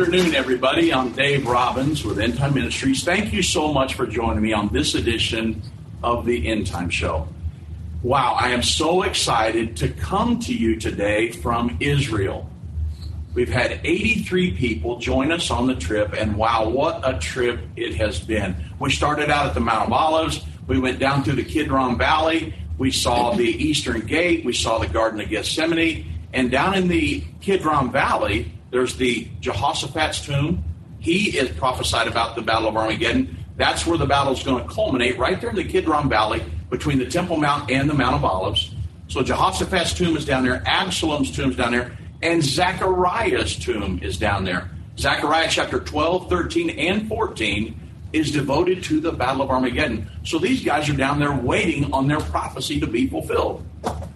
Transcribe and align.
Good 0.00 0.14
afternoon, 0.14 0.34
everybody. 0.34 0.94
I'm 0.94 1.12
Dave 1.12 1.46
Robbins 1.46 2.04
with 2.04 2.18
End 2.20 2.38
Time 2.38 2.54
Ministries. 2.54 3.04
Thank 3.04 3.34
you 3.34 3.42
so 3.42 3.70
much 3.70 3.92
for 3.92 4.06
joining 4.06 4.42
me 4.42 4.54
on 4.54 4.68
this 4.68 4.94
edition 4.94 5.60
of 6.02 6.24
the 6.24 6.48
End 6.48 6.66
Time 6.66 6.88
Show. 6.88 7.28
Wow, 8.02 8.34
I 8.40 8.48
am 8.48 8.62
so 8.62 9.02
excited 9.02 9.76
to 9.76 9.90
come 9.90 10.38
to 10.40 10.54
you 10.54 10.80
today 10.80 11.32
from 11.32 11.76
Israel. 11.80 12.48
We've 13.34 13.50
had 13.50 13.78
83 13.84 14.52
people 14.52 14.98
join 15.00 15.30
us 15.30 15.50
on 15.50 15.66
the 15.66 15.74
trip, 15.74 16.14
and 16.14 16.34
wow, 16.34 16.66
what 16.66 17.06
a 17.06 17.18
trip 17.18 17.60
it 17.76 17.94
has 17.96 18.18
been. 18.18 18.56
We 18.78 18.90
started 18.90 19.28
out 19.28 19.48
at 19.48 19.52
the 19.52 19.60
Mount 19.60 19.88
of 19.88 19.92
Olives, 19.92 20.40
we 20.66 20.78
went 20.78 20.98
down 20.98 21.24
through 21.24 21.36
the 21.36 21.44
Kidron 21.44 21.98
Valley, 21.98 22.54
we 22.78 22.90
saw 22.90 23.34
the 23.34 23.44
Eastern 23.44 24.00
Gate, 24.00 24.46
we 24.46 24.54
saw 24.54 24.78
the 24.78 24.88
Garden 24.88 25.20
of 25.20 25.28
Gethsemane, 25.28 26.10
and 26.32 26.50
down 26.50 26.72
in 26.74 26.88
the 26.88 27.22
Kidron 27.42 27.92
Valley, 27.92 28.50
there's 28.70 28.96
the 28.96 29.28
Jehoshaphat's 29.40 30.24
tomb. 30.24 30.64
He 30.98 31.36
is 31.36 31.50
prophesied 31.56 32.06
about 32.06 32.36
the 32.36 32.42
Battle 32.42 32.68
of 32.68 32.76
Armageddon. 32.76 33.36
That's 33.56 33.86
where 33.86 33.98
the 33.98 34.06
battle 34.06 34.32
is 34.32 34.42
going 34.42 34.66
to 34.66 34.72
culminate, 34.72 35.18
right 35.18 35.40
there 35.40 35.50
in 35.50 35.56
the 35.56 35.64
Kidron 35.64 36.08
Valley 36.08 36.42
between 36.70 36.98
the 36.98 37.06
Temple 37.06 37.36
Mount 37.36 37.70
and 37.70 37.90
the 37.90 37.94
Mount 37.94 38.14
of 38.14 38.24
Olives. 38.24 38.74
So 39.08 39.22
Jehoshaphat's 39.22 39.92
tomb 39.92 40.16
is 40.16 40.24
down 40.24 40.44
there, 40.44 40.62
Absalom's 40.66 41.34
tomb 41.34 41.50
is 41.50 41.56
down 41.56 41.72
there, 41.72 41.96
and 42.22 42.42
Zechariah's 42.42 43.56
tomb 43.56 43.98
is 44.02 44.16
down 44.16 44.44
there. 44.44 44.70
Zechariah 44.98 45.48
chapter 45.50 45.80
12, 45.80 46.28
13, 46.28 46.70
and 46.70 47.08
14 47.08 47.80
is 48.12 48.30
devoted 48.30 48.84
to 48.84 49.00
the 49.00 49.12
Battle 49.12 49.42
of 49.42 49.50
Armageddon. 49.50 50.08
So 50.24 50.38
these 50.38 50.62
guys 50.62 50.88
are 50.88 50.96
down 50.96 51.18
there 51.18 51.32
waiting 51.32 51.92
on 51.92 52.06
their 52.06 52.20
prophecy 52.20 52.78
to 52.80 52.86
be 52.86 53.08
fulfilled. 53.08 53.64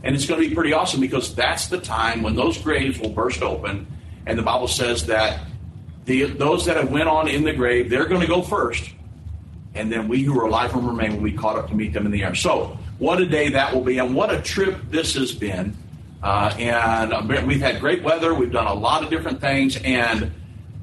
And 0.03 0.15
it's 0.15 0.27
going 0.27 0.43
to 0.43 0.49
be 0.49 0.55
pretty 0.55 0.73
awesome 0.73 1.01
because 1.01 1.35
that's 1.35 1.69
the 1.69 1.79
time 1.79 2.23
when 2.23 2.37
those 2.37 2.59
graves 2.59 2.99
will 2.99 3.11
burst 3.11 3.43
open 3.43 3.87
and 4.27 4.39
the 4.39 4.43
Bible 4.43 4.69
says 4.69 5.07
that 5.07 5.41
the, 6.05 6.25
those 6.25 6.67
that 6.67 6.77
have 6.77 6.91
went 6.91 7.09
on 7.09 7.29
in 7.29 7.45
the 7.45 7.53
grave, 7.53 7.91
they're 7.91 8.07
going 8.07 8.21
to 8.21 8.27
go 8.27 8.43
first. 8.43 8.91
And 9.75 9.91
then 9.91 10.09
we 10.09 10.23
who 10.23 10.39
are 10.39 10.47
alive 10.47 10.75
and 10.75 10.87
remain 10.87 11.17
will 11.17 11.25
be 11.25 11.33
caught 11.33 11.57
up 11.57 11.69
to 11.69 11.75
meet 11.75 11.93
them 11.93 12.07
in 12.07 12.13
the 12.13 12.23
air. 12.23 12.35
So, 12.35 12.79
what 12.99 13.21
a 13.21 13.27
day 13.27 13.49
that 13.51 13.75
will 13.75 13.83
be, 13.83 13.99
and 13.99 14.15
what 14.15 14.33
a 14.33 14.41
trip 14.41 14.77
this 14.89 15.15
has 15.15 15.33
been. 15.33 15.77
Uh, 16.23 16.55
and 16.59 17.47
we've 17.47 17.61
had 17.61 17.81
great 17.81 18.03
weather. 18.03 18.33
We've 18.35 18.53
done 18.53 18.69
a 18.69 18.73
lot 18.75 19.03
of 19.03 19.11
different 19.11 19.41
things, 19.41 19.77
and 19.83 20.33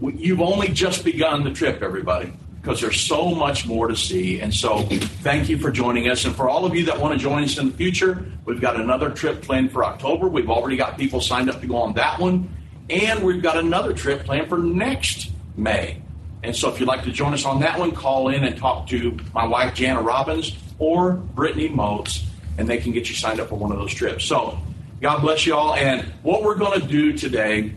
you've 0.02 0.42
only 0.42 0.68
just 0.68 1.06
begun 1.06 1.44
the 1.44 1.52
trip, 1.52 1.82
everybody, 1.82 2.34
because 2.62 2.82
there's 2.82 3.00
so 3.00 3.34
much 3.34 3.66
more 3.66 3.88
to 3.88 3.96
see. 3.96 4.42
And 4.42 4.54
so, 4.54 4.82
thank 5.24 5.48
you 5.48 5.58
for 5.58 5.72
joining 5.72 6.10
us. 6.10 6.26
And 6.26 6.36
for 6.36 6.50
all 6.50 6.66
of 6.66 6.76
you 6.76 6.84
that 6.86 7.00
want 7.00 7.14
to 7.14 7.20
join 7.20 7.44
us 7.46 7.58
in 7.58 7.72
the 7.72 7.78
future, 7.78 8.26
we've 8.44 8.62
got 8.62 8.78
another 8.78 9.10
trip 9.10 9.42
planned 9.42 9.72
for 9.72 9.86
October. 9.86 10.28
We've 10.28 10.50
already 10.50 10.76
got 10.76 10.98
people 10.98 11.22
signed 11.22 11.50
up 11.50 11.62
to 11.62 11.68
go 11.68 11.78
on 11.78 11.94
that 11.94 12.20
one. 12.20 12.50
And 12.92 13.24
we've 13.24 13.42
got 13.42 13.56
another 13.56 13.94
trip 13.94 14.26
planned 14.26 14.50
for 14.50 14.58
next 14.58 15.32
May. 15.56 16.02
And 16.44 16.54
so 16.54 16.70
if 16.70 16.78
you'd 16.78 16.90
like 16.90 17.04
to 17.04 17.12
join 17.12 17.34
us 17.34 17.46
on 17.46 17.62
that 17.62 17.80
one, 17.80 17.94
call 17.94 18.28
in 18.28 18.44
and 18.44 18.58
talk 18.58 18.88
to 18.88 19.18
my 19.34 19.46
wife, 19.46 19.74
Jana 19.74 20.02
Robbins, 20.02 20.58
or 20.78 21.14
Brittany 21.14 21.70
Moats, 21.70 22.26
and 22.58 22.68
they 22.68 22.80
can 22.80 22.92
get 22.92 23.08
you 23.08 23.16
signed 23.16 23.40
up 23.40 23.48
for 23.48 23.56
one 23.56 23.72
of 23.72 23.78
those 23.78 23.94
trips. 23.94 24.26
So 24.26 24.60
God 25.00 25.22
bless 25.22 25.46
you 25.46 25.56
all. 25.56 25.74
And 25.74 26.02
what 26.22 26.44
we're 26.44 26.56
going 26.56 26.82
to 26.82 26.86
do 26.86 27.18
today 27.18 27.74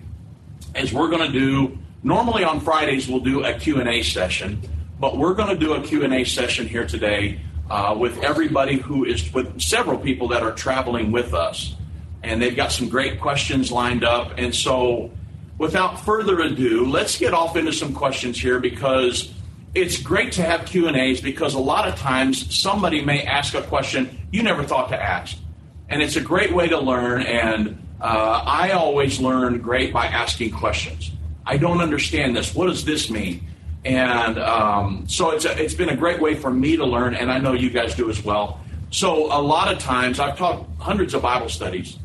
is 0.75 0.93
we're 0.93 1.11
going 1.11 1.31
to 1.31 1.33
do, 1.33 1.79
normally 2.03 2.43
on 2.43 2.59
Fridays, 2.59 3.07
we'll 3.07 3.21
do 3.21 3.45
a 3.45 3.55
Q&A 3.55 4.03
session, 4.03 4.61
but 4.99 5.17
we're 5.17 5.35
going 5.35 5.51
to 5.51 5.57
do 5.57 5.75
a 5.75 5.81
Q&A 5.81 6.25
session 6.25 6.67
here 6.67 6.87
today 6.87 7.41
uh, 7.71 7.95
with 7.97 8.19
everybody 8.25 8.79
who 8.79 9.05
is, 9.05 9.33
with 9.33 9.61
several 9.61 9.97
people 9.97 10.27
that 10.29 10.43
are 10.43 10.53
traveling 10.53 11.13
with 11.13 11.35
us 11.35 11.77
and 12.25 12.41
they've 12.41 12.57
got 12.57 12.73
some 12.73 12.89
great 12.89 13.21
questions 13.21 13.71
lined 13.71 14.05
up. 14.05 14.33
And 14.37 14.55
so, 14.55 15.11
without 15.59 16.05
further 16.05 16.41
ado, 16.41 16.87
let's 16.87 17.19
get 17.19 17.35
off 17.35 17.57
into 17.57 17.73
some 17.73 17.93
questions 17.93 18.41
here 18.41 18.59
because 18.59 19.33
it's 19.75 20.01
great 20.01 20.33
to 20.33 20.43
have 20.43 20.67
Q 20.67 20.89
and 20.89 20.97
A's 20.97 21.21
because 21.21 21.55
a 21.55 21.59
lot 21.59 21.89
of 21.89 21.97
times 21.97 22.55
somebody 22.57 23.05
may 23.05 23.23
ask 23.23 23.55
a 23.55 23.63
question 23.63 24.19
you 24.33 24.43
never 24.43 24.63
thought 24.63 24.89
to 24.89 25.01
ask, 25.01 25.37
and 25.89 26.03
it's 26.03 26.17
a 26.17 26.21
great 26.21 26.53
way 26.53 26.69
to 26.69 26.79
learn. 26.79 27.23
And 27.23 27.81
uh, 28.01 28.43
I 28.47 28.71
always 28.71 29.21
learn 29.21 29.61
great 29.61 29.93
by 29.93 30.07
asking 30.07 30.53
questions. 30.53 31.11
I 31.47 31.57
don't 31.57 31.81
understand 31.81 32.37
this. 32.37 32.55
What 32.55 32.67
does 32.67 32.85
this 32.85 33.11
mean? 33.11 33.47
And 33.85 34.39
um, 34.39 35.05
so 35.09 35.31
it's 35.31 35.45
a, 35.45 35.61
it's 35.63 35.75
been 35.75 35.91
a 35.91 35.97
great 35.97 36.21
way 36.21 36.35
for 36.35 36.51
me 36.51 36.77
to 36.77 36.87
learn, 36.87 37.15
and 37.15 37.31
I 37.31 37.39
know 37.39 37.53
you 37.53 37.71
guys 37.71 37.95
do 37.95 38.09
as 38.09 38.25
well. 38.25 38.61
So 38.91 39.27
a 39.27 39.43
lot 39.43 39.73
of 39.73 39.79
times 39.79 40.21
I've 40.21 40.39
taught 40.39 40.67
hundreds 40.79 41.15
of 41.15 41.23
Bible 41.23 41.49
studies, 41.49 41.99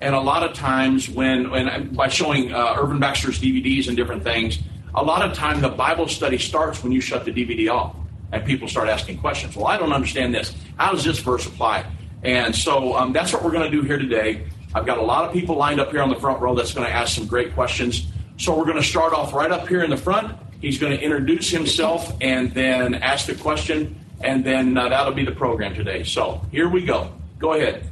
and 0.00 0.14
a 0.14 0.20
lot 0.20 0.42
of 0.44 0.54
times, 0.54 1.08
when, 1.08 1.50
when 1.50 1.92
by 1.94 2.08
showing 2.08 2.52
uh, 2.52 2.76
Irvin 2.78 3.00
Baxter's 3.00 3.40
DVDs 3.40 3.88
and 3.88 3.96
different 3.96 4.22
things, 4.22 4.58
a 4.94 5.02
lot 5.02 5.22
of 5.22 5.36
time 5.36 5.60
the 5.60 5.68
Bible 5.68 6.08
study 6.08 6.38
starts 6.38 6.82
when 6.82 6.92
you 6.92 7.00
shut 7.00 7.24
the 7.24 7.32
DVD 7.32 7.72
off 7.72 7.96
and 8.32 8.44
people 8.44 8.68
start 8.68 8.88
asking 8.88 9.18
questions. 9.18 9.56
Well, 9.56 9.66
I 9.66 9.76
don't 9.76 9.92
understand 9.92 10.34
this. 10.34 10.54
How 10.76 10.92
does 10.92 11.04
this 11.04 11.18
verse 11.18 11.46
apply? 11.46 11.84
And 12.22 12.54
so 12.54 12.94
um, 12.96 13.12
that's 13.12 13.32
what 13.32 13.42
we're 13.42 13.52
going 13.52 13.70
to 13.70 13.76
do 13.76 13.82
here 13.82 13.98
today. 13.98 14.46
I've 14.74 14.86
got 14.86 14.98
a 14.98 15.02
lot 15.02 15.24
of 15.24 15.32
people 15.32 15.56
lined 15.56 15.80
up 15.80 15.90
here 15.90 16.02
on 16.02 16.10
the 16.10 16.16
front 16.20 16.40
row 16.40 16.54
that's 16.54 16.74
going 16.74 16.86
to 16.86 16.92
ask 16.92 17.14
some 17.14 17.26
great 17.26 17.54
questions. 17.54 18.06
So 18.36 18.56
we're 18.56 18.66
going 18.66 18.76
to 18.76 18.82
start 18.82 19.12
off 19.12 19.32
right 19.32 19.50
up 19.50 19.66
here 19.66 19.82
in 19.82 19.90
the 19.90 19.96
front. 19.96 20.36
He's 20.60 20.78
going 20.78 20.96
to 20.96 21.02
introduce 21.02 21.50
himself 21.50 22.12
and 22.20 22.52
then 22.52 22.94
ask 22.94 23.26
the 23.26 23.34
question, 23.34 23.98
and 24.20 24.44
then 24.44 24.76
uh, 24.76 24.88
that'll 24.88 25.14
be 25.14 25.24
the 25.24 25.32
program 25.32 25.74
today. 25.74 26.02
So 26.04 26.42
here 26.50 26.68
we 26.68 26.84
go. 26.84 27.12
Go 27.38 27.54
ahead. 27.54 27.88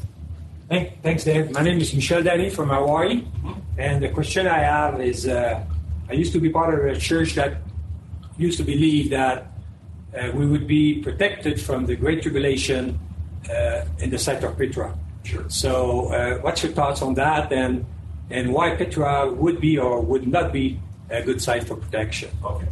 Thank, 0.69 1.01
thanks, 1.01 1.23
Dave. 1.23 1.53
My 1.53 1.63
name 1.63 1.81
is 1.81 1.95
Michel 1.95 2.25
Danny 2.25 2.51
from 2.51 2.71
Hawaii. 2.71 3.25
And 3.79 4.03
the 4.03 4.09
question 4.09 4.49
I 4.49 4.59
have 4.59 5.01
is 5.01 5.29
uh, 5.29 5.63
I 6.09 6.13
used 6.13 6.33
to 6.33 6.41
be 6.41 6.51
part 6.51 6.75
of 6.75 6.85
a 6.85 6.99
church 6.99 7.35
that 7.35 7.59
used 8.37 8.59
to 8.59 8.65
believe 8.65 9.11
that 9.11 9.47
uh, 10.17 10.33
we 10.35 10.45
would 10.45 10.67
be 10.67 11.03
protected 11.03 11.61
from 11.61 11.87
the 11.87 11.95
Great 11.95 12.23
Tribulation 12.23 12.99
uh, 13.49 13.83
in 14.01 14.11
the 14.11 14.19
site 14.19 14.43
of 14.43 14.59
Petra. 14.59 14.93
Sure. 15.23 15.45
So, 15.49 16.13
uh, 16.13 16.39
what's 16.39 16.65
your 16.65 16.73
thoughts 16.73 17.01
on 17.01 17.15
that 17.15 17.53
and, 17.53 17.85
and 18.31 18.53
why 18.53 18.75
Petra 18.75 19.33
would 19.33 19.61
be 19.61 19.79
or 19.79 20.01
would 20.01 20.27
not 20.27 20.53
be 20.53 20.81
a 21.11 21.23
good 21.23 21.41
site 21.41 21.65
for 21.65 21.77
protection? 21.77 22.31
Okay. 22.45 22.67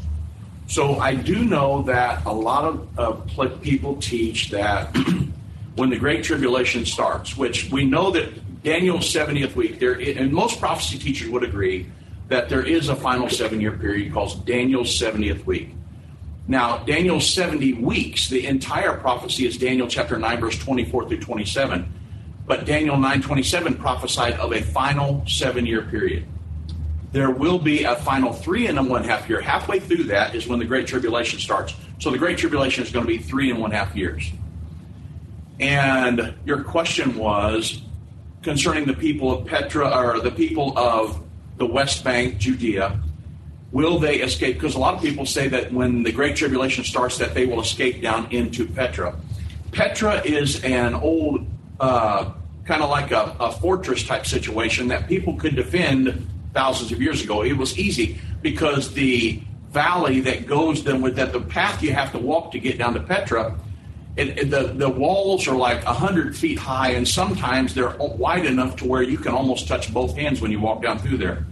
So, 0.67 0.99
I 0.99 1.15
do 1.15 1.45
know 1.45 1.83
that 1.83 2.25
a 2.27 2.33
lot 2.33 2.65
of 2.97 3.63
people 3.63 3.97
teach 3.97 4.51
that 4.51 4.93
when 5.77 5.91
the 5.91 5.99
Great 5.99 6.25
Tribulation 6.25 6.87
starts, 6.87 7.37
which 7.37 7.71
we 7.71 7.85
know 7.85 8.11
that 8.13 8.63
Daniel's 8.63 9.13
70th 9.13 9.55
week, 9.55 9.79
there, 9.79 9.95
and 9.95 10.33
most 10.33 10.61
prophecy 10.61 10.99
teachers 10.99 11.29
would 11.29 11.43
agree 11.45 11.91
that 12.29 12.49
there 12.49 12.63
is 12.63 12.89
a 12.89 12.97
final 12.97 13.29
seven 13.29 13.61
year 13.61 13.73
period 13.73 14.13
called 14.13 14.47
Daniel's 14.47 14.89
70th 14.99 15.45
week. 15.45 15.75
Now, 16.47 16.79
Daniel's 16.79 17.29
70 17.29 17.75
weeks, 17.75 18.29
the 18.29 18.47
entire 18.47 18.95
prophecy 18.99 19.47
is 19.47 19.57
Daniel 19.57 19.89
chapter 19.89 20.19
9, 20.19 20.41
verse 20.41 20.59
24 20.59 21.09
through 21.09 21.21
27. 21.21 21.93
But 22.47 22.67
Daniel 22.67 22.97
9:27 22.97 23.79
prophesied 23.79 24.35
of 24.35 24.53
a 24.53 24.61
final 24.61 25.25
seven 25.27 25.65
year 25.65 25.81
period. 25.83 26.27
There 27.13 27.31
will 27.31 27.59
be 27.59 27.85
a 27.85 27.97
final 27.97 28.33
three 28.33 28.67
and 28.67 28.89
one 28.89 29.05
half 29.05 29.29
year. 29.29 29.41
Halfway 29.41 29.81
through 29.81 30.05
that 30.05 30.35
is 30.35 30.47
when 30.47 30.59
the 30.59 30.65
Great 30.67 30.87
Tribulation 30.87 31.39
starts. 31.39 31.75
So 32.01 32.11
the 32.11 32.19
Great 32.19 32.37
Tribulation 32.37 32.85
is 32.85 32.91
going 32.91 33.07
to 33.07 33.09
be 33.09 33.19
three 33.19 33.51
and 33.51 33.59
one 33.59 33.71
half 33.71 33.97
years. 33.97 34.31
And 35.61 36.35
your 36.45 36.65
question 36.65 37.17
was 37.17 37.83
concerning 38.43 38.85
the 38.85 38.95
people 38.95 39.33
of 39.33 39.47
Petra 39.47 39.89
or 39.89 40.21
the 40.21 40.31
people 40.31 40.77
of 40.79 41.23
the 41.57 41.67
West 41.67 42.05
Bank, 42.05 42.39
Judea. 42.39 43.01
Will 43.73 43.99
they 43.99 44.17
escape? 44.17 44.55
Because 44.55 44.75
a 44.75 44.79
lot 44.79 44.95
of 44.95 45.03
people 45.03 45.27
say 45.27 45.49
that 45.49 45.73
when 45.73 46.03
the 46.03 46.13
Great 46.13 46.37
Tribulation 46.37 46.85
starts, 46.85 47.19
that 47.19 47.35
they 47.35 47.47
will 47.47 47.61
escape 47.61 48.03
down 48.03 48.31
into 48.31 48.67
Petra. 48.67 49.17
Petra 49.73 50.23
is 50.25 50.63
an 50.63 50.95
old, 50.95 51.47
uh, 51.81 52.33
kind 52.65 52.83
of 52.83 52.91
like 52.91 53.11
a, 53.11 53.35
a 53.41 53.51
fortress 53.51 54.05
type 54.05 54.27
situation 54.27 54.89
that 54.89 55.09
people 55.09 55.35
could 55.35 55.57
defend 55.57 56.29
thousands 56.53 56.93
of 56.93 57.03
years 57.03 57.23
ago. 57.23 57.43
It 57.43 57.57
was 57.57 57.77
easy 57.77 58.21
because 58.43 58.95
the 58.95 59.41
valley 59.71 60.21
that 60.21 60.47
goes 60.47 60.85
then 60.85 61.03
with 61.03 61.17
that 61.17 61.33
the 61.33 61.41
path 61.41 61.83
you 61.83 61.93
have 61.93 62.13
to 62.13 62.19
walk 62.19 62.53
to 62.53 62.61
get 62.61 62.79
down 62.79 62.95
to 62.95 63.01
Petra 63.01 63.59
it, 64.17 64.39
it, 64.39 64.51
the, 64.51 64.73
the 64.75 64.89
walls 64.89 65.49
are 65.49 65.57
like 65.57 65.85
100 65.85 66.37
feet 66.37 66.59
high, 66.59 66.91
and 66.91 67.07
sometimes 67.07 67.75
they're 67.75 67.97
wide 67.99 68.47
enough 68.47 68.77
to 68.77 68.87
where 68.87 69.03
you 69.03 69.19
can 69.19 69.33
almost 69.33 69.67
touch 69.67 69.93
both 69.93 70.17
hands 70.17 70.41
when 70.41 70.53
you 70.53 70.61
walk 70.61 70.83
down 70.83 70.99
through 70.99 71.17
there. 71.17 71.45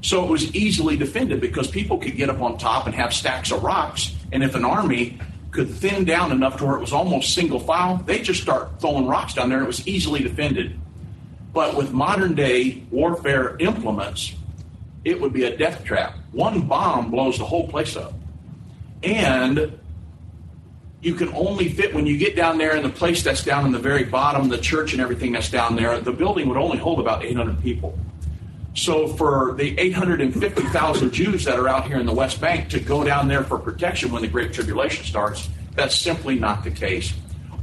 So 0.00 0.24
it 0.24 0.30
was 0.30 0.54
easily 0.54 0.96
defended 0.96 1.40
because 1.40 1.68
people 1.68 1.98
could 1.98 2.16
get 2.16 2.30
up 2.30 2.40
on 2.40 2.58
top 2.58 2.86
and 2.86 2.94
have 2.94 3.12
stacks 3.12 3.50
of 3.50 3.62
rocks. 3.62 4.14
And 4.32 4.42
if 4.42 4.54
an 4.54 4.64
army 4.64 5.18
could 5.50 5.70
thin 5.70 6.04
down 6.04 6.32
enough 6.32 6.58
to 6.58 6.64
where 6.64 6.76
it 6.76 6.80
was 6.80 6.92
almost 6.92 7.34
single 7.34 7.60
file, 7.60 7.96
they 7.98 8.22
just 8.22 8.40
start 8.42 8.80
throwing 8.80 9.06
rocks 9.06 9.34
down 9.34 9.48
there 9.48 9.58
and 9.58 9.64
it 9.64 9.68
was 9.68 9.86
easily 9.88 10.22
defended. 10.22 10.78
But 11.52 11.76
with 11.76 11.92
modern 11.92 12.34
day 12.34 12.84
warfare 12.90 13.56
implements, 13.58 14.34
it 15.04 15.20
would 15.20 15.32
be 15.32 15.44
a 15.44 15.56
death 15.56 15.84
trap. 15.84 16.14
One 16.32 16.62
bomb 16.62 17.10
blows 17.10 17.38
the 17.38 17.44
whole 17.44 17.68
place 17.68 17.96
up. 17.96 18.12
And 19.02 19.78
you 21.00 21.14
can 21.14 21.28
only 21.34 21.68
fit 21.68 21.94
when 21.94 22.06
you 22.06 22.16
get 22.16 22.36
down 22.36 22.58
there 22.58 22.76
in 22.76 22.82
the 22.82 22.88
place 22.88 23.22
that's 23.22 23.44
down 23.44 23.66
in 23.66 23.72
the 23.72 23.78
very 23.78 24.04
bottom, 24.04 24.48
the 24.48 24.58
church 24.58 24.92
and 24.92 25.00
everything 25.00 25.32
that's 25.32 25.50
down 25.50 25.76
there, 25.76 26.00
the 26.00 26.12
building 26.12 26.48
would 26.48 26.56
only 26.56 26.78
hold 26.78 27.00
about 27.00 27.24
800 27.24 27.62
people. 27.62 27.98
So 28.74 29.08
for 29.08 29.54
the 29.56 29.78
850,000 29.78 31.10
Jews 31.10 31.44
that 31.44 31.58
are 31.58 31.68
out 31.68 31.86
here 31.86 31.98
in 31.98 32.06
the 32.06 32.12
West 32.12 32.40
Bank 32.40 32.68
to 32.70 32.80
go 32.80 33.04
down 33.04 33.26
there 33.26 33.42
for 33.42 33.58
protection 33.58 34.12
when 34.12 34.22
the 34.22 34.28
Great 34.28 34.52
Tribulation 34.52 35.04
starts, 35.04 35.48
that's 35.74 35.96
simply 35.96 36.38
not 36.38 36.64
the 36.64 36.70
case. 36.70 37.14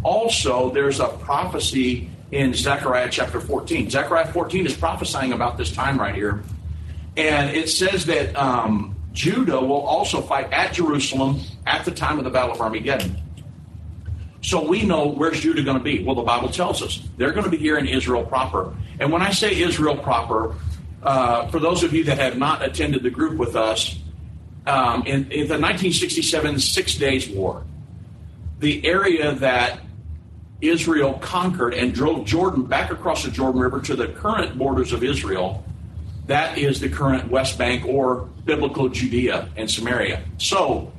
Also, 0.03 0.71
there's 0.71 0.99
a 0.99 1.07
prophecy 1.07 2.09
in 2.31 2.53
Zechariah 2.53 3.09
chapter 3.11 3.39
14. 3.39 3.89
Zechariah 3.89 4.31
14 4.31 4.65
is 4.65 4.75
prophesying 4.75 5.33
about 5.33 5.57
this 5.57 5.71
time 5.71 5.99
right 5.99 6.15
here. 6.15 6.43
And 7.15 7.55
it 7.55 7.69
says 7.69 8.07
that 8.07 8.35
um, 8.35 8.95
Judah 9.13 9.59
will 9.59 9.81
also 9.81 10.19
fight 10.19 10.51
at 10.51 10.73
Jerusalem 10.73 11.41
at 11.67 11.85
the 11.85 11.91
time 11.91 12.17
of 12.17 12.23
the 12.23 12.31
Battle 12.31 12.53
of 12.55 12.61
Armageddon. 12.61 13.22
So 14.43 14.61
we 14.61 14.83
know 14.83 15.07
where's 15.07 15.39
Judah 15.39 15.63
going 15.63 15.77
to 15.77 15.83
be? 15.83 16.03
Well, 16.03 16.15
the 16.15 16.21
Bible 16.21 16.49
tells 16.49 16.81
us 16.81 17.01
they're 17.17 17.31
going 17.31 17.45
to 17.45 17.49
be 17.49 17.57
here 17.57 17.77
in 17.77 17.87
Israel 17.87 18.25
proper. 18.25 18.75
And 18.99 19.11
when 19.11 19.21
I 19.21 19.31
say 19.31 19.57
Israel 19.59 19.97
proper, 19.97 20.55
uh, 21.01 21.47
for 21.47 21.59
those 21.59 21.83
of 21.83 21.93
you 21.93 22.03
that 22.05 22.17
have 22.17 22.37
not 22.37 22.63
attended 22.63 23.03
the 23.03 23.09
group 23.09 23.37
with 23.37 23.55
us, 23.55 23.97
um, 24.67 25.03
in, 25.05 25.31
in 25.31 25.47
the 25.47 25.59
1967 25.59 26.59
Six 26.59 26.95
Days 26.95 27.29
War, 27.29 27.63
the 28.59 28.85
area 28.85 29.33
that 29.35 29.79
Israel 30.59 31.13
conquered 31.15 31.73
and 31.73 31.93
drove 31.93 32.25
Jordan 32.25 32.63
back 32.65 32.91
across 32.91 33.23
the 33.23 33.31
Jordan 33.31 33.61
River 33.61 33.79
to 33.81 33.95
the 33.95 34.07
current 34.07 34.57
borders 34.57 34.91
of 34.91 35.05
Israel, 35.05 35.63
that 36.27 36.57
is 36.57 36.81
the 36.81 36.89
current 36.89 37.29
West 37.29 37.57
Bank 37.57 37.85
or 37.85 38.29
biblical 38.43 38.89
Judea 38.89 39.49
and 39.55 39.71
Samaria. 39.71 40.23
So 40.37 40.91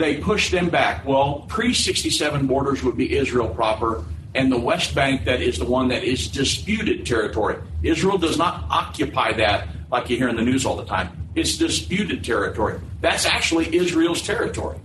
they 0.00 0.16
pushed 0.16 0.50
them 0.50 0.68
back. 0.68 1.06
Well, 1.06 1.46
pre 1.48 1.74
67 1.74 2.46
borders 2.46 2.82
would 2.82 2.96
be 2.96 3.16
Israel 3.16 3.48
proper, 3.48 4.04
and 4.34 4.50
the 4.50 4.58
West 4.58 4.94
Bank, 4.94 5.24
that 5.24 5.40
is 5.40 5.58
the 5.58 5.64
one 5.64 5.88
that 5.88 6.04
is 6.04 6.28
disputed 6.28 7.06
territory. 7.06 7.56
Israel 7.82 8.18
does 8.18 8.38
not 8.38 8.64
occupy 8.70 9.32
that 9.34 9.68
like 9.90 10.08
you 10.08 10.16
hear 10.16 10.28
in 10.28 10.36
the 10.36 10.42
news 10.42 10.64
all 10.64 10.76
the 10.76 10.84
time. 10.84 11.10
It's 11.34 11.56
disputed 11.56 12.24
territory. 12.24 12.80
That's 13.00 13.26
actually 13.26 13.74
Israel's 13.76 14.22
territory. 14.22 14.78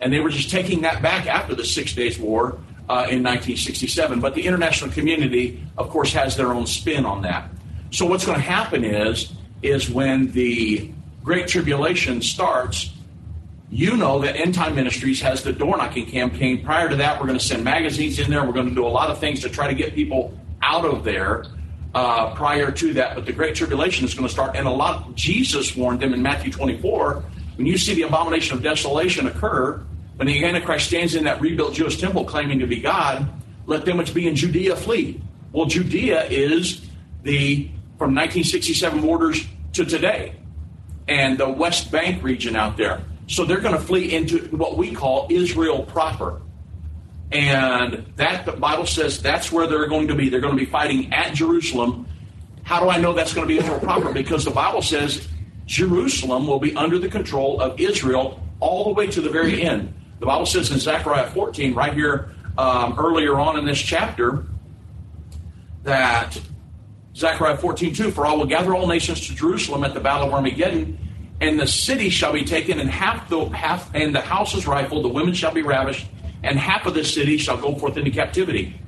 And 0.00 0.12
they 0.12 0.20
were 0.20 0.30
just 0.30 0.50
taking 0.50 0.82
that 0.82 1.02
back 1.02 1.26
after 1.26 1.54
the 1.54 1.64
Six 1.64 1.94
Days 1.94 2.18
War 2.18 2.58
uh, 2.88 3.06
in 3.08 3.22
1967. 3.22 4.20
But 4.20 4.34
the 4.34 4.46
international 4.46 4.90
community, 4.90 5.62
of 5.78 5.88
course, 5.90 6.12
has 6.12 6.36
their 6.36 6.52
own 6.52 6.66
spin 6.66 7.06
on 7.06 7.22
that. 7.22 7.48
So 7.90 8.06
what's 8.06 8.24
going 8.24 8.38
to 8.38 8.44
happen 8.44 8.84
is, 8.84 9.32
is 9.62 9.88
when 9.88 10.32
the 10.32 10.90
Great 11.22 11.46
Tribulation 11.46 12.20
starts, 12.20 12.90
you 13.72 13.96
know 13.96 14.18
that 14.18 14.36
End 14.36 14.54
Time 14.54 14.74
Ministries 14.74 15.22
has 15.22 15.42
the 15.42 15.52
door 15.52 15.78
knocking 15.78 16.04
campaign. 16.04 16.62
Prior 16.62 16.90
to 16.90 16.96
that, 16.96 17.18
we're 17.18 17.26
going 17.26 17.38
to 17.38 17.44
send 17.44 17.64
magazines 17.64 18.18
in 18.18 18.30
there. 18.30 18.44
We're 18.44 18.52
going 18.52 18.68
to 18.68 18.74
do 18.74 18.86
a 18.86 18.88
lot 18.88 19.08
of 19.08 19.18
things 19.18 19.40
to 19.40 19.48
try 19.48 19.66
to 19.66 19.72
get 19.72 19.94
people 19.94 20.38
out 20.60 20.84
of 20.84 21.04
there 21.04 21.46
uh, 21.94 22.34
prior 22.34 22.70
to 22.70 22.92
that. 22.92 23.14
But 23.14 23.24
the 23.24 23.32
Great 23.32 23.54
Tribulation 23.54 24.04
is 24.04 24.12
going 24.12 24.28
to 24.28 24.32
start. 24.32 24.56
And 24.56 24.68
a 24.68 24.70
lot, 24.70 25.14
Jesus 25.14 25.74
warned 25.74 26.00
them 26.00 26.12
in 26.12 26.20
Matthew 26.20 26.52
24 26.52 27.24
when 27.56 27.66
you 27.66 27.78
see 27.78 27.94
the 27.94 28.02
abomination 28.02 28.58
of 28.58 28.62
desolation 28.62 29.26
occur, 29.26 29.82
when 30.16 30.28
the 30.28 30.44
Antichrist 30.44 30.88
stands 30.88 31.14
in 31.14 31.24
that 31.24 31.40
rebuilt 31.40 31.72
Jewish 31.72 31.98
temple 31.98 32.26
claiming 32.26 32.58
to 32.58 32.66
be 32.66 32.78
God, 32.78 33.26
let 33.64 33.86
them 33.86 33.96
which 33.96 34.12
be 34.12 34.28
in 34.28 34.36
Judea 34.36 34.76
flee. 34.76 35.18
Well, 35.52 35.64
Judea 35.64 36.24
is 36.24 36.82
the 37.22 37.70
from 37.96 38.14
1967 38.14 39.00
borders 39.00 39.46
to 39.72 39.86
today, 39.86 40.34
and 41.08 41.38
the 41.38 41.48
West 41.48 41.90
Bank 41.90 42.22
region 42.22 42.54
out 42.54 42.76
there. 42.76 43.02
So 43.32 43.46
they're 43.46 43.60
going 43.60 43.74
to 43.74 43.80
flee 43.80 44.14
into 44.14 44.40
what 44.54 44.76
we 44.76 44.92
call 44.92 45.26
Israel 45.30 45.84
proper. 45.84 46.42
And 47.32 48.12
that 48.16 48.44
the 48.44 48.52
Bible 48.52 48.84
says 48.84 49.22
that's 49.22 49.50
where 49.50 49.66
they're 49.66 49.86
going 49.86 50.08
to 50.08 50.14
be. 50.14 50.28
They're 50.28 50.42
going 50.42 50.54
to 50.54 50.62
be 50.62 50.70
fighting 50.70 51.14
at 51.14 51.32
Jerusalem. 51.32 52.06
How 52.62 52.80
do 52.80 52.90
I 52.90 52.98
know 52.98 53.14
that's 53.14 53.32
going 53.32 53.48
to 53.48 53.54
be 53.54 53.58
Israel 53.58 53.80
proper? 53.80 54.12
Because 54.12 54.44
the 54.44 54.50
Bible 54.50 54.82
says 54.82 55.26
Jerusalem 55.64 56.46
will 56.46 56.58
be 56.58 56.76
under 56.76 56.98
the 56.98 57.08
control 57.08 57.58
of 57.58 57.80
Israel 57.80 58.38
all 58.60 58.84
the 58.84 58.92
way 58.92 59.06
to 59.06 59.22
the 59.22 59.30
very 59.30 59.62
end. 59.62 59.94
The 60.20 60.26
Bible 60.26 60.44
says 60.44 60.70
in 60.70 60.78
Zechariah 60.78 61.30
14, 61.30 61.72
right 61.72 61.94
here 61.94 62.34
um, 62.58 62.98
earlier 62.98 63.40
on 63.40 63.58
in 63.58 63.64
this 63.64 63.80
chapter, 63.80 64.44
that 65.84 66.38
Zechariah 67.16 67.56
14, 67.56 67.94
2, 67.94 68.10
for 68.10 68.26
I 68.26 68.34
will 68.34 68.44
gather 68.44 68.74
all 68.74 68.86
nations 68.86 69.26
to 69.26 69.34
Jerusalem 69.34 69.84
at 69.84 69.94
the 69.94 70.00
battle 70.00 70.28
of 70.28 70.34
Armageddon, 70.34 70.98
and 71.42 71.58
the 71.58 71.66
city 71.66 72.08
shall 72.08 72.32
be 72.32 72.44
taken, 72.44 72.78
and 72.78 72.88
half 72.88 73.28
the 73.28 73.44
half 73.46 73.92
and 73.94 74.14
the 74.14 74.20
houses 74.20 74.64
rifled, 74.64 75.04
the 75.04 75.08
women 75.08 75.34
shall 75.34 75.52
be 75.52 75.62
ravished, 75.62 76.06
and 76.44 76.56
half 76.56 76.86
of 76.86 76.94
the 76.94 77.04
city 77.04 77.36
shall 77.36 77.56
go 77.56 77.74
forth 77.74 77.96
into 77.96 78.12
captivity. 78.12 78.80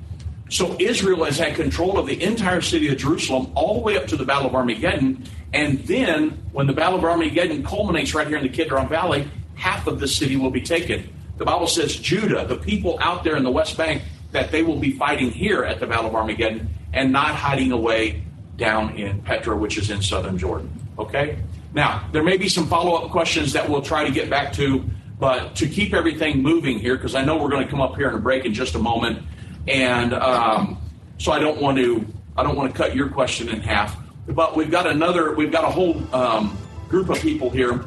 So 0.49 0.77
Israel 0.79 1.25
has 1.25 1.37
had 1.37 1.55
control 1.55 1.99
of 1.99 2.05
the 2.05 2.21
entire 2.23 2.61
city 2.61 2.87
of 2.87 2.97
Jerusalem 2.97 3.51
all 3.55 3.73
the 3.73 3.79
way 3.81 3.97
up 3.97 4.07
to 4.07 4.15
the 4.15 4.23
Battle 4.23 4.47
of 4.47 4.55
Armageddon. 4.55 5.25
And 5.53 5.79
then, 5.79 6.29
when 6.53 6.65
the 6.65 6.71
Battle 6.71 6.97
of 6.97 7.03
Armageddon 7.03 7.61
culminates 7.61 8.15
right 8.15 8.27
here 8.27 8.37
in 8.37 8.43
the 8.43 8.49
Kidron 8.49 8.87
Valley, 8.87 9.29
half 9.55 9.85
of 9.85 9.99
the 9.99 10.07
city 10.07 10.37
will 10.37 10.51
be 10.51 10.61
taken. 10.61 11.13
The 11.37 11.43
Bible 11.43 11.67
says 11.67 11.97
Judah, 11.97 12.45
the 12.47 12.55
people 12.55 12.97
out 13.01 13.25
there 13.25 13.35
in 13.35 13.43
the 13.43 13.51
West 13.51 13.75
Bank, 13.75 14.01
that 14.31 14.51
they 14.51 14.63
will 14.63 14.79
be 14.79 14.91
fighting 14.91 15.29
here 15.29 15.65
at 15.65 15.81
the 15.81 15.87
Battle 15.87 16.07
of 16.07 16.15
Armageddon 16.15 16.69
and 16.93 17.11
not 17.11 17.35
hiding 17.35 17.73
away 17.73 18.23
down 18.55 18.95
in 18.95 19.21
Petra, 19.23 19.57
which 19.57 19.77
is 19.77 19.89
in 19.89 20.01
southern 20.01 20.37
Jordan. 20.37 20.71
Okay? 20.97 21.39
Now, 21.75 22.07
there 22.13 22.23
may 22.23 22.37
be 22.37 22.47
some 22.47 22.67
follow 22.67 22.95
up 22.95 23.11
questions 23.11 23.51
that 23.51 23.69
we'll 23.69 23.81
try 23.81 24.05
to 24.05 24.11
get 24.11 24.29
back 24.29 24.53
to, 24.53 24.79
but 25.19 25.57
to 25.57 25.67
keep 25.67 25.93
everything 25.93 26.41
moving 26.41 26.79
here, 26.79 26.95
because 26.95 27.15
I 27.15 27.25
know 27.25 27.35
we're 27.35 27.49
going 27.49 27.65
to 27.65 27.69
come 27.69 27.81
up 27.81 27.97
here 27.97 28.07
in 28.07 28.15
a 28.15 28.19
break 28.19 28.45
in 28.45 28.53
just 28.53 28.75
a 28.75 28.79
moment, 28.79 29.21
and 29.67 30.13
um, 30.13 30.81
so 31.17 31.33
I 31.33 31.39
don't 31.39 31.61
want 31.61 31.77
to 31.77 32.07
I 32.37 32.43
don't 32.43 32.55
want 32.55 32.71
to 32.71 32.77
cut 32.77 32.95
your 32.95 33.09
question 33.09 33.49
in 33.49 33.59
half. 33.59 33.97
But 34.25 34.55
we've 34.55 34.71
got 34.71 34.87
another 34.87 35.35
we've 35.35 35.51
got 35.51 35.65
a 35.65 35.69
whole 35.69 36.01
um, 36.15 36.57
group 36.87 37.09
of 37.09 37.19
people 37.19 37.49
here 37.49 37.85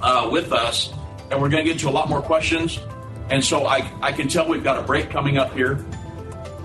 uh, 0.00 0.28
with 0.30 0.52
us, 0.52 0.92
and 1.32 1.42
we're 1.42 1.48
going 1.48 1.64
to 1.64 1.70
get 1.70 1.80
to 1.80 1.88
a 1.88 1.90
lot 1.90 2.08
more 2.08 2.22
questions. 2.22 2.78
And 3.28 3.44
so 3.44 3.66
I, 3.66 3.90
I 4.00 4.12
can 4.12 4.28
tell 4.28 4.46
we've 4.46 4.62
got 4.62 4.78
a 4.78 4.82
break 4.82 5.10
coming 5.10 5.36
up 5.36 5.52
here. 5.52 5.84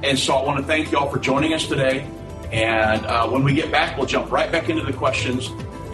And 0.03 0.17
so 0.19 0.35
I 0.35 0.45
want 0.45 0.59
to 0.59 0.65
thank 0.65 0.91
you 0.91 0.97
all 0.99 1.09
for 1.09 1.17
joining 1.17 1.53
us 1.53 1.65
today. 1.65 2.07
And 2.51 3.05
uh, 3.05 3.27
when 3.29 3.43
we 3.43 3.53
get 3.53 3.71
back, 3.71 3.97
we'll 3.97 4.05
jump 4.05 4.31
right 4.31 4.51
back 4.51 4.69
into 4.69 4.83
the 4.83 4.93
questions 4.93 5.49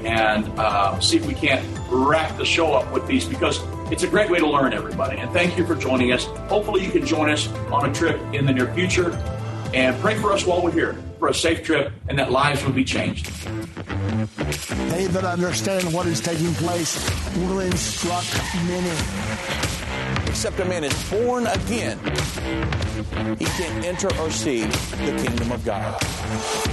and 0.06 0.48
uh, 0.60 1.00
see 1.00 1.18
if 1.18 1.26
we 1.26 1.34
can't 1.34 1.66
wrap 1.90 2.38
the 2.38 2.46
show 2.46 2.74
up 2.74 2.92
with 2.92 3.08
these 3.08 3.26
because 3.26 3.62
it's 3.92 4.04
a 4.04 4.08
great 4.08 4.30
way 4.30 4.40
to 4.40 4.48
learn, 4.48 4.74
everybody. 4.74 5.18
And 5.18 5.32
thank 5.32 5.58
you 5.58 5.66
for 5.66 5.76
joining 5.76 6.12
us. 6.12 6.26
Hopefully, 6.50 6.84
you 6.84 6.92
can 6.92 7.06
join 7.06 7.30
us 7.30 7.48
on 7.72 7.90
a 7.90 7.94
trip 7.94 8.20
in 8.34 8.46
the 8.46 8.54
near 8.54 8.74
future. 8.74 9.12
And 9.74 10.00
pray 10.02 10.16
for 10.20 10.32
us 10.32 10.46
while 10.46 10.62
we're 10.62 10.72
here 10.72 10.98
for 11.18 11.30
a 11.30 11.34
safe 11.34 11.64
trip 11.64 11.92
and 12.10 12.20
that 12.20 12.32
lives 12.32 12.64
will 12.64 12.74
be 12.74 12.84
changed. 12.84 13.32
They 14.92 15.08
that 15.08 15.24
understand 15.24 15.92
what 15.94 16.06
is 16.06 16.22
taking 16.22 16.54
place 16.56 17.10
will 17.38 17.62
instruct 17.62 18.36
many. 18.66 18.92
Except 20.28 20.60
a 20.60 20.66
man 20.66 20.84
is 20.84 21.10
born 21.10 21.48
again, 21.48 21.98
he 23.40 23.46
can 23.46 23.84
enter 23.84 24.14
or 24.20 24.30
see 24.30 24.64
the 24.64 25.24
kingdom 25.24 25.52
of 25.52 25.64
God. 25.64 26.73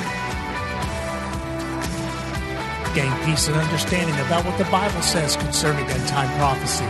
Gain 2.93 3.11
peace 3.25 3.47
and 3.47 3.55
understanding 3.55 4.15
about 4.15 4.43
what 4.45 4.57
the 4.57 4.65
Bible 4.65 5.01
says 5.01 5.37
concerning 5.37 5.85
end 5.85 6.07
time 6.09 6.29
prophecy. 6.37 6.85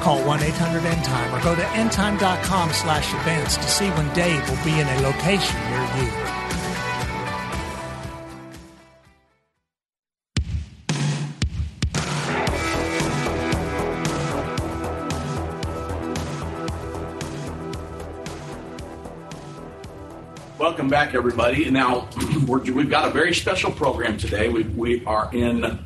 Call 0.00 0.20
1-800-END-TIME 0.20 1.34
or 1.34 1.42
go 1.42 1.54
to 1.56 1.62
endtime.com 1.62 2.72
slash 2.72 3.12
events 3.14 3.56
to 3.56 3.64
see 3.64 3.88
when 3.90 4.12
Dave 4.14 4.48
will 4.48 4.62
be 4.64 4.78
in 4.78 4.86
a 4.86 5.00
location 5.00 5.58
near 5.70 6.04
you. 6.04 6.43
Welcome 20.74 20.90
back, 20.90 21.14
everybody. 21.14 21.70
Now 21.70 22.08
we 22.48 22.72
have 22.72 22.90
got 22.90 23.06
a 23.06 23.12
very 23.12 23.32
special 23.32 23.70
program 23.70 24.18
today. 24.18 24.48
We, 24.48 24.64
we 24.64 25.06
are 25.06 25.30
in 25.32 25.78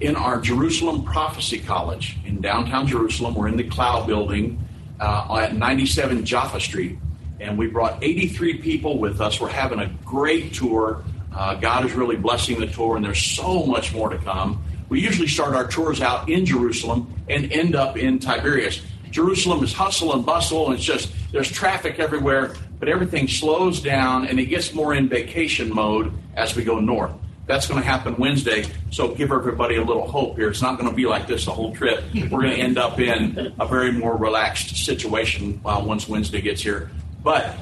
in 0.00 0.16
our 0.16 0.40
Jerusalem 0.40 1.04
Prophecy 1.04 1.58
College 1.58 2.16
in 2.24 2.40
downtown 2.40 2.86
Jerusalem. 2.86 3.34
We're 3.34 3.48
in 3.48 3.58
the 3.58 3.68
Cloud 3.68 4.06
Building 4.06 4.58
uh, 4.98 5.42
at 5.42 5.54
97 5.54 6.24
Jaffa 6.24 6.58
Street, 6.58 6.96
and 7.38 7.58
we 7.58 7.66
brought 7.66 8.02
83 8.02 8.62
people 8.62 8.98
with 8.98 9.20
us. 9.20 9.38
We're 9.38 9.50
having 9.50 9.78
a 9.78 9.88
great 10.06 10.54
tour. 10.54 11.04
Uh, 11.36 11.56
God 11.56 11.84
is 11.84 11.92
really 11.92 12.16
blessing 12.16 12.58
the 12.58 12.66
tour, 12.66 12.96
and 12.96 13.04
there's 13.04 13.22
so 13.22 13.66
much 13.66 13.92
more 13.92 14.08
to 14.08 14.16
come. 14.16 14.64
We 14.88 15.02
usually 15.02 15.28
start 15.28 15.54
our 15.54 15.68
tours 15.68 16.00
out 16.00 16.30
in 16.30 16.46
Jerusalem 16.46 17.14
and 17.28 17.52
end 17.52 17.74
up 17.74 17.98
in 17.98 18.18
Tiberias. 18.18 18.80
Jerusalem 19.10 19.62
is 19.62 19.74
hustle 19.74 20.14
and 20.14 20.24
bustle, 20.24 20.64
and 20.64 20.76
it's 20.76 20.84
just 20.84 21.12
there's 21.30 21.52
traffic 21.52 21.98
everywhere 21.98 22.54
but 22.80 22.88
everything 22.88 23.28
slows 23.28 23.80
down 23.80 24.26
and 24.26 24.40
it 24.40 24.46
gets 24.46 24.72
more 24.72 24.94
in 24.94 25.08
vacation 25.08 25.72
mode 25.72 26.12
as 26.34 26.56
we 26.56 26.64
go 26.64 26.80
north. 26.80 27.12
That's 27.46 27.66
going 27.66 27.80
to 27.80 27.86
happen 27.86 28.16
Wednesday, 28.16 28.64
so 28.90 29.14
give 29.14 29.32
everybody 29.32 29.76
a 29.76 29.84
little 29.84 30.08
hope 30.08 30.36
here. 30.36 30.48
It's 30.48 30.62
not 30.62 30.78
going 30.78 30.88
to 30.88 30.96
be 30.96 31.04
like 31.04 31.26
this 31.26 31.44
the 31.44 31.50
whole 31.50 31.74
trip. 31.74 32.02
We're 32.14 32.42
going 32.42 32.54
to 32.54 32.58
end 32.58 32.78
up 32.78 32.98
in 32.98 33.54
a 33.60 33.66
very 33.66 33.92
more 33.92 34.16
relaxed 34.16 34.84
situation 34.84 35.60
uh, 35.64 35.82
once 35.84 36.08
Wednesday 36.08 36.40
gets 36.40 36.62
here. 36.62 36.90
But 37.22 37.56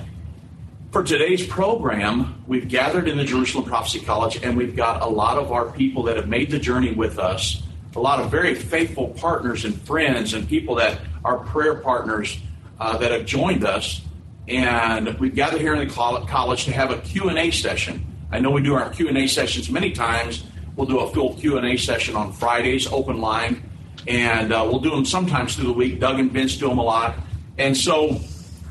for 0.92 1.02
today's 1.02 1.46
program, 1.46 2.42
we've 2.46 2.68
gathered 2.68 3.08
in 3.08 3.16
the 3.16 3.24
Jerusalem 3.24 3.64
Prophecy 3.64 4.00
College, 4.00 4.42
and 4.42 4.56
we've 4.56 4.76
got 4.76 5.02
a 5.02 5.06
lot 5.06 5.38
of 5.38 5.52
our 5.52 5.70
people 5.70 6.02
that 6.04 6.16
have 6.16 6.28
made 6.28 6.50
the 6.50 6.58
journey 6.58 6.92
with 6.92 7.18
us, 7.18 7.62
a 7.96 8.00
lot 8.00 8.20
of 8.20 8.30
very 8.30 8.54
faithful 8.54 9.08
partners 9.08 9.64
and 9.64 9.74
friends, 9.82 10.34
and 10.34 10.46
people 10.46 10.76
that 10.76 11.00
are 11.24 11.38
prayer 11.38 11.74
partners 11.76 12.38
uh, 12.78 12.96
that 12.98 13.10
have 13.10 13.24
joined 13.24 13.64
us 13.64 14.02
and 14.48 15.18
we've 15.18 15.34
gathered 15.34 15.60
here 15.60 15.74
in 15.74 15.86
the 15.86 15.94
college 15.94 16.64
to 16.64 16.72
have 16.72 16.90
a 16.90 16.98
Q&A 16.98 17.50
session. 17.50 18.04
I 18.30 18.40
know 18.40 18.50
we 18.50 18.62
do 18.62 18.74
our 18.74 18.90
Q&A 18.90 19.26
sessions 19.26 19.70
many 19.70 19.92
times. 19.92 20.44
We'll 20.76 20.86
do 20.86 21.00
a 21.00 21.12
full 21.12 21.34
Q&A 21.34 21.76
session 21.76 22.16
on 22.16 22.32
Fridays, 22.32 22.86
open 22.86 23.20
line, 23.20 23.62
and 24.06 24.52
uh, 24.52 24.66
we'll 24.70 24.80
do 24.80 24.90
them 24.90 25.04
sometimes 25.04 25.56
through 25.56 25.66
the 25.66 25.72
week. 25.72 26.00
Doug 26.00 26.18
and 26.20 26.30
Vince 26.30 26.56
do 26.56 26.68
them 26.68 26.78
a 26.78 26.82
lot. 26.82 27.16
And 27.58 27.76
so 27.76 28.20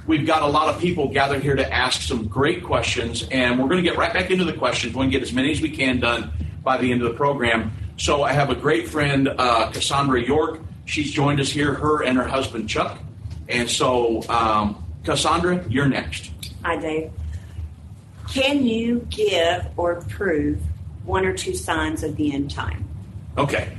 we've 0.07 0.25
got 0.25 0.41
a 0.41 0.47
lot 0.47 0.73
of 0.73 0.79
people 0.79 1.09
gathered 1.09 1.43
here 1.43 1.55
to 1.55 1.73
ask 1.73 2.01
some 2.01 2.27
great 2.27 2.63
questions, 2.63 3.27
and 3.29 3.59
we're 3.59 3.67
going 3.67 3.83
to 3.83 3.87
get 3.87 3.97
right 3.97 4.13
back 4.13 4.31
into 4.31 4.45
the 4.45 4.53
questions. 4.53 4.93
We're 4.93 5.01
going 5.01 5.11
to 5.11 5.19
get 5.19 5.27
as 5.27 5.33
many 5.33 5.51
as 5.51 5.61
we 5.61 5.69
can 5.69 5.99
done 5.99 6.31
by 6.63 6.77
the 6.77 6.91
end 6.91 7.01
of 7.01 7.09
the 7.09 7.15
program. 7.15 7.71
So 7.97 8.23
I 8.23 8.31
have 8.33 8.49
a 8.49 8.55
great 8.55 8.87
friend, 8.87 9.27
uh, 9.27 9.71
Cassandra 9.71 10.21
York. 10.21 10.61
She's 10.85 11.11
joined 11.11 11.39
us 11.39 11.49
here, 11.49 11.73
her 11.73 12.03
and 12.03 12.17
her 12.17 12.27
husband, 12.27 12.69
Chuck. 12.69 12.99
And 13.49 13.69
so 13.69 14.23
um, 14.29 14.83
Cassandra, 15.07 15.63
you're 15.69 15.87
next. 15.87 16.31
Hi, 16.65 16.75
Dave. 16.75 17.11
Can 18.29 18.65
you 18.65 19.07
give 19.09 19.65
or 19.77 20.01
prove 20.01 20.59
one 21.05 21.25
or 21.25 21.31
two 21.31 21.55
signs 21.55 22.03
of 22.03 22.17
the 22.17 22.33
end 22.33 22.51
time? 22.51 22.85
Okay. 23.37 23.71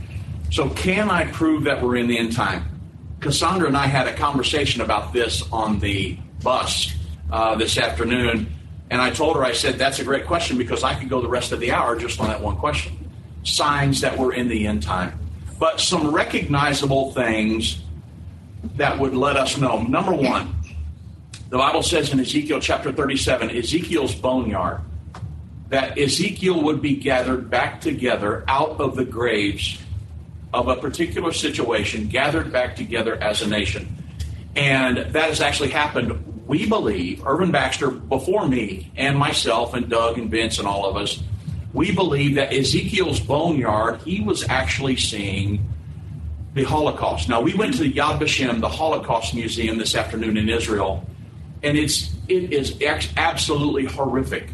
So, 0.50 0.70
can 0.70 1.10
I 1.10 1.30
prove 1.30 1.64
that 1.64 1.82
we're 1.82 1.96
in 1.96 2.06
the 2.06 2.16
end 2.16 2.32
time? 2.32 2.80
Cassandra 3.20 3.68
and 3.68 3.76
I 3.76 3.88
had 3.88 4.08
a 4.08 4.14
conversation 4.14 4.80
about 4.80 5.12
this 5.12 5.42
on 5.52 5.80
the 5.80 6.16
bus 6.42 6.94
uh, 7.30 7.56
this 7.56 7.76
afternoon, 7.76 8.50
and 8.90 9.02
I 9.02 9.10
told 9.10 9.36
her, 9.36 9.44
I 9.44 9.52
said, 9.52 9.74
that's 9.74 9.98
a 9.98 10.04
great 10.04 10.24
question 10.24 10.56
because 10.56 10.82
I 10.82 10.94
could 10.94 11.10
go 11.10 11.20
the 11.20 11.28
rest 11.28 11.52
of 11.52 11.60
the 11.60 11.72
hour 11.72 11.94
just 11.94 12.18
on 12.20 12.28
that 12.28 12.40
one 12.40 12.56
question. 12.56 13.10
Signs 13.42 14.00
that 14.00 14.16
we're 14.16 14.32
in 14.32 14.48
the 14.48 14.66
end 14.66 14.82
time. 14.82 15.18
But 15.58 15.78
some 15.78 16.14
recognizable 16.14 17.12
things 17.12 17.82
that 18.76 18.98
would 18.98 19.14
let 19.14 19.36
us 19.36 19.58
know. 19.58 19.82
Number 19.82 20.14
one, 20.14 20.54
the 21.50 21.56
Bible 21.56 21.82
says 21.82 22.12
in 22.12 22.20
Ezekiel 22.20 22.60
chapter 22.60 22.92
37, 22.92 23.50
Ezekiel's 23.50 24.14
boneyard, 24.14 24.80
that 25.70 25.98
Ezekiel 25.98 26.62
would 26.62 26.82
be 26.82 26.96
gathered 26.96 27.48
back 27.48 27.80
together 27.80 28.44
out 28.48 28.80
of 28.80 28.96
the 28.96 29.04
graves 29.04 29.78
of 30.52 30.68
a 30.68 30.76
particular 30.76 31.32
situation, 31.32 32.08
gathered 32.08 32.52
back 32.52 32.76
together 32.76 33.16
as 33.22 33.40
a 33.40 33.46
nation. 33.46 33.96
And 34.56 34.98
that 34.98 35.28
has 35.28 35.40
actually 35.40 35.70
happened, 35.70 36.46
we 36.46 36.66
believe, 36.66 37.26
Irvin 37.26 37.50
Baxter, 37.50 37.90
before 37.90 38.46
me, 38.46 38.90
and 38.96 39.16
myself, 39.16 39.72
and 39.72 39.88
Doug, 39.88 40.18
and 40.18 40.30
Vince, 40.30 40.58
and 40.58 40.68
all 40.68 40.84
of 40.84 40.96
us, 40.96 41.22
we 41.72 41.94
believe 41.94 42.34
that 42.34 42.52
Ezekiel's 42.52 43.20
boneyard, 43.20 44.02
he 44.02 44.20
was 44.20 44.46
actually 44.48 44.96
seeing 44.96 45.66
the 46.54 46.64
Holocaust. 46.64 47.28
Now, 47.28 47.40
we 47.40 47.54
went 47.54 47.74
to 47.74 47.80
the 47.80 47.92
Yad 47.92 48.18
Vashem, 48.18 48.60
the 48.60 48.68
Holocaust 48.68 49.34
Museum, 49.34 49.78
this 49.78 49.94
afternoon 49.94 50.36
in 50.36 50.48
Israel 50.48 51.06
and 51.62 51.76
it's 51.76 52.14
it 52.28 52.52
is 52.52 52.76
ex- 52.80 53.08
absolutely 53.16 53.84
horrific 53.84 54.50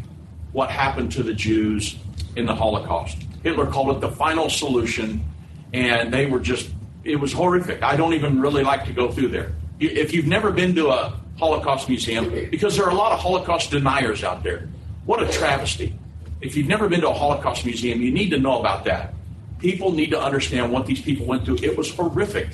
what 0.52 0.70
happened 0.70 1.12
to 1.12 1.22
the 1.22 1.34
Jews 1.34 1.96
in 2.36 2.46
the 2.46 2.54
Holocaust. 2.54 3.18
Hitler 3.42 3.66
called 3.66 3.96
it 3.96 4.00
the 4.00 4.10
final 4.10 4.48
solution, 4.48 5.24
and 5.72 6.12
they 6.12 6.26
were 6.26 6.40
just 6.40 6.70
it 7.04 7.16
was 7.16 7.32
horrific. 7.32 7.82
I 7.82 7.96
don't 7.96 8.14
even 8.14 8.40
really 8.40 8.64
like 8.64 8.86
to 8.86 8.92
go 8.92 9.10
through 9.10 9.28
there. 9.28 9.52
If 9.78 10.14
you've 10.14 10.26
never 10.26 10.50
been 10.50 10.74
to 10.76 10.88
a 10.88 11.20
Holocaust 11.38 11.88
museum, 11.88 12.30
because 12.50 12.76
there 12.76 12.86
are 12.86 12.90
a 12.90 12.94
lot 12.94 13.12
of 13.12 13.18
Holocaust 13.18 13.70
deniers 13.70 14.24
out 14.24 14.42
there, 14.42 14.68
what 15.04 15.22
a 15.22 15.30
travesty. 15.30 15.98
If 16.40 16.56
you've 16.56 16.68
never 16.68 16.88
been 16.88 17.00
to 17.00 17.10
a 17.10 17.14
Holocaust 17.14 17.64
museum, 17.64 18.00
you 18.00 18.10
need 18.10 18.30
to 18.30 18.38
know 18.38 18.60
about 18.60 18.84
that. 18.84 19.14
People 19.58 19.92
need 19.92 20.10
to 20.10 20.20
understand 20.20 20.72
what 20.72 20.86
these 20.86 21.00
people 21.00 21.26
went 21.26 21.44
through. 21.44 21.56
It 21.62 21.76
was 21.76 21.90
horrific. 21.90 22.48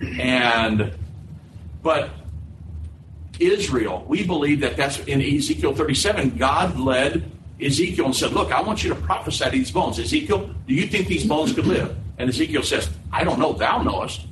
And, 0.00 0.92
but 1.82 2.10
Israel. 3.40 4.04
We 4.08 4.26
believe 4.26 4.60
that 4.60 4.76
that's 4.76 4.98
in 5.00 5.20
Ezekiel 5.20 5.74
37. 5.74 6.36
God 6.36 6.78
led 6.78 7.30
Ezekiel 7.60 8.06
and 8.06 8.16
said, 8.16 8.32
Look, 8.32 8.52
I 8.52 8.60
want 8.60 8.84
you 8.84 8.90
to 8.90 8.96
prophesy 8.96 9.44
to 9.44 9.50
these 9.50 9.70
bones. 9.70 9.98
Ezekiel, 9.98 10.50
do 10.66 10.74
you 10.74 10.86
think 10.86 11.08
these 11.08 11.24
bones 11.24 11.52
could 11.52 11.66
live? 11.66 11.96
And 12.18 12.28
Ezekiel 12.28 12.62
says, 12.62 12.90
I 13.12 13.24
don't 13.24 13.38
know, 13.38 13.52
thou 13.52 13.82
knowest. 13.82 14.26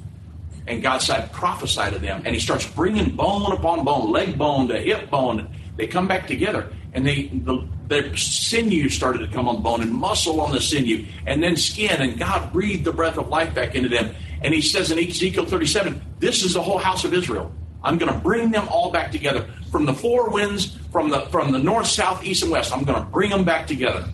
And 0.67 0.83
God 0.83 0.99
said, 0.99 1.31
prophesy 1.33 1.91
to 1.91 1.99
them. 1.99 2.23
And 2.25 2.35
he 2.35 2.41
starts 2.41 2.67
bringing 2.67 3.15
bone 3.15 3.53
upon 3.53 3.85
bone, 3.85 4.11
leg 4.11 4.39
bone 4.39 4.69
to 4.69 4.81
hip 4.81 5.11
bone. 5.11 5.55
They 5.77 5.87
come 5.87 6.09
back 6.09 6.27
together. 6.27 6.73
And 6.95 7.07
they, 7.07 7.27
the, 7.27 7.67
their 7.89 8.17
sinew 8.17 8.89
started 8.89 9.19
to 9.19 9.29
come 9.29 9.49
on 9.49 9.63
bone 9.63 9.83
and 9.83 9.93
muscle 9.93 10.41
on 10.41 10.53
the 10.53 10.61
sinew 10.61 11.05
and 11.27 11.43
then 11.43 11.57
skin. 11.57 12.01
And 12.01 12.19
God 12.19 12.53
breathed 12.53 12.85
the 12.85 12.93
breath 12.93 13.19
of 13.19 13.29
life 13.29 13.55
back 13.55 13.75
into 13.75 13.89
them. 13.89 14.15
And 14.43 14.55
he 14.55 14.63
says 14.63 14.91
in 14.91 14.99
Ezekiel 14.99 15.45
37, 15.45 16.01
this 16.19 16.45
is 16.45 16.55
the 16.55 16.63
whole 16.63 16.79
house 16.79 17.05
of 17.05 17.13
Israel. 17.13 17.53
I'm 17.85 17.99
going 17.99 18.12
to 18.12 18.19
bring 18.19 18.50
them 18.50 18.67
all 18.69 18.91
back 18.91 19.12
together 19.12 19.47
from 19.71 19.85
the 19.85 19.93
four 19.93 20.31
winds, 20.31 20.76
from 20.91 21.11
the 21.11 21.21
from 21.26 21.53
the 21.53 21.59
north, 21.59 21.87
south, 21.87 22.25
east, 22.25 22.43
and 22.43 22.50
west. 22.50 22.75
I'm 22.75 22.85
going 22.85 22.99
to 22.99 23.09
bring 23.11 23.31
them 23.31 23.45
back 23.45 23.67
together. 23.67 24.09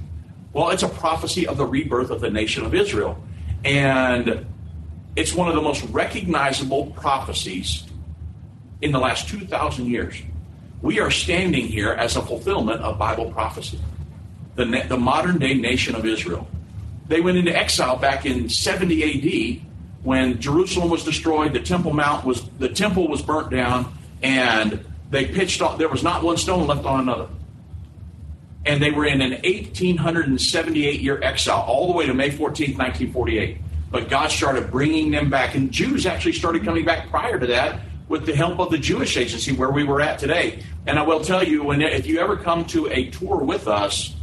Well, 0.52 0.70
it's 0.70 0.82
a 0.82 0.88
prophecy 0.88 1.46
of 1.46 1.56
the 1.56 1.64
rebirth 1.64 2.10
of 2.10 2.20
the 2.20 2.30
nation 2.30 2.64
of 2.64 2.74
Israel, 2.74 3.22
and 3.64 4.44
it's 5.14 5.32
one 5.32 5.48
of 5.48 5.54
the 5.54 5.62
most 5.62 5.84
recognizable 5.90 6.86
prophecies 6.86 7.84
in 8.82 8.90
the 8.90 8.98
last 8.98 9.28
2,000 9.28 9.86
years. 9.86 10.20
We 10.82 10.98
are 10.98 11.10
standing 11.10 11.66
here 11.66 11.92
as 11.92 12.16
a 12.16 12.22
fulfillment 12.22 12.80
of 12.80 12.98
Bible 12.98 13.30
prophecy. 13.30 13.78
The, 14.56 14.84
the 14.88 14.96
modern 14.96 15.38
day 15.38 15.54
nation 15.54 15.94
of 15.94 16.04
Israel. 16.04 16.48
They 17.06 17.20
went 17.20 17.38
into 17.38 17.56
exile 17.56 17.96
back 17.96 18.26
in 18.26 18.48
70 18.48 19.60
AD 19.60 19.69
when 20.02 20.40
Jerusalem 20.40 20.90
was 20.90 21.04
destroyed, 21.04 21.52
the 21.52 21.60
Temple 21.60 21.92
Mount 21.92 22.24
was 22.24 22.48
the 22.58 22.68
temple 22.68 23.08
was 23.08 23.22
burnt 23.22 23.50
down, 23.50 23.96
and 24.22 24.84
they 25.10 25.26
pitched 25.26 25.60
off. 25.60 25.78
There 25.78 25.88
was 25.88 26.02
not 26.02 26.22
one 26.22 26.36
stone 26.36 26.66
left 26.66 26.86
on 26.86 27.00
another, 27.00 27.28
and 28.64 28.82
they 28.82 28.90
were 28.90 29.04
in 29.04 29.20
an 29.20 29.32
1878 29.32 31.00
year 31.00 31.20
exile 31.22 31.60
all 31.60 31.86
the 31.88 31.92
way 31.92 32.06
to 32.06 32.14
May 32.14 32.30
14th, 32.30 32.78
1948. 32.78 33.58
But 33.90 34.08
God 34.08 34.30
started 34.30 34.70
bringing 34.70 35.10
them 35.10 35.28
back, 35.28 35.54
and 35.54 35.70
Jews 35.70 36.06
actually 36.06 36.32
started 36.32 36.64
coming 36.64 36.84
back 36.84 37.10
prior 37.10 37.38
to 37.38 37.46
that 37.48 37.80
with 38.08 38.24
the 38.24 38.34
help 38.34 38.58
of 38.58 38.70
the 38.70 38.78
Jewish 38.78 39.16
agency 39.16 39.52
where 39.52 39.70
we 39.70 39.84
were 39.84 40.00
at 40.00 40.18
today. 40.18 40.62
And 40.86 40.98
I 40.98 41.02
will 41.02 41.20
tell 41.20 41.42
you, 41.42 41.64
when 41.64 41.82
if 41.82 42.06
you 42.06 42.20
ever 42.20 42.36
come 42.36 42.64
to 42.66 42.88
a 42.88 43.10
tour 43.10 43.38
with 43.38 43.68
us, 43.68 44.14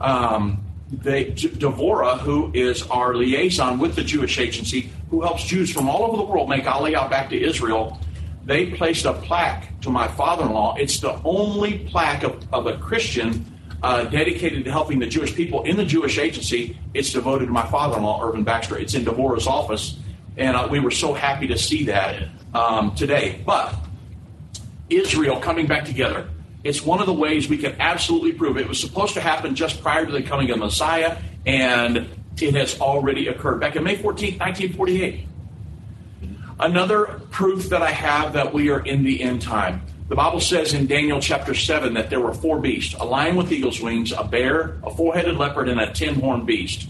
um, 0.00 0.64
they, 0.90 1.26
Devorah, 1.26 2.18
who 2.18 2.50
is 2.54 2.82
our 2.84 3.14
liaison 3.14 3.78
with 3.78 3.94
the 3.94 4.02
Jewish 4.02 4.38
agency, 4.38 4.90
who 5.10 5.22
helps 5.22 5.44
Jews 5.44 5.72
from 5.72 5.88
all 5.88 6.04
over 6.04 6.16
the 6.16 6.24
world 6.24 6.48
make 6.48 6.64
Aliyah 6.64 7.08
back 7.08 7.30
to 7.30 7.40
Israel, 7.40 8.00
they 8.44 8.66
placed 8.66 9.04
a 9.04 9.12
plaque 9.12 9.78
to 9.82 9.90
my 9.90 10.08
father-in-law. 10.08 10.76
It's 10.76 11.00
the 11.00 11.20
only 11.24 11.80
plaque 11.80 12.22
of, 12.22 12.46
of 12.52 12.66
a 12.66 12.78
Christian 12.78 13.44
uh, 13.82 14.04
dedicated 14.04 14.64
to 14.64 14.70
helping 14.70 14.98
the 14.98 15.06
Jewish 15.06 15.34
people 15.34 15.62
in 15.64 15.76
the 15.76 15.84
Jewish 15.84 16.18
agency. 16.18 16.78
It's 16.94 17.12
devoted 17.12 17.46
to 17.46 17.52
my 17.52 17.66
father-in-law, 17.66 18.22
Irvin 18.22 18.44
Baxter. 18.44 18.78
It's 18.78 18.94
in 18.94 19.04
Devorah's 19.04 19.46
office, 19.46 19.98
and 20.36 20.56
uh, 20.56 20.68
we 20.70 20.80
were 20.80 20.90
so 20.90 21.12
happy 21.14 21.46
to 21.46 21.58
see 21.58 21.84
that 21.84 22.28
um, 22.54 22.94
today. 22.94 23.42
But 23.44 23.74
Israel 24.88 25.38
coming 25.40 25.66
back 25.66 25.84
together. 25.84 26.28
It's 26.64 26.82
one 26.82 27.00
of 27.00 27.06
the 27.06 27.12
ways 27.12 27.48
we 27.48 27.58
can 27.58 27.80
absolutely 27.80 28.32
prove 28.32 28.56
it. 28.56 28.62
It 28.62 28.68
was 28.68 28.80
supposed 28.80 29.14
to 29.14 29.20
happen 29.20 29.54
just 29.54 29.80
prior 29.80 30.04
to 30.04 30.10
the 30.10 30.22
coming 30.22 30.50
of 30.50 30.58
Messiah, 30.58 31.18
and 31.46 32.08
it 32.42 32.54
has 32.54 32.80
already 32.80 33.28
occurred 33.28 33.60
back 33.60 33.76
in 33.76 33.84
May 33.84 33.96
14, 33.96 34.38
1948. 34.38 35.26
Another 36.60 37.20
proof 37.30 37.68
that 37.68 37.82
I 37.82 37.90
have 37.90 38.32
that 38.32 38.52
we 38.52 38.70
are 38.70 38.80
in 38.80 39.04
the 39.04 39.22
end 39.22 39.42
time. 39.42 39.82
The 40.08 40.16
Bible 40.16 40.40
says 40.40 40.72
in 40.72 40.86
Daniel 40.86 41.20
chapter 41.20 41.54
7 41.54 41.94
that 41.94 42.08
there 42.10 42.20
were 42.20 42.32
four 42.32 42.58
beasts 42.58 42.94
a 42.94 43.04
lion 43.04 43.36
with 43.36 43.52
eagle's 43.52 43.80
wings, 43.80 44.12
a 44.12 44.24
bear, 44.24 44.78
a 44.82 44.90
four 44.90 45.14
headed 45.14 45.36
leopard, 45.36 45.68
and 45.68 45.80
a 45.80 45.92
ten 45.92 46.14
horned 46.14 46.46
beast. 46.46 46.88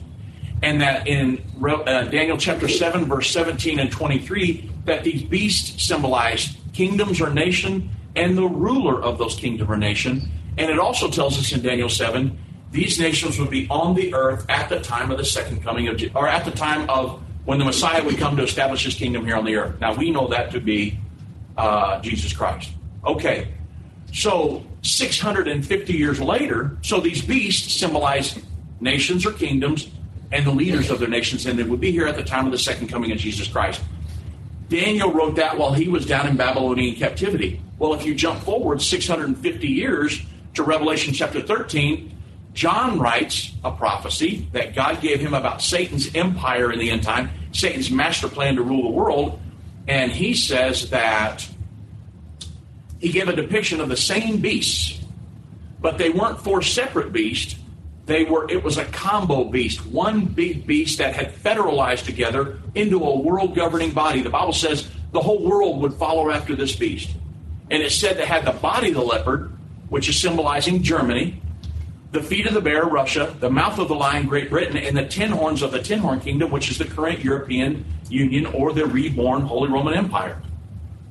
And 0.63 0.81
that 0.81 1.07
in 1.07 1.43
uh, 1.63 2.05
Daniel 2.05 2.37
chapter 2.37 2.69
7, 2.69 3.05
verse 3.05 3.31
17 3.31 3.79
and 3.79 3.91
23, 3.91 4.71
that 4.87 5.05
these 5.05 5.23
beasts 5.23 5.85
symbolize 5.85 6.57
kingdoms 6.73 7.21
or 7.21 7.31
nation 7.31 7.91
and 8.17 8.37
the 8.37 8.47
ruler 8.47 9.03
of 9.03 9.19
those 9.19 9.37
kingdom 9.37 9.71
or 9.71 9.77
nation. 9.77 10.31
And 10.57 10.71
it 10.71 10.79
also 10.79 11.09
tells 11.09 11.39
us 11.39 11.53
in 11.53 11.63
Daniel 11.63 11.89
7 11.89 12.37
these 12.71 12.99
nations 12.99 13.39
would 13.39 13.51
be 13.51 13.67
on 13.71 13.95
the 13.95 14.15
earth 14.15 14.45
at 14.49 14.69
the 14.69 14.81
time 14.81 15.11
of 15.11 15.19
the 15.19 15.25
second 15.25 15.63
coming 15.63 15.89
of, 15.89 15.97
Jesus, 15.97 16.15
or 16.15 16.29
at 16.29 16.45
the 16.45 16.51
time 16.51 16.89
of 16.91 17.23
when 17.45 17.59
the 17.59 17.65
Messiah 17.65 18.05
would 18.05 18.19
come 18.19 18.37
to 18.37 18.43
establish 18.43 18.85
his 18.85 18.95
kingdom 18.95 19.25
here 19.25 19.37
on 19.37 19.45
the 19.45 19.57
earth. 19.57 19.81
Now, 19.81 19.95
we 19.95 20.11
know 20.11 20.29
that 20.29 20.51
to 20.51 20.61
be 20.61 20.99
uh, 21.57 22.01
Jesus 22.01 22.33
Christ. 22.33 22.71
Okay, 23.07 23.49
so 24.13 24.65
650 24.83 25.93
years 25.93 26.21
later, 26.21 26.77
so 26.83 27.01
these 27.01 27.23
beasts 27.23 27.75
symbolize 27.75 28.39
nations 28.81 29.25
or 29.25 29.33
kingdoms 29.33 29.91
and 30.31 30.45
the 30.45 30.51
leaders 30.51 30.91
of 30.91 30.99
their 30.99 31.09
nations, 31.09 31.47
and 31.47 31.59
they 31.59 31.63
would 31.63 31.81
be 31.81 31.91
here 31.91 32.07
at 32.07 32.17
the 32.17 32.23
time 32.23 32.45
of 32.45 32.53
the 32.53 32.59
second 32.59 32.89
coming 32.89 33.13
of 33.13 33.19
Jesus 33.19 33.49
Christ. 33.49 33.81
Daniel 34.69 35.11
wrote 35.11 35.37
that 35.37 35.57
while 35.57 35.73
he 35.73 35.89
was 35.89 36.05
down 36.05 36.29
in 36.29 36.37
Babylonian 36.37 36.97
captivity. 36.97 37.63
Well, 37.79 37.95
if 37.95 38.05
you 38.05 38.15
jump 38.15 38.43
forward 38.43 38.83
650 38.83 39.67
years 39.67 40.21
to 40.55 40.63
Revelation 40.63 41.15
chapter 41.15 41.41
13, 41.41 42.18
John 42.59 42.99
writes 42.99 43.53
a 43.63 43.71
prophecy 43.71 44.49
that 44.51 44.75
God 44.75 45.01
gave 45.01 45.21
him 45.21 45.33
about 45.33 45.63
Satan's 45.63 46.13
empire 46.17 46.73
in 46.73 46.81
the 46.81 46.91
end 46.91 47.05
time, 47.05 47.31
Satan's 47.53 47.89
master 47.89 48.27
plan 48.27 48.57
to 48.57 48.63
rule 48.63 48.83
the 48.83 48.89
world. 48.89 49.41
And 49.87 50.11
he 50.11 50.35
says 50.35 50.91
that 50.91 51.49
he 52.99 53.13
gave 53.13 53.29
a 53.29 53.37
depiction 53.37 53.81
of 53.81 53.89
the 53.89 53.97
same 53.97 54.39
beasts, 54.39 54.99
but 55.81 55.99
they 55.99 56.11
weren't 56.11 56.41
four 56.41 56.61
separate 56.61 57.13
beasts. 57.13 57.55
They 58.07 58.25
were 58.25 58.51
it 58.51 58.65
was 58.65 58.77
a 58.77 58.87
combo 58.87 59.45
beast, 59.45 59.87
one 59.87 60.25
big 60.25 60.67
beast 60.67 60.99
that 60.99 61.15
had 61.15 61.33
federalized 61.33 62.07
together 62.07 62.59
into 62.75 63.05
a 63.05 63.21
world 63.21 63.55
governing 63.55 63.93
body. 63.93 64.21
The 64.21 64.31
Bible 64.31 64.53
says 64.53 64.89
the 65.13 65.21
whole 65.21 65.49
world 65.49 65.81
would 65.83 65.95
follow 65.95 66.29
after 66.29 66.57
this 66.57 66.75
beast. 66.75 67.15
And 67.71 67.85
it 67.85 67.93
said 67.93 68.17
they 68.17 68.27
had 68.27 68.45
the 68.45 68.51
body 68.51 68.89
of 68.89 68.95
the 68.95 69.03
leopard, 69.03 69.57
which 69.91 70.09
is 70.09 70.21
symbolizing 70.21 70.83
Germany, 70.83 71.41
the 72.11 72.23
feet 72.23 72.47
of 72.47 72.55
the 72.55 72.61
bear, 72.61 72.85
Russia, 72.85 73.35
the 73.39 73.51
mouth 73.51 73.79
of 73.79 73.89
the 73.89 73.95
lion, 73.95 74.27
Great 74.27 74.49
Britain, 74.49 74.77
and 74.77 74.97
the 74.97 75.07
ten 75.07 75.31
horns 75.31 75.63
of 75.63 75.73
the 75.73 75.83
ten 75.83 75.99
horn 75.99 76.21
kingdom, 76.21 76.51
which 76.51 76.71
is 76.71 76.79
the 76.79 76.85
current 76.85 77.21
European 77.21 77.85
Union 78.09 78.47
or 78.47 78.73
the 78.73 78.87
reborn 78.87 79.43
Holy 79.43 79.69
Roman 79.69 79.95
Empire. 79.95 80.41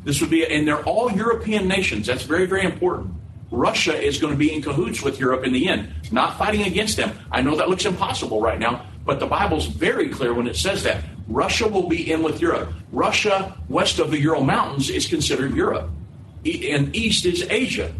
This 0.03 0.21
would 0.21 0.29
be, 0.29 0.45
and 0.45 0.67
they're 0.67 0.83
all 0.83 1.12
European 1.12 1.67
nations. 1.67 2.07
That's 2.07 2.23
very, 2.23 2.45
very 2.45 2.63
important. 2.63 3.13
Russia 3.51 3.95
is 3.95 4.17
going 4.17 4.33
to 4.33 4.38
be 4.38 4.53
in 4.53 4.62
cahoots 4.62 5.01
with 5.01 5.19
Europe 5.19 5.45
in 5.45 5.53
the 5.53 5.69
end, 5.69 5.93
not 6.12 6.38
fighting 6.38 6.63
against 6.63 6.97
them. 6.97 7.17
I 7.31 7.41
know 7.41 7.55
that 7.55 7.69
looks 7.69 7.86
impossible 7.86 8.41
right 8.41 8.60
now, 8.60 8.86
but 9.05 9.19
the 9.19 9.27
Bible's 9.27 9.67
very 9.67 10.10
clear 10.10 10.33
when 10.33 10.47
it 10.47 10.55
says 10.55 10.83
that. 10.83 11.03
Russia 11.27 11.67
will 11.67 11.88
be 11.88 12.12
in 12.12 12.23
with 12.23 12.41
Europe. 12.41 12.73
Russia, 12.91 13.57
west 13.67 13.99
of 13.99 14.12
the 14.12 14.19
Ural 14.19 14.43
Mountains, 14.43 14.89
is 14.89 15.07
considered 15.07 15.53
Europe, 15.53 15.89
and 16.45 16.95
east 16.95 17.25
is 17.25 17.45
Asia. 17.49 17.93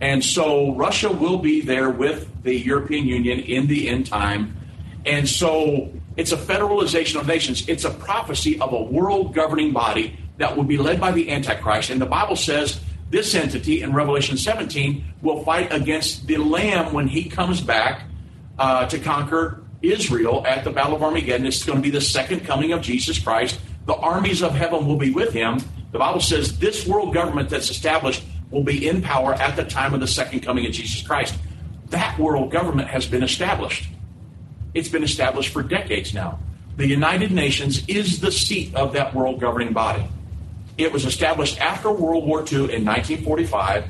And 0.00 0.24
so 0.24 0.74
Russia 0.74 1.10
will 1.10 1.38
be 1.38 1.60
there 1.60 1.90
with 1.90 2.42
the 2.42 2.54
European 2.54 3.06
Union 3.06 3.40
in 3.40 3.66
the 3.66 3.88
end 3.88 4.06
time. 4.06 4.56
And 5.04 5.28
so 5.28 5.92
it's 6.16 6.32
a 6.32 6.36
federalization 6.36 7.20
of 7.20 7.26
nations. 7.26 7.68
It's 7.68 7.84
a 7.84 7.90
prophecy 7.90 8.58
of 8.60 8.72
a 8.72 8.82
world 8.82 9.34
governing 9.34 9.72
body 9.72 10.18
that 10.38 10.56
will 10.56 10.64
be 10.64 10.78
led 10.78 11.00
by 11.00 11.12
the 11.12 11.30
Antichrist. 11.30 11.90
And 11.90 12.00
the 12.00 12.06
Bible 12.06 12.36
says 12.36 12.80
this 13.10 13.34
entity 13.34 13.82
in 13.82 13.92
Revelation 13.92 14.36
17 14.36 15.04
will 15.20 15.44
fight 15.44 15.72
against 15.72 16.26
the 16.26 16.38
Lamb 16.38 16.92
when 16.92 17.08
he 17.08 17.28
comes 17.28 17.60
back 17.60 18.04
uh, 18.58 18.86
to 18.86 18.98
conquer 18.98 19.62
Israel 19.82 20.46
at 20.46 20.64
the 20.64 20.70
Battle 20.70 20.96
of 20.96 21.02
Armageddon. 21.02 21.46
It's 21.46 21.64
going 21.64 21.78
to 21.78 21.82
be 21.82 21.90
the 21.90 22.00
second 22.00 22.40
coming 22.40 22.72
of 22.72 22.80
Jesus 22.80 23.18
Christ. 23.18 23.60
The 23.86 23.94
armies 23.94 24.42
of 24.42 24.54
heaven 24.54 24.86
will 24.86 24.96
be 24.96 25.10
with 25.10 25.32
him. 25.32 25.60
The 25.92 25.98
Bible 25.98 26.20
says 26.20 26.58
this 26.58 26.86
world 26.86 27.12
government 27.12 27.50
that's 27.50 27.70
established 27.70 28.22
will 28.50 28.64
be 28.64 28.88
in 28.88 29.02
power 29.02 29.34
at 29.34 29.56
the 29.56 29.64
time 29.64 29.94
of 29.94 30.00
the 30.00 30.06
second 30.06 30.40
coming 30.40 30.66
of 30.66 30.72
Jesus 30.72 31.06
Christ. 31.06 31.34
That 31.90 32.18
world 32.18 32.50
government 32.50 32.88
has 32.88 33.06
been 33.06 33.22
established. 33.22 33.88
It's 34.74 34.88
been 34.88 35.02
established 35.02 35.52
for 35.52 35.62
decades 35.62 36.14
now. 36.14 36.38
The 36.76 36.86
United 36.86 37.32
Nations 37.32 37.86
is 37.88 38.20
the 38.20 38.32
seat 38.32 38.74
of 38.74 38.92
that 38.94 39.14
world 39.14 39.40
governing 39.40 39.72
body. 39.72 40.06
It 40.78 40.92
was 40.92 41.04
established 41.04 41.60
after 41.60 41.90
World 41.90 42.26
War 42.26 42.40
II 42.40 42.72
in 42.72 42.84
1945, 42.84 43.84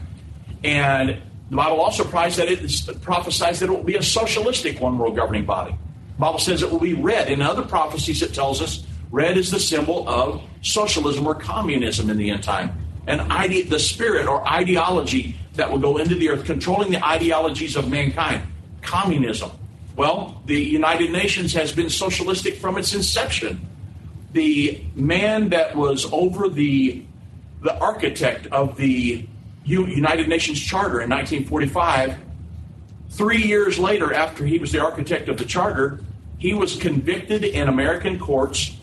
and 0.64 1.22
the 1.50 1.56
Bible 1.56 1.80
also 1.80 2.04
that 2.04 2.48
it 2.48 3.02
prophesies 3.02 3.60
that 3.60 3.68
it 3.68 3.72
will 3.72 3.84
be 3.84 3.96
a 3.96 4.02
socialistic 4.02 4.80
one 4.80 4.98
world 4.98 5.16
governing 5.16 5.44
body. 5.44 5.72
The 5.72 6.20
Bible 6.20 6.38
says 6.38 6.62
it 6.62 6.70
will 6.70 6.80
be 6.80 6.94
red. 6.94 7.30
In 7.30 7.42
other 7.42 7.62
prophecies, 7.62 8.22
it 8.22 8.34
tells 8.34 8.60
us 8.60 8.84
red 9.10 9.36
is 9.36 9.50
the 9.50 9.60
symbol 9.60 10.08
of 10.08 10.42
socialism 10.62 11.26
or 11.26 11.34
communism 11.34 12.10
in 12.10 12.16
the 12.16 12.30
end 12.30 12.42
time 12.42 12.89
an 13.10 13.20
ide- 13.30 13.68
the 13.68 13.78
spirit 13.78 14.26
or 14.26 14.46
ideology 14.48 15.36
that 15.54 15.70
will 15.70 15.78
go 15.78 15.98
into 15.98 16.14
the 16.14 16.30
earth, 16.30 16.44
controlling 16.44 16.90
the 16.90 17.04
ideologies 17.04 17.76
of 17.76 17.90
mankind. 17.90 18.42
Communism. 18.82 19.50
Well, 19.96 20.40
the 20.46 20.58
United 20.58 21.10
Nations 21.10 21.52
has 21.54 21.72
been 21.72 21.90
socialistic 21.90 22.56
from 22.56 22.78
its 22.78 22.94
inception. 22.94 23.66
The 24.32 24.82
man 24.94 25.48
that 25.50 25.76
was 25.76 26.06
over 26.12 26.48
the 26.48 27.04
the 27.62 27.78
architect 27.78 28.46
of 28.46 28.78
the 28.78 29.26
United 29.64 30.28
Nations 30.28 30.58
Charter 30.58 31.02
in 31.02 31.10
1945, 31.10 32.16
three 33.10 33.42
years 33.42 33.78
later, 33.78 34.14
after 34.14 34.46
he 34.46 34.58
was 34.58 34.72
the 34.72 34.78
architect 34.78 35.28
of 35.28 35.36
the 35.36 35.44
charter, 35.44 36.00
he 36.38 36.54
was 36.54 36.76
convicted 36.76 37.44
in 37.44 37.68
American 37.68 38.18
courts 38.18 38.74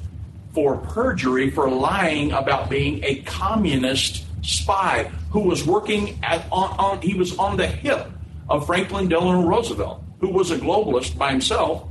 for 0.57 0.77
perjury 0.77 1.51
for 1.51 1.69
lying 1.69 2.31
about 2.31 2.67
being 2.67 2.99
a 3.03 3.21
communist 3.25 4.25
spy 4.41 5.03
who 5.29 5.41
was 5.41 5.63
working 5.63 6.19
at, 6.23 6.43
on, 6.51 6.75
on, 6.79 6.99
he 6.99 7.13
was 7.13 7.37
on 7.37 7.57
the 7.57 7.67
hip 7.67 8.09
of 8.49 8.65
Franklin 8.65 9.07
Delano 9.07 9.47
Roosevelt, 9.47 10.01
who 10.19 10.29
was 10.29 10.49
a 10.49 10.57
globalist 10.57 11.15
by 11.15 11.29
himself, 11.29 11.87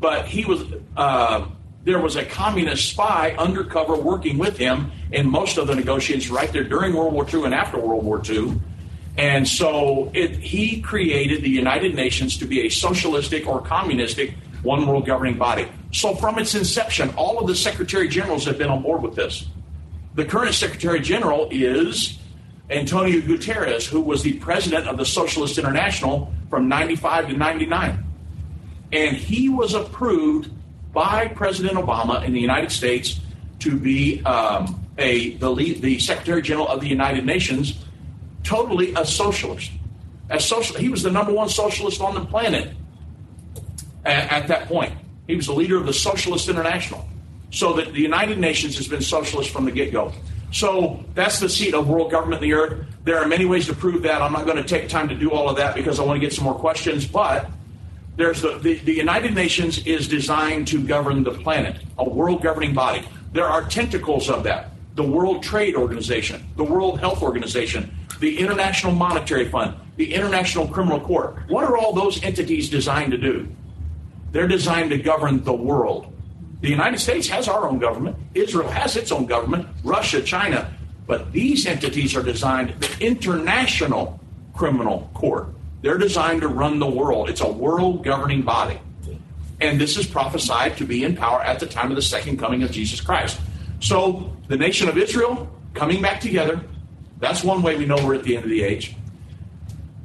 but 0.00 0.26
he 0.26 0.44
was 0.44 0.64
uh, 0.96 1.46
there 1.84 2.00
was 2.00 2.16
a 2.16 2.24
communist 2.24 2.88
spy 2.88 3.36
undercover 3.38 3.94
working 3.94 4.36
with 4.36 4.56
him 4.56 4.90
in 5.12 5.30
most 5.30 5.56
of 5.56 5.68
the 5.68 5.74
negotiations 5.76 6.28
right 6.28 6.52
there 6.52 6.64
during 6.64 6.92
World 6.92 7.14
War 7.14 7.24
II 7.32 7.44
and 7.44 7.54
after 7.54 7.78
World 7.78 8.04
War 8.04 8.20
II. 8.28 8.60
And 9.16 9.46
so 9.46 10.10
it, 10.12 10.32
he 10.38 10.80
created 10.80 11.44
the 11.44 11.50
United 11.50 11.94
Nations 11.94 12.36
to 12.38 12.46
be 12.46 12.66
a 12.66 12.68
socialistic 12.68 13.46
or 13.46 13.60
communistic 13.60 14.34
one 14.64 14.88
world 14.88 15.06
governing 15.06 15.38
body. 15.38 15.68
So 15.96 16.14
from 16.14 16.38
its 16.38 16.54
inception, 16.54 17.08
all 17.16 17.38
of 17.38 17.46
the 17.46 17.56
secretary 17.56 18.06
generals 18.06 18.44
have 18.44 18.58
been 18.58 18.68
on 18.68 18.82
board 18.82 19.00
with 19.00 19.14
this. 19.14 19.46
The 20.14 20.26
current 20.26 20.54
secretary 20.54 21.00
general 21.00 21.48
is 21.50 22.18
Antonio 22.68 23.22
Guterres, 23.22 23.86
who 23.86 24.02
was 24.02 24.22
the 24.22 24.34
president 24.34 24.88
of 24.88 24.98
the 24.98 25.06
Socialist 25.06 25.56
International 25.56 26.30
from 26.50 26.68
95 26.68 27.28
to 27.28 27.36
99. 27.38 28.04
And 28.92 29.16
he 29.16 29.48
was 29.48 29.72
approved 29.72 30.50
by 30.92 31.28
President 31.28 31.78
Obama 31.78 32.22
in 32.26 32.34
the 32.34 32.40
United 32.40 32.72
States 32.72 33.18
to 33.60 33.78
be 33.78 34.22
um, 34.24 34.86
a 34.98 35.36
the, 35.36 35.48
lead, 35.48 35.80
the 35.80 35.98
Secretary 35.98 36.42
General 36.42 36.68
of 36.68 36.82
the 36.82 36.88
United 36.88 37.24
Nations, 37.24 37.86
totally 38.42 38.92
a 38.96 39.06
socialist. 39.06 39.70
As 40.28 40.44
social, 40.44 40.76
he 40.76 40.90
was 40.90 41.02
the 41.02 41.10
number 41.10 41.32
one 41.32 41.48
socialist 41.48 42.02
on 42.02 42.14
the 42.14 42.24
planet 42.26 42.76
at, 44.04 44.30
at 44.30 44.48
that 44.48 44.68
point. 44.68 44.92
He 45.26 45.36
was 45.36 45.46
the 45.46 45.54
leader 45.54 45.76
of 45.76 45.86
the 45.86 45.92
Socialist 45.92 46.48
International. 46.48 47.06
So 47.52 47.74
that 47.74 47.92
the 47.92 48.00
United 48.00 48.38
Nations 48.38 48.76
has 48.76 48.88
been 48.88 49.00
socialist 49.00 49.50
from 49.50 49.64
the 49.64 49.70
get 49.70 49.92
go. 49.92 50.12
So 50.52 51.04
that's 51.14 51.38
the 51.38 51.48
seat 51.48 51.74
of 51.74 51.88
world 51.88 52.10
government 52.10 52.42
in 52.42 52.50
the 52.50 52.54
earth. 52.56 52.86
There 53.04 53.18
are 53.18 53.26
many 53.26 53.44
ways 53.44 53.66
to 53.66 53.74
prove 53.74 54.02
that. 54.02 54.20
I'm 54.20 54.32
not 54.32 54.46
going 54.46 54.56
to 54.56 54.64
take 54.64 54.88
time 54.88 55.08
to 55.08 55.14
do 55.14 55.30
all 55.30 55.48
of 55.48 55.56
that 55.56 55.74
because 55.74 56.00
I 56.00 56.02
want 56.02 56.16
to 56.16 56.20
get 56.20 56.32
some 56.34 56.44
more 56.44 56.54
questions. 56.54 57.06
But 57.06 57.48
There's 58.16 58.40
the, 58.40 58.58
the, 58.58 58.74
the 58.76 58.94
United 58.94 59.34
Nations 59.34 59.86
is 59.86 60.08
designed 60.08 60.68
to 60.68 60.82
govern 60.82 61.22
the 61.22 61.32
planet, 61.32 61.76
a 61.98 62.08
world 62.08 62.42
governing 62.42 62.72
body. 62.74 63.06
There 63.32 63.46
are 63.46 63.62
tentacles 63.62 64.30
of 64.30 64.42
that. 64.44 64.70
The 64.94 65.04
World 65.04 65.42
Trade 65.42 65.76
Organization, 65.76 66.46
the 66.56 66.64
World 66.64 66.98
Health 66.98 67.22
Organization, 67.22 67.94
the 68.20 68.38
International 68.38 68.92
Monetary 68.92 69.48
Fund, 69.50 69.74
the 69.96 70.14
International 70.14 70.66
Criminal 70.66 71.00
Court. 71.00 71.36
What 71.48 71.64
are 71.64 71.76
all 71.76 71.92
those 71.92 72.22
entities 72.22 72.70
designed 72.70 73.12
to 73.12 73.18
do? 73.18 73.46
They're 74.36 74.46
designed 74.46 74.90
to 74.90 74.98
govern 74.98 75.42
the 75.44 75.54
world. 75.54 76.12
The 76.60 76.68
United 76.68 76.98
States 76.98 77.26
has 77.28 77.48
our 77.48 77.66
own 77.66 77.78
government. 77.78 78.18
Israel 78.34 78.68
has 78.68 78.94
its 78.94 79.10
own 79.10 79.24
government. 79.24 79.66
Russia, 79.82 80.20
China. 80.20 80.70
But 81.06 81.32
these 81.32 81.64
entities 81.64 82.14
are 82.14 82.22
designed, 82.22 82.78
the 82.78 83.02
International 83.06 84.20
Criminal 84.52 85.10
Court, 85.14 85.48
they're 85.80 85.96
designed 85.96 86.42
to 86.42 86.48
run 86.48 86.78
the 86.78 86.86
world. 86.86 87.30
It's 87.30 87.40
a 87.40 87.50
world 87.50 88.04
governing 88.04 88.42
body. 88.42 88.78
And 89.62 89.80
this 89.80 89.96
is 89.96 90.06
prophesied 90.06 90.76
to 90.76 90.84
be 90.84 91.02
in 91.02 91.16
power 91.16 91.40
at 91.40 91.58
the 91.58 91.66
time 91.66 91.88
of 91.88 91.96
the 91.96 92.02
second 92.02 92.38
coming 92.38 92.62
of 92.62 92.70
Jesus 92.70 93.00
Christ. 93.00 93.40
So 93.80 94.36
the 94.48 94.58
nation 94.58 94.86
of 94.90 94.98
Israel 94.98 95.48
coming 95.72 96.02
back 96.02 96.20
together, 96.20 96.60
that's 97.20 97.42
one 97.42 97.62
way 97.62 97.78
we 97.78 97.86
know 97.86 97.96
we're 98.04 98.16
at 98.16 98.24
the 98.24 98.36
end 98.36 98.44
of 98.44 98.50
the 98.50 98.62
age. 98.62 98.96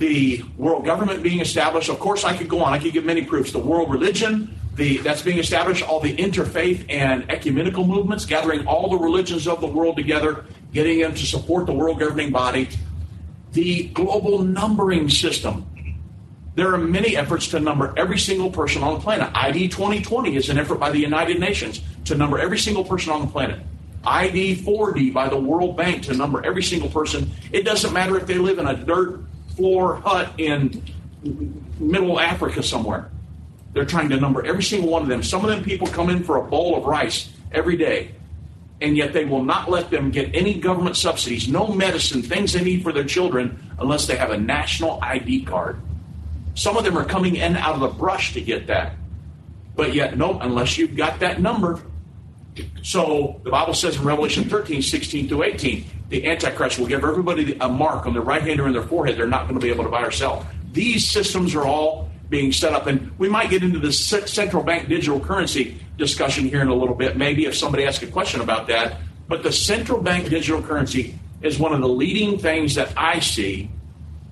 The 0.02 0.44
world 0.58 0.84
government 0.84 1.22
being 1.22 1.42
established, 1.42 1.88
of 1.88 2.00
course, 2.00 2.24
I 2.24 2.36
could 2.36 2.50
go 2.50 2.64
on. 2.64 2.74
I 2.74 2.80
could 2.80 2.92
give 2.92 3.06
many 3.06 3.24
proofs. 3.24 3.52
The 3.52 3.60
world 3.60 3.92
religion, 3.92 4.60
the, 4.74 4.98
that's 4.98 5.22
being 5.22 5.38
established, 5.38 5.88
all 5.88 6.00
the 6.00 6.18
interfaith 6.18 6.84
and 6.90 7.30
ecumenical 7.30 7.86
movements, 7.86 8.26
gathering 8.26 8.66
all 8.66 8.90
the 8.90 8.98
religions 8.98 9.48
of 9.48 9.62
the 9.62 9.68
world 9.68 9.98
together, 9.98 10.46
getting 10.74 11.02
them 11.02 11.14
to 11.14 11.24
support 11.24 11.68
the 11.68 11.74
world 11.74 12.00
governing 12.00 12.32
body. 12.32 12.68
The 13.52 13.90
global 13.90 14.40
numbering 14.40 15.08
system. 15.08 15.68
There 16.56 16.74
are 16.74 16.80
many 16.80 17.16
efforts 17.16 17.50
to 17.50 17.60
number 17.60 17.94
every 17.96 18.18
single 18.18 18.50
person 18.50 18.82
on 18.82 18.96
the 18.96 19.00
planet. 19.02 19.30
ID 19.36 19.68
2020 19.68 20.36
is 20.36 20.50
an 20.50 20.58
effort 20.58 20.80
by 20.80 20.90
the 20.90 20.98
United 20.98 21.40
Nations 21.40 21.80
to 22.06 22.16
number 22.16 22.40
every 22.40 22.58
single 22.58 22.84
person 22.84 23.14
on 23.14 23.22
the 23.22 23.28
planet. 23.28 23.60
ID 24.04 24.56
4D 24.64 25.14
by 25.14 25.30
the 25.30 25.38
World 25.38 25.78
Bank 25.78 26.02
to 26.06 26.16
number 26.16 26.44
every 26.44 26.64
single 26.64 26.90
person. 26.90 27.30
It 27.52 27.66
doesn't 27.66 27.94
matter 27.94 28.18
if 28.18 28.26
they 28.26 28.40
live 28.40 28.58
in 28.58 28.66
a 28.66 28.76
dirt 28.76 29.26
floor 29.62 29.98
hut 29.98 30.34
in 30.40 30.84
middle 31.80 32.20
Africa 32.20 32.64
somewhere. 32.64 33.12
They're 33.74 33.86
trying 33.86 34.10
to 34.10 34.20
number 34.20 34.44
every 34.44 34.64
single 34.64 34.90
one 34.90 35.04
of 35.04 35.08
them. 35.08 35.22
Some 35.22 35.46
of 35.46 35.52
them 35.52 35.64
people 35.64 35.86
come 35.86 36.10
in 36.10 36.24
for 36.24 36.38
a 36.38 36.44
bowl 36.44 36.76
of 36.76 36.86
rice 36.86 37.30
every 37.52 37.78
day, 37.78 38.16
and 38.82 38.98
yet 38.98 39.14
they 39.14 39.24
will 39.24 39.44
not 39.44 39.70
let 39.70 39.92
them 39.92 40.10
get 40.10 40.34
any 40.34 40.56
government 40.56 40.98
subsidies, 40.98 41.48
no 41.48 41.68
medicine, 41.68 42.24
things 42.24 42.54
they 42.54 42.64
need 42.64 42.82
for 42.82 42.92
their 42.92 43.04
children, 43.04 43.72
unless 43.78 44.08
they 44.08 44.16
have 44.16 44.32
a 44.32 44.38
national 44.38 45.00
ID 45.04 45.46
card. 45.46 45.80
Some 46.56 46.76
of 46.76 46.84
them 46.84 46.98
are 46.98 47.06
coming 47.06 47.36
in 47.36 47.56
out 47.56 47.76
of 47.76 47.82
the 47.82 47.88
brush 47.88 48.34
to 48.34 48.42
get 48.42 48.66
that. 48.66 48.96
But 49.76 49.94
yet, 49.94 50.18
no, 50.18 50.40
unless 50.40 50.76
you've 50.80 50.98
got 50.98 51.20
that 51.20 51.40
number. 51.40 51.80
So 52.82 53.40
the 53.44 53.52
Bible 53.52 53.76
says 53.76 53.98
in 53.98 54.04
Revelation 54.04 54.50
13, 54.50 54.82
16 54.82 55.30
through 55.30 55.44
18, 55.44 55.86
the 56.12 56.28
Antichrist 56.28 56.78
will 56.78 56.88
give 56.88 57.04
everybody 57.04 57.58
a 57.60 57.70
mark 57.70 58.06
on 58.06 58.14
their 58.14 58.22
right 58.22 58.42
hand 58.42 58.60
or 58.60 58.68
in 58.68 58.74
their 58.74 58.84
forehead. 58.84 59.18
They're 59.18 59.28
not 59.28 59.44
going 59.48 59.60
to 59.60 59.66
be 59.66 59.72
able 59.72 59.86
to 59.86 59.90
buy 59.90 60.04
or 60.04 60.12
sell. 60.12 60.46
These 60.74 61.10
systems 61.10 61.56
are 61.56 61.66
all 61.66 62.10
being 62.30 62.52
set 62.52 62.74
up, 62.74 62.86
and 62.88 63.18
we 63.18 63.28
might 63.28 63.50
get 63.50 63.64
into 63.64 63.80
the 63.80 63.92
central 63.92 64.62
bank 64.62 64.88
digital 64.88 65.20
currency 65.20 65.80
discussion 65.98 66.46
here 66.46 66.62
in 66.62 66.68
a 66.68 66.76
little 66.76 66.96
bit, 66.96 67.18
maybe 67.18 67.46
if 67.46 67.56
somebody 67.56 67.86
asks 67.86 68.04
a 68.04 68.08
question 68.08 68.42
about 68.42 68.68
that. 68.68 68.98
But 69.28 69.44
the 69.44 69.52
central 69.52 70.02
bank 70.02 70.30
digital 70.30 70.62
currency 70.62 71.18
is 71.42 71.58
one 71.58 71.74
of 71.74 71.82
the 71.82 71.88
leading 71.88 72.38
things 72.38 72.76
that 72.76 72.94
I 72.96 73.20
see 73.20 73.70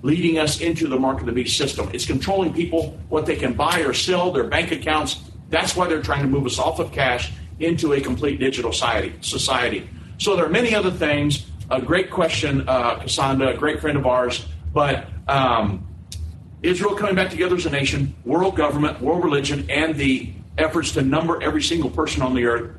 leading 0.01 0.37
us 0.37 0.61
into 0.61 0.87
the 0.87 0.97
mark 0.97 1.19
of 1.19 1.25
the 1.25 1.31
beast 1.31 1.57
system. 1.57 1.89
It's 1.93 2.05
controlling 2.05 2.53
people, 2.53 2.97
what 3.09 3.25
they 3.25 3.35
can 3.35 3.53
buy 3.53 3.81
or 3.81 3.93
sell, 3.93 4.31
their 4.31 4.45
bank 4.45 4.71
accounts. 4.71 5.21
That's 5.49 5.75
why 5.75 5.87
they're 5.87 6.01
trying 6.01 6.21
to 6.21 6.29
move 6.29 6.45
us 6.45 6.59
off 6.59 6.79
of 6.79 6.91
cash 6.91 7.31
into 7.59 7.93
a 7.93 8.01
complete 8.01 8.39
digital 8.39 8.71
society. 8.71 9.13
society. 9.21 9.89
So 10.17 10.35
there 10.35 10.45
are 10.45 10.49
many 10.49 10.75
other 10.75 10.91
things. 10.91 11.48
A 11.71 11.81
great 11.81 12.09
question, 12.09 12.67
uh, 12.67 12.99
Cassandra, 12.99 13.49
a 13.49 13.57
great 13.57 13.79
friend 13.79 13.97
of 13.97 14.05
ours. 14.05 14.45
But 14.73 15.07
um, 15.27 15.87
Israel 16.63 16.95
coming 16.95 17.15
back 17.15 17.29
together 17.29 17.55
as 17.55 17.65
a 17.65 17.69
nation, 17.69 18.15
world 18.25 18.55
government, 18.55 19.01
world 19.01 19.23
religion, 19.23 19.69
and 19.69 19.95
the 19.95 20.31
efforts 20.57 20.91
to 20.93 21.01
number 21.01 21.41
every 21.41 21.61
single 21.61 21.89
person 21.89 22.21
on 22.21 22.33
the 22.33 22.45
earth. 22.45 22.75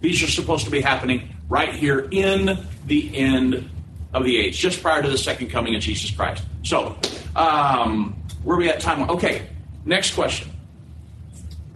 These 0.00 0.22
are 0.22 0.28
supposed 0.28 0.64
to 0.64 0.70
be 0.70 0.80
happening 0.80 1.34
right 1.48 1.74
here 1.74 2.08
in 2.10 2.66
the 2.86 3.16
end 3.16 3.68
of 4.12 4.24
the 4.24 4.38
age, 4.38 4.58
just 4.58 4.80
prior 4.80 5.02
to 5.02 5.08
the 5.08 5.18
second 5.18 5.50
coming 5.50 5.74
of 5.74 5.82
Jesus 5.82 6.10
Christ. 6.10 6.44
So, 6.62 6.96
um, 7.36 8.16
where 8.42 8.56
are 8.56 8.60
we 8.60 8.68
at 8.68 8.80
time? 8.80 9.10
Okay, 9.10 9.48
next 9.84 10.14
question. 10.14 10.50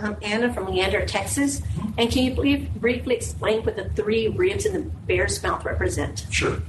I'm 0.03 0.17
Anna 0.21 0.53
from 0.53 0.67
Leander, 0.67 1.07
Texas. 1.07 1.63
And 1.97 2.11
can 2.11 2.25
you 2.25 2.35
please 2.35 2.69
briefly 2.77 3.15
explain 3.15 3.63
what 3.63 3.77
the 3.77 3.89
three 3.91 4.29
ribs 4.29 4.67
in 4.67 4.73
the 4.73 4.81
bear's 4.81 5.41
mouth 5.43 5.65
represent? 5.65 6.27
Sure. 6.31 6.61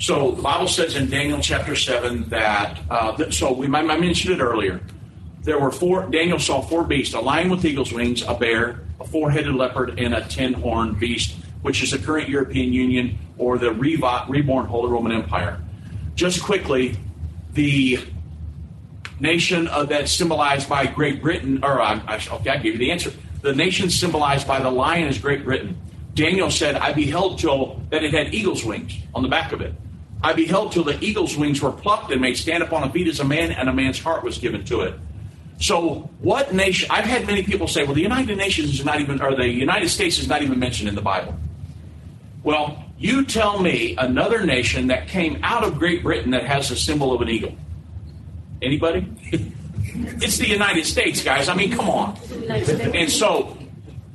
So 0.00 0.30
the 0.30 0.42
Bible 0.42 0.68
says 0.68 0.96
in 0.96 1.10
Daniel 1.10 1.40
chapter 1.40 1.76
7 1.76 2.28
that, 2.30 2.78
uh, 2.88 3.12
that 3.16 3.34
so 3.34 3.52
we 3.52 3.66
I 3.66 3.82
mentioned 3.82 4.34
it 4.34 4.42
earlier. 4.42 4.80
There 5.42 5.58
were 5.58 5.70
four, 5.70 6.08
Daniel 6.08 6.38
saw 6.38 6.62
four 6.62 6.84
beasts 6.84 7.14
a 7.14 7.20
lion 7.20 7.50
with 7.50 7.64
eagle's 7.64 7.92
wings, 7.92 8.22
a 8.22 8.34
bear, 8.34 8.80
a 9.00 9.04
four 9.04 9.30
headed 9.30 9.54
leopard, 9.54 9.98
and 9.98 10.14
a 10.14 10.22
ten 10.22 10.52
horned 10.54 10.98
beast, 10.98 11.36
which 11.62 11.82
is 11.82 11.90
the 11.90 11.98
current 11.98 12.28
European 12.28 12.72
Union 12.72 13.18
or 13.38 13.58
the 13.58 13.72
reborn 13.72 14.66
Holy 14.66 14.90
Roman 14.90 15.12
Empire. 15.12 15.60
Just 16.14 16.42
quickly, 16.42 16.96
the 17.52 17.98
nation 19.20 19.68
uh, 19.68 19.84
that's 19.84 20.12
symbolized 20.12 20.68
by 20.68 20.86
Great 20.86 21.22
Britain, 21.22 21.64
or 21.64 21.80
uh, 21.80 22.00
I, 22.06 22.16
okay, 22.16 22.50
I 22.50 22.56
gave 22.56 22.74
you 22.74 22.78
the 22.78 22.90
answer. 22.90 23.12
The 23.42 23.54
nation 23.54 23.90
symbolized 23.90 24.46
by 24.46 24.60
the 24.60 24.70
lion 24.70 25.08
is 25.08 25.18
Great 25.18 25.44
Britain. 25.44 25.76
Daniel 26.14 26.50
said, 26.50 26.74
I 26.74 26.92
beheld 26.92 27.38
till 27.38 27.80
that 27.90 28.02
it 28.02 28.12
had 28.12 28.34
eagle's 28.34 28.64
wings 28.64 28.94
on 29.14 29.22
the 29.22 29.28
back 29.28 29.52
of 29.52 29.60
it. 29.60 29.72
I 30.22 30.32
beheld 30.32 30.72
till 30.72 30.82
the 30.82 30.98
eagle's 31.02 31.36
wings 31.36 31.62
were 31.62 31.70
plucked 31.70 32.10
and 32.10 32.20
made 32.20 32.36
stand 32.36 32.62
upon 32.62 32.82
a 32.82 32.90
feet 32.90 33.06
as 33.06 33.20
a 33.20 33.24
man, 33.24 33.52
and 33.52 33.68
a 33.68 33.72
man's 33.72 34.00
heart 34.00 34.24
was 34.24 34.38
given 34.38 34.64
to 34.64 34.80
it. 34.80 34.94
So, 35.60 36.10
what 36.20 36.52
nation? 36.52 36.88
I've 36.90 37.04
had 37.04 37.26
many 37.26 37.42
people 37.42 37.68
say, 37.68 37.84
well, 37.84 37.94
the 37.94 38.00
United 38.00 38.36
Nations 38.36 38.70
is 38.70 38.84
not 38.84 39.00
even, 39.00 39.20
or 39.20 39.34
the 39.34 39.48
United 39.48 39.88
States 39.88 40.18
is 40.18 40.28
not 40.28 40.42
even 40.42 40.58
mentioned 40.58 40.88
in 40.88 40.94
the 40.94 41.02
Bible. 41.02 41.36
Well, 42.42 42.84
you 42.98 43.24
tell 43.24 43.60
me 43.60 43.96
another 43.96 44.44
nation 44.44 44.88
that 44.88 45.08
came 45.08 45.38
out 45.42 45.64
of 45.64 45.78
Great 45.78 46.02
Britain 46.02 46.32
that 46.32 46.44
has 46.44 46.70
a 46.70 46.76
symbol 46.76 47.12
of 47.12 47.20
an 47.20 47.28
eagle. 47.28 47.54
Anybody? 48.60 49.06
it's 50.20 50.38
the 50.38 50.48
United 50.48 50.84
States, 50.86 51.22
guys. 51.22 51.48
I 51.48 51.54
mean, 51.54 51.72
come 51.72 51.88
on. 51.88 52.18
And 52.94 53.10
so 53.10 53.56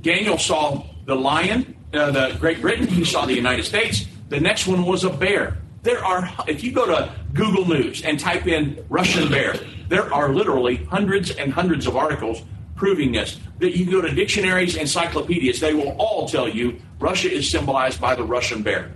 Daniel 0.02 0.38
saw 0.38 0.84
the 1.06 1.16
lion, 1.16 1.76
uh, 1.94 2.12
the 2.12 2.36
Great 2.40 2.62
Britain. 2.62 2.88
He 2.88 3.06
saw 3.06 3.26
the 3.26 3.34
United 3.34 3.64
States. 3.66 4.06
The 4.30 4.40
next 4.40 4.68
one 4.68 4.86
was 4.86 5.04
a 5.04 5.10
bear. 5.10 5.58
There 5.84 6.04
are, 6.04 6.30
if 6.48 6.64
you 6.64 6.72
go 6.72 6.86
to 6.86 7.14
Google 7.34 7.68
News 7.68 8.04
and 8.04 8.20
type 8.20 8.48
in 8.48 8.86
Russian 8.90 9.30
bear, 9.30 9.56
there 9.90 10.14
are 10.14 10.34
literally 10.34 10.78
hundreds 10.86 11.32
and 11.32 11.52
hundreds 11.52 11.88
of 11.88 11.96
articles 11.96 12.42
proving 12.76 13.12
this. 13.12 13.40
That 13.60 13.78
you 13.78 13.90
go 13.90 14.02
to 14.02 14.14
dictionaries, 14.14 14.76
encyclopedias, 14.76 15.60
they 15.60 15.74
will 15.74 15.96
all 16.00 16.28
tell 16.28 16.48
you 16.48 16.80
Russia 17.00 17.32
is 17.32 17.50
symbolized 17.50 18.00
by 18.00 18.16
the 18.16 18.24
Russian 18.24 18.64
bear. 18.64 18.92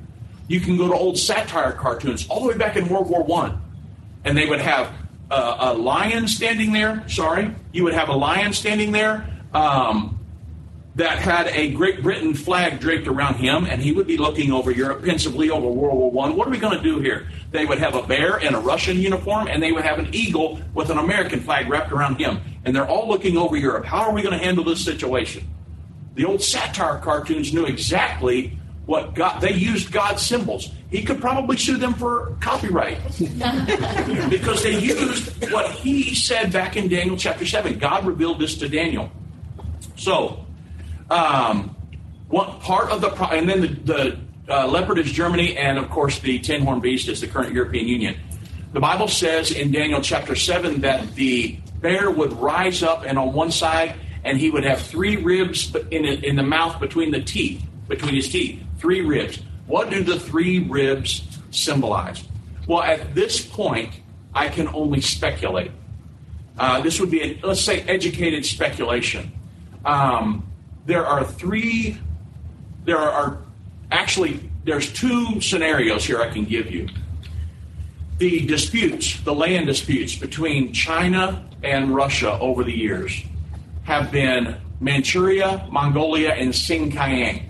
You 0.47 0.61
can 0.61 0.77
go 0.77 0.87
to 0.87 0.93
old 0.93 1.17
satire 1.17 1.73
cartoons 1.73 2.25
all 2.29 2.41
the 2.41 2.47
way 2.47 2.57
back 2.57 2.77
in 2.77 2.87
World 2.87 3.09
War 3.09 3.23
One, 3.23 3.61
and 4.23 4.37
they 4.37 4.45
would 4.45 4.61
have 4.61 4.93
a, 5.29 5.55
a 5.59 5.73
lion 5.73 6.27
standing 6.27 6.73
there. 6.73 7.07
Sorry, 7.07 7.53
you 7.71 7.83
would 7.83 7.93
have 7.93 8.09
a 8.09 8.15
lion 8.15 8.53
standing 8.53 8.91
there 8.91 9.27
um, 9.53 10.19
that 10.95 11.19
had 11.19 11.47
a 11.47 11.71
Great 11.73 12.01
Britain 12.01 12.33
flag 12.33 12.79
draped 12.79 13.07
around 13.07 13.35
him, 13.35 13.65
and 13.65 13.81
he 13.81 13.91
would 13.91 14.07
be 14.07 14.17
looking 14.17 14.51
over 14.51 14.71
Europe, 14.71 15.03
pensively 15.03 15.49
over 15.49 15.67
World 15.67 15.97
War 15.97 16.11
One. 16.11 16.35
What 16.35 16.47
are 16.47 16.51
we 16.51 16.57
going 16.57 16.77
to 16.77 16.83
do 16.83 16.99
here? 16.99 17.27
They 17.51 17.65
would 17.65 17.77
have 17.77 17.95
a 17.95 18.03
bear 18.03 18.37
in 18.37 18.55
a 18.55 18.59
Russian 18.59 18.97
uniform, 18.97 19.47
and 19.47 19.61
they 19.61 19.71
would 19.71 19.83
have 19.83 19.99
an 19.99 20.09
eagle 20.13 20.59
with 20.73 20.89
an 20.89 20.97
American 20.97 21.39
flag 21.41 21.69
wrapped 21.69 21.91
around 21.91 22.19
him, 22.19 22.39
and 22.65 22.75
they're 22.75 22.87
all 22.87 23.07
looking 23.07 23.37
over 23.37 23.55
Europe. 23.55 23.85
How 23.85 24.01
are 24.01 24.13
we 24.13 24.21
going 24.21 24.37
to 24.37 24.43
handle 24.43 24.63
this 24.63 24.83
situation? 24.83 25.47
The 26.15 26.25
old 26.25 26.41
satire 26.41 26.99
cartoons 26.99 27.53
knew 27.53 27.65
exactly 27.65 28.57
what 28.87 29.13
God. 29.13 29.41
They 29.41 29.53
used 29.53 29.91
God's 29.91 30.25
symbols 30.25 30.71
he 30.89 31.03
could 31.03 31.19
probably 31.19 31.57
sue 31.57 31.77
them 31.77 31.93
for 31.93 32.37
copyright 32.39 32.97
because 34.29 34.63
they 34.63 34.79
used 34.79 35.51
what 35.51 35.71
he 35.71 36.15
said 36.15 36.53
back 36.53 36.77
in 36.77 36.87
Daniel 36.87 37.17
chapter 37.17 37.45
7. 37.45 37.77
God 37.77 38.05
revealed 38.05 38.39
this 38.39 38.57
to 38.59 38.69
Daniel. 38.69 39.11
So, 39.97 40.45
um, 41.09 41.75
one 42.29 42.59
part 42.61 42.89
of 42.89 43.01
the, 43.01 43.09
and 43.31 43.49
then 43.49 43.61
the, 43.61 43.67
the 43.67 44.19
uh, 44.49 44.67
leopard 44.67 44.97
is 44.99 45.11
Germany, 45.11 45.57
and 45.57 45.77
of 45.77 45.89
course 45.89 46.19
the 46.19 46.39
ten 46.39 46.61
horned 46.61 46.81
beast 46.81 47.09
is 47.09 47.19
the 47.19 47.27
current 47.27 47.53
European 47.53 47.87
Union. 47.87 48.17
The 48.71 48.79
Bible 48.79 49.07
says 49.09 49.51
in 49.51 49.71
Daniel 49.71 50.01
chapter 50.01 50.35
7 50.35 50.81
that 50.81 51.15
the 51.15 51.57
bear 51.81 52.09
would 52.09 52.31
rise 52.33 52.81
up, 52.81 53.03
and 53.05 53.17
on 53.17 53.33
one 53.33 53.51
side, 53.51 53.95
and 54.23 54.37
he 54.37 54.49
would 54.49 54.63
have 54.63 54.81
three 54.81 55.17
ribs 55.17 55.73
in, 55.91 56.05
in 56.05 56.35
the 56.37 56.43
mouth 56.43 56.79
between 56.79 57.11
the 57.11 57.21
teeth, 57.21 57.61
between 57.87 58.15
his 58.15 58.29
teeth, 58.29 58.61
three 58.77 59.01
ribs. 59.01 59.39
What 59.65 59.89
do 59.89 60.03
the 60.03 60.19
three 60.19 60.59
ribs 60.59 61.27
symbolize? 61.51 62.23
Well, 62.67 62.81
at 62.81 63.15
this 63.15 63.45
point, 63.45 63.93
I 64.33 64.49
can 64.49 64.67
only 64.69 65.01
speculate. 65.01 65.71
Uh, 66.57 66.81
this 66.81 66.99
would 66.99 67.11
be, 67.11 67.21
a, 67.21 67.39
let's 67.45 67.61
say, 67.61 67.81
educated 67.81 68.45
speculation. 68.45 69.31
Um, 69.85 70.47
there 70.85 71.05
are 71.05 71.23
three, 71.23 71.97
there 72.85 72.97
are 72.97 73.39
actually, 73.91 74.49
there's 74.63 74.91
two 74.91 75.39
scenarios 75.41 76.05
here 76.05 76.21
I 76.21 76.29
can 76.29 76.45
give 76.45 76.71
you. 76.71 76.87
The 78.17 78.45
disputes, 78.47 79.19
the 79.21 79.33
land 79.33 79.67
disputes 79.67 80.15
between 80.15 80.73
China 80.73 81.47
and 81.63 81.93
Russia 81.93 82.37
over 82.39 82.63
the 82.63 82.75
years 82.75 83.23
have 83.83 84.11
been 84.11 84.57
Manchuria, 84.79 85.67
Mongolia, 85.71 86.31
and 86.31 86.51
Xinjiang. 86.51 87.43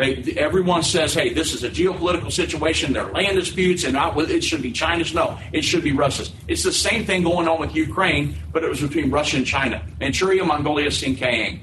They, 0.00 0.34
everyone 0.38 0.82
says, 0.82 1.12
hey, 1.12 1.34
this 1.34 1.52
is 1.52 1.62
a 1.62 1.68
geopolitical 1.68 2.32
situation. 2.32 2.94
There 2.94 3.04
are 3.04 3.12
land 3.12 3.36
disputes, 3.36 3.84
and 3.84 3.92
not, 3.92 4.18
it 4.18 4.42
should 4.42 4.62
be 4.62 4.72
China's. 4.72 5.12
No, 5.12 5.38
it 5.52 5.60
should 5.60 5.84
be 5.84 5.92
Russia's. 5.92 6.32
It's 6.48 6.62
the 6.62 6.72
same 6.72 7.04
thing 7.04 7.22
going 7.22 7.46
on 7.46 7.60
with 7.60 7.74
Ukraine, 7.74 8.34
but 8.50 8.64
it 8.64 8.70
was 8.70 8.80
between 8.80 9.10
Russia 9.10 9.36
and 9.36 9.46
China. 9.46 9.84
Manchuria, 10.00 10.42
Mongolia, 10.42 10.88
Xinjiang. 10.88 11.60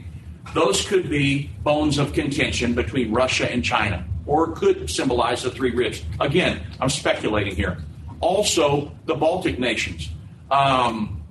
Those 0.53 0.85
could 0.85 1.09
be 1.09 1.49
bones 1.63 1.97
of 1.97 2.13
contention 2.13 2.75
between 2.75 3.11
Russia 3.11 3.51
and 3.51 3.65
China, 3.65 4.05
or 4.27 4.51
could 4.51 4.87
symbolize 4.87 5.41
the 5.41 5.49
three 5.49 5.71
ribs. 5.71 6.03
Again, 6.19 6.61
I'm 6.79 6.89
speculating 6.89 7.55
here. 7.55 7.79
Also, 8.19 8.91
the 9.05 9.15
Baltic 9.15 9.57
nations, 9.57 10.11
um, 10.51 11.23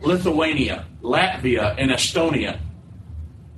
Lithuania, 0.00 0.84
Latvia, 1.00 1.76
and 1.78 1.92
Estonia. 1.92 2.58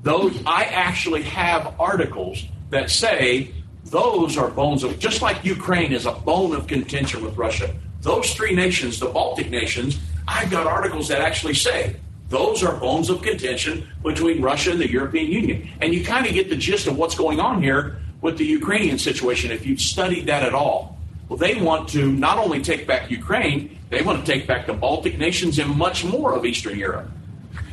Those 0.02 0.38
I 0.44 0.64
actually 0.64 1.22
have 1.22 1.74
articles 1.80 2.44
that 2.72 2.90
say 2.90 3.52
those 3.84 4.36
are 4.36 4.50
bones 4.50 4.82
of 4.82 4.98
just 4.98 5.22
like 5.22 5.44
Ukraine 5.44 5.92
is 5.92 6.06
a 6.06 6.12
bone 6.12 6.56
of 6.56 6.66
contention 6.66 7.22
with 7.24 7.36
Russia. 7.36 7.72
Those 8.00 8.34
three 8.34 8.54
nations, 8.54 8.98
the 8.98 9.06
Baltic 9.06 9.50
nations, 9.50 10.00
I've 10.26 10.50
got 10.50 10.66
articles 10.66 11.08
that 11.08 11.20
actually 11.20 11.54
say 11.54 11.96
those 12.30 12.62
are 12.62 12.74
bones 12.80 13.10
of 13.10 13.20
contention 13.20 13.86
between 14.02 14.40
Russia 14.40 14.70
and 14.70 14.80
the 14.80 14.90
European 14.90 15.30
Union. 15.30 15.68
And 15.82 15.92
you 15.92 16.02
kind 16.02 16.26
of 16.26 16.32
get 16.32 16.48
the 16.48 16.56
gist 16.56 16.86
of 16.86 16.96
what's 16.96 17.14
going 17.14 17.40
on 17.40 17.62
here 17.62 17.98
with 18.22 18.38
the 18.38 18.46
Ukrainian 18.46 18.98
situation 18.98 19.50
if 19.50 19.66
you've 19.66 19.80
studied 19.80 20.26
that 20.26 20.42
at 20.42 20.54
all. 20.54 20.98
Well, 21.28 21.36
they 21.36 21.54
want 21.60 21.90
to 21.90 22.10
not 22.10 22.38
only 22.38 22.62
take 22.62 22.86
back 22.86 23.10
Ukraine, 23.10 23.78
they 23.90 24.00
want 24.00 24.24
to 24.24 24.32
take 24.32 24.46
back 24.46 24.66
the 24.66 24.72
Baltic 24.72 25.18
nations 25.18 25.58
and 25.58 25.76
much 25.76 26.04
more 26.04 26.34
of 26.34 26.46
Eastern 26.46 26.78
Europe. 26.78 27.10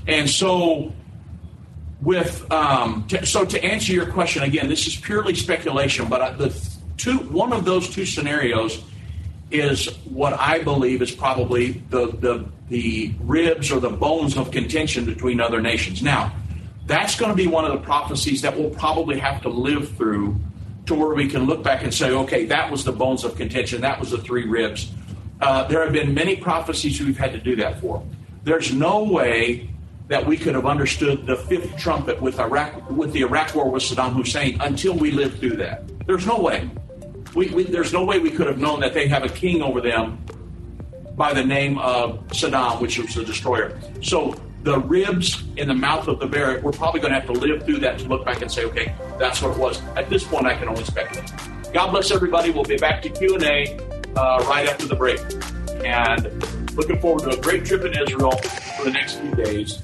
And 0.07 0.29
so, 0.29 0.93
with 2.01 2.49
um, 2.51 3.05
t- 3.07 3.25
so 3.25 3.45
to 3.45 3.63
answer 3.63 3.91
your 3.91 4.05
question 4.05 4.43
again, 4.43 4.69
this 4.69 4.87
is 4.87 4.95
purely 4.95 5.35
speculation, 5.35 6.07
but 6.07 6.37
the 6.37 6.55
two 6.97 7.17
one 7.17 7.53
of 7.53 7.65
those 7.65 7.89
two 7.89 8.05
scenarios 8.05 8.83
is 9.51 9.87
what 10.05 10.33
I 10.33 10.59
believe 10.59 11.01
is 11.01 11.11
probably 11.11 11.71
the, 11.89 12.07
the, 12.07 12.45
the 12.67 13.13
ribs 13.21 13.71
or 13.71 13.79
the 13.79 13.89
bones 13.89 14.37
of 14.37 14.51
contention 14.51 15.05
between 15.05 15.41
other 15.41 15.61
nations. 15.61 16.03
Now, 16.03 16.33
that's 16.85 17.15
going 17.15 17.31
to 17.31 17.35
be 17.35 17.47
one 17.47 17.65
of 17.65 17.71
the 17.71 17.79
prophecies 17.79 18.41
that 18.43 18.55
we'll 18.55 18.69
probably 18.69 19.17
have 19.19 19.41
to 19.41 19.49
live 19.49 19.95
through 19.97 20.39
to 20.85 20.95
where 20.95 21.13
we 21.13 21.27
can 21.27 21.45
look 21.45 21.63
back 21.63 21.83
and 21.83 21.93
say, 21.93 22.11
okay, 22.11 22.45
that 22.45 22.71
was 22.71 22.83
the 22.83 22.91
bones 22.91 23.23
of 23.23 23.35
contention, 23.35 23.81
that 23.81 23.99
was 23.99 24.11
the 24.11 24.17
three 24.19 24.45
ribs. 24.45 24.91
Uh, 25.41 25.63
there 25.67 25.83
have 25.83 25.93
been 25.93 26.13
many 26.13 26.35
prophecies 26.35 26.99
we've 26.99 27.17
had 27.17 27.31
to 27.31 27.39
do 27.39 27.55
that 27.55 27.79
for. 27.79 28.03
There's 28.43 28.73
no 28.73 29.03
way 29.03 29.69
that 30.09 30.25
we 30.25 30.35
could 30.35 30.55
have 30.55 30.65
understood 30.65 31.25
the 31.25 31.37
fifth 31.37 31.77
trumpet 31.77 32.21
with 32.21 32.39
Iraq 32.39 32.89
with 32.89 33.13
the 33.13 33.21
Iraq 33.21 33.55
war 33.55 33.71
with 33.71 33.83
Saddam 33.83 34.13
Hussein 34.13 34.59
until 34.59 34.93
we 34.93 35.11
lived 35.11 35.39
through 35.39 35.57
that. 35.57 35.83
There's 36.05 36.25
no 36.25 36.39
way 36.39 36.69
we, 37.35 37.49
we, 37.49 37.63
there's 37.63 37.93
no 37.93 38.03
way 38.03 38.19
we 38.19 38.31
could 38.31 38.47
have 38.47 38.57
known 38.57 38.79
that 38.79 38.93
they 38.93 39.07
have 39.07 39.23
a 39.23 39.29
king 39.29 39.61
over 39.61 39.81
them 39.81 40.23
by 41.15 41.33
the 41.33 41.43
name 41.43 41.77
of 41.77 42.25
Saddam, 42.29 42.81
which 42.81 42.97
was 42.97 43.13
the 43.13 43.23
destroyer. 43.23 43.79
So 44.01 44.35
the 44.63 44.79
ribs 44.79 45.43
in 45.57 45.67
the 45.67 45.73
mouth 45.73 46.07
of 46.07 46.19
the 46.19 46.27
bear, 46.27 46.59
we're 46.61 46.71
probably 46.71 47.01
going 47.01 47.13
to 47.13 47.19
have 47.19 47.29
to 47.29 47.33
live 47.33 47.63
through 47.63 47.79
that 47.79 47.99
to 47.99 48.07
look 48.07 48.25
back 48.25 48.41
and 48.41 48.51
say, 48.51 48.65
okay, 48.65 48.93
that's 49.17 49.41
what 49.41 49.51
it 49.51 49.57
was. 49.57 49.81
At 49.95 50.09
this 50.09 50.23
point, 50.23 50.47
I 50.47 50.55
can 50.55 50.67
only 50.69 50.83
speculate. 50.83 51.31
God 51.73 51.91
bless 51.91 52.11
everybody. 52.11 52.49
We'll 52.49 52.63
be 52.63 52.77
back 52.77 53.01
to 53.03 53.09
Q 53.09 53.35
and 53.35 53.43
A 53.43 53.77
uh, 54.15 54.43
right 54.47 54.67
after 54.67 54.87
the 54.87 54.95
break, 54.95 55.19
and 55.85 56.75
looking 56.75 56.99
forward 56.99 57.29
to 57.29 57.37
a 57.37 57.41
great 57.41 57.65
trip 57.65 57.83
in 57.85 57.93
Israel 57.93 58.31
for 58.31 58.85
the 58.85 58.91
next 58.91 59.19
few 59.19 59.35
days 59.35 59.83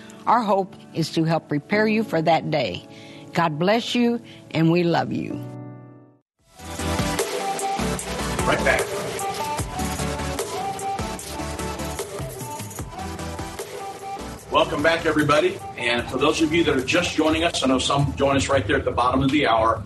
Our 0.27 0.41
hope 0.41 0.75
is 0.93 1.11
to 1.13 1.23
help 1.23 1.47
prepare 1.47 1.87
you 1.87 2.03
for 2.03 2.21
that 2.21 2.51
day. 2.51 2.87
God 3.33 3.57
bless 3.57 3.95
you, 3.95 4.21
and 4.51 4.71
we 4.71 4.83
love 4.83 5.11
you. 5.11 5.33
Right 8.45 8.59
back. 8.63 8.81
Welcome 14.51 14.83
back, 14.83 15.05
everybody. 15.05 15.57
And 15.77 16.05
for 16.07 16.17
those 16.17 16.41
of 16.41 16.53
you 16.53 16.63
that 16.65 16.75
are 16.75 16.83
just 16.83 17.15
joining 17.15 17.43
us, 17.43 17.63
I 17.63 17.67
know 17.67 17.79
some 17.79 18.13
join 18.15 18.35
us 18.35 18.49
right 18.49 18.67
there 18.67 18.77
at 18.77 18.85
the 18.85 18.91
bottom 18.91 19.23
of 19.23 19.31
the 19.31 19.47
hour. 19.47 19.81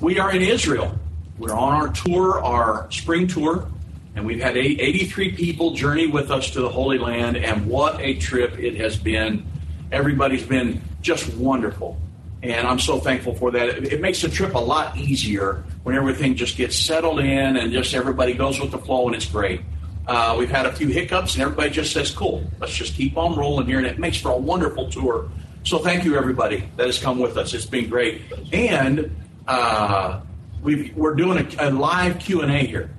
We 0.00 0.18
are 0.18 0.34
in 0.34 0.42
Israel. 0.42 0.98
We're 1.38 1.54
on 1.54 1.74
our 1.74 1.88
tour, 1.88 2.42
our 2.42 2.90
spring 2.90 3.28
tour, 3.28 3.68
and 4.16 4.24
we've 4.24 4.40
had 4.40 4.56
83 4.56 5.32
people 5.32 5.72
journey 5.72 6.06
with 6.08 6.30
us 6.32 6.50
to 6.52 6.62
the 6.62 6.68
Holy 6.68 6.98
Land, 6.98 7.36
and 7.36 7.66
what 7.66 8.00
a 8.00 8.14
trip 8.14 8.58
it 8.58 8.76
has 8.76 8.96
been. 8.96 9.46
Everybody's 9.92 10.44
been 10.44 10.82
just 11.00 11.34
wonderful. 11.34 11.98
And 12.42 12.66
I'm 12.66 12.78
so 12.78 13.00
thankful 13.00 13.34
for 13.34 13.50
that. 13.50 13.68
It, 13.68 14.00
makes 14.00 14.22
the 14.22 14.28
trip 14.28 14.54
a 14.54 14.60
lot 14.60 14.96
easier 14.96 15.64
when 15.82 15.96
everything 15.96 16.36
just 16.36 16.56
gets 16.56 16.78
settled 16.78 17.18
in 17.18 17.56
and 17.56 17.72
just 17.72 17.94
everybody 17.94 18.34
goes 18.34 18.60
with 18.60 18.70
the 18.70 18.78
flow 18.78 19.06
and 19.06 19.16
it's 19.16 19.26
great. 19.26 19.62
Uh, 20.06 20.36
we've 20.38 20.50
had 20.50 20.64
a 20.64 20.72
few 20.72 20.88
hiccups 20.88 21.34
and 21.34 21.42
everybody 21.42 21.70
just 21.70 21.92
says, 21.92 22.10
cool, 22.12 22.48
let's 22.60 22.74
just 22.74 22.94
keep 22.94 23.16
on 23.16 23.36
rolling 23.36 23.66
here. 23.66 23.78
And 23.78 23.86
it 23.86 23.98
makes 23.98 24.18
for 24.18 24.30
a 24.30 24.36
wonderful 24.36 24.88
tour. 24.88 25.28
So 25.64 25.78
thank 25.78 26.04
you, 26.04 26.16
everybody 26.16 26.68
that 26.76 26.86
has 26.86 26.98
come 26.98 27.18
with 27.18 27.36
us. 27.36 27.52
It's 27.52 27.66
been 27.66 27.88
great. 27.88 28.22
And 28.52 29.14
uh, 29.48 30.20
we 30.62 30.94
are 31.00 31.14
doing 31.14 31.44
a, 31.58 31.68
a 31.68 31.70
live 31.70 32.20
Q&A 32.20 32.66
here. 32.66 32.90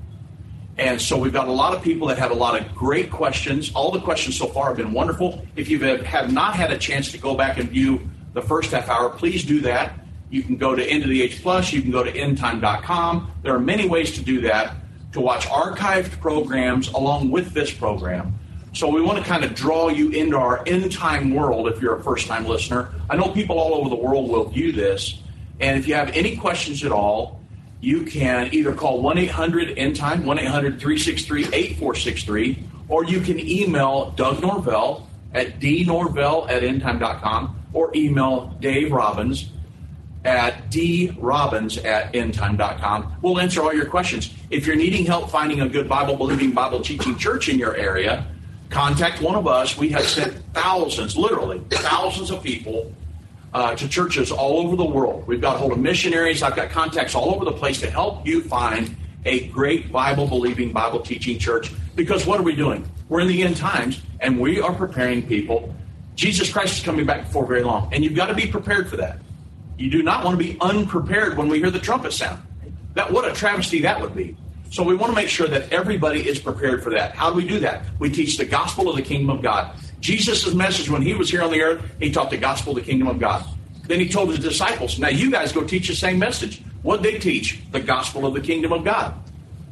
And 0.80 1.02
so 1.02 1.18
we've 1.18 1.34
got 1.34 1.50
a 1.50 1.52
lot 1.52 1.76
of 1.76 1.84
people 1.84 2.08
that 2.08 2.18
have 2.20 2.32
a 2.32 2.36
lot 2.36 2.60
of 2.60 2.74
great 2.74 3.12
questions. 3.12 3.70
All 3.76 3.92
the 3.92 4.00
questions 4.00 4.38
so 4.38 4.48
far 4.48 4.70
have 4.70 4.78
been 4.78 4.94
wonderful. 4.94 5.46
If 5.58 5.70
you 5.70 5.78
have 5.80 6.32
not 6.32 6.56
had 6.56 6.72
a 6.72 6.78
chance 6.78 7.12
to 7.12 7.18
go 7.18 7.36
back 7.36 7.58
and 7.58 7.70
view 7.70 8.10
the 8.34 8.42
first 8.42 8.72
half 8.72 8.88
hour, 8.88 9.10
please 9.10 9.44
do 9.44 9.60
that. 9.62 10.00
You 10.30 10.42
can 10.42 10.56
go 10.56 10.76
to 10.76 10.86
End 10.86 11.04
of 11.04 11.10
the 11.10 11.22
Age 11.22 11.42
Plus. 11.42 11.74
You 11.74 11.82
can 11.82 11.92
go 11.92 12.02
to 12.02 12.12
endtime.com. 12.14 13.30
There 13.44 13.54
are 13.54 13.60
many 13.60 13.90
ways 13.90 14.14
to 14.14 14.22
do 14.22 14.40
that 14.42 14.78
to 15.12 15.20
watch 15.20 15.48
archived 15.48 16.18
programs 16.22 16.88
along 16.90 17.30
with 17.30 17.54
this 17.54 17.74
program. 17.74 18.40
So 18.72 18.88
we 18.88 19.02
want 19.02 19.18
to 19.18 19.26
kind 19.26 19.44
of 19.44 19.56
draw 19.56 19.90
you 19.90 20.12
into 20.12 20.38
our 20.38 20.64
end 20.66 20.94
time 20.94 21.34
world 21.34 21.68
if 21.68 21.82
you're 21.82 21.98
a 21.98 22.04
first 22.04 22.28
time 22.28 22.46
listener. 22.46 22.94
I 23.10 23.18
know 23.18 23.28
people 23.34 23.60
all 23.60 23.74
over 23.74 23.90
the 23.90 23.98
world 23.98 24.30
will 24.30 24.48
view 24.48 24.72
this. 24.72 25.22
And 25.60 25.78
if 25.78 25.90
you 25.90 25.96
have 25.96 26.10
any 26.12 26.38
questions 26.38 26.86
at 26.86 26.94
all, 26.94 27.39
you 27.82 28.04
can 28.04 28.54
either 28.54 28.74
call 28.74 29.02
1 29.02 29.18
800 29.18 29.78
End 29.78 29.96
Time, 29.96 30.26
1 30.26 30.40
800 30.40 30.80
363 30.80 31.46
8463, 31.54 32.64
or 32.88 33.06
you 33.06 33.22
can 33.22 33.40
email 33.40 34.12
Doug 34.12 34.42
Norvell 34.42 35.08
at 35.34 35.60
dnorvell 35.60 36.50
at 36.50 36.64
endtime.com 36.64 37.56
or 37.74 37.92
email 37.96 38.56
Dave 38.60 38.92
Robbins 38.92 39.52
at 40.26 40.70
drobbins 40.70 41.84
at 41.86 42.12
endtime.com. 42.14 43.18
We'll 43.22 43.40
answer 43.40 43.62
all 43.62 43.74
your 43.74 43.86
questions. 43.86 44.34
If 44.50 44.68
you're 44.68 44.76
needing 44.76 45.06
help 45.06 45.30
finding 45.30 45.62
a 45.62 45.70
good 45.70 45.88
Bible 45.88 46.18
believing, 46.18 46.52
Bible 46.52 46.82
teaching 46.82 47.18
church 47.18 47.48
in 47.48 47.58
your 47.58 47.76
area, 47.76 48.26
contact 48.70 49.22
one 49.22 49.36
of 49.36 49.48
us. 49.48 49.78
We 49.78 49.90
have 49.90 50.04
sent 50.04 50.36
thousands, 50.54 51.18
literally 51.18 51.62
thousands 51.70 52.32
of 52.32 52.44
people 52.44 52.94
uh, 53.54 53.76
to 53.76 53.88
churches 53.88 54.32
all 54.32 54.60
over 54.60 54.76
the 54.76 54.86
world. 54.86 55.26
We've 55.28 55.42
got 55.42 55.56
a 55.56 55.60
hold 55.60 55.72
of 55.72 55.80
missionaries. 55.80 56.44
I've 56.44 56.56
got 56.56 56.70
contacts 56.70 57.16
all 57.16 57.34
over 57.34 57.46
the 57.46 57.52
place 57.52 57.80
to 57.82 57.90
help 57.90 58.26
you 58.26 58.44
find 58.44 58.96
a 59.26 59.48
great 59.48 59.92
Bible 59.92 60.28
believing, 60.28 60.72
Bible 60.72 61.00
teaching 61.00 61.40
church. 61.40 61.72
Because 61.96 62.26
what 62.26 62.40
are 62.40 62.44
we 62.44 62.56
doing? 62.56 62.90
We're 63.10 63.22
in 63.22 63.28
the 63.28 63.42
end 63.44 63.58
times 63.58 64.02
and 64.20 64.40
we 64.40 64.62
are 64.62 64.74
preparing 64.74 65.26
people. 65.26 65.74
Jesus 66.16 66.52
Christ 66.52 66.78
is 66.78 66.84
coming 66.84 67.06
back 67.06 67.24
before 67.24 67.46
very 67.46 67.64
long, 67.64 67.94
and 67.94 68.04
you've 68.04 68.16
got 68.16 68.26
to 68.26 68.34
be 68.34 68.46
prepared 68.46 68.90
for 68.90 68.98
that. 68.98 69.20
You 69.78 69.90
do 69.90 70.04
not 70.04 70.26
want 70.26 70.38
to 70.38 70.44
be 70.44 70.58
unprepared 70.60 71.38
when 71.38 71.48
we 71.48 71.60
hear 71.60 71.72
the 71.72 71.80
trumpet 71.80 72.12
sound. 72.12 72.42
That 72.96 73.10
what 73.10 73.26
a 73.26 73.34
travesty 73.34 73.82
that 73.82 74.02
would 74.02 74.14
be. 74.14 74.36
So 74.70 74.84
we 74.84 74.94
want 74.94 75.12
to 75.12 75.16
make 75.16 75.30
sure 75.30 75.48
that 75.48 75.72
everybody 75.72 76.28
is 76.28 76.38
prepared 76.38 76.84
for 76.84 76.90
that. 76.92 77.16
How 77.16 77.30
do 77.30 77.36
we 77.38 77.48
do 77.48 77.60
that? 77.62 77.86
We 77.98 78.10
teach 78.10 78.38
the 78.38 78.46
gospel 78.46 78.90
of 78.90 78.98
the 78.98 79.02
kingdom 79.02 79.30
of 79.30 79.42
God. 79.42 79.74
Jesus' 80.00 80.54
message 80.54 80.90
when 80.90 81.02
he 81.02 81.14
was 81.14 81.30
here 81.30 81.42
on 81.42 81.52
the 81.52 81.62
earth, 81.62 81.84
he 82.00 82.12
taught 82.12 82.30
the 82.30 82.38
gospel 82.38 82.78
of 82.78 82.84
the 82.84 82.90
kingdom 82.90 83.08
of 83.08 83.20
God. 83.20 83.46
Then 83.84 84.00
he 84.00 84.08
told 84.08 84.30
his 84.30 84.40
disciples, 84.40 85.00
now 85.00 85.10
you 85.10 85.32
guys 85.32 85.52
go 85.52 85.64
teach 85.64 85.88
the 85.88 85.96
same 85.96 86.20
message. 86.20 86.62
What 86.84 87.04
they 87.04 87.18
teach? 87.18 87.60
The 87.72 87.80
gospel 87.80 88.26
of 88.26 88.34
the 88.34 88.42
kingdom 88.42 88.72
of 88.72 88.86
God. 88.86 89.14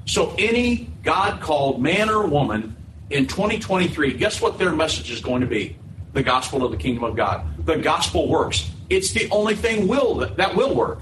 So 0.05 0.33
any 0.37 0.89
God 1.03 1.39
called 1.41 1.81
man 1.81 2.09
or 2.09 2.25
woman 2.25 2.75
in 3.09 3.27
2023, 3.27 4.13
guess 4.13 4.41
what 4.41 4.57
their 4.57 4.71
message 4.71 5.11
is 5.11 5.21
going 5.21 5.41
to 5.41 5.47
be? 5.47 5.77
The 6.13 6.23
gospel 6.23 6.65
of 6.65 6.71
the 6.71 6.77
kingdom 6.77 7.03
of 7.03 7.15
God. 7.15 7.45
The 7.65 7.77
gospel 7.77 8.27
works. 8.27 8.71
It's 8.89 9.11
the 9.11 9.29
only 9.29 9.55
thing 9.55 9.87
will 9.87 10.15
that, 10.15 10.55
will 10.55 10.73
work. 10.73 10.99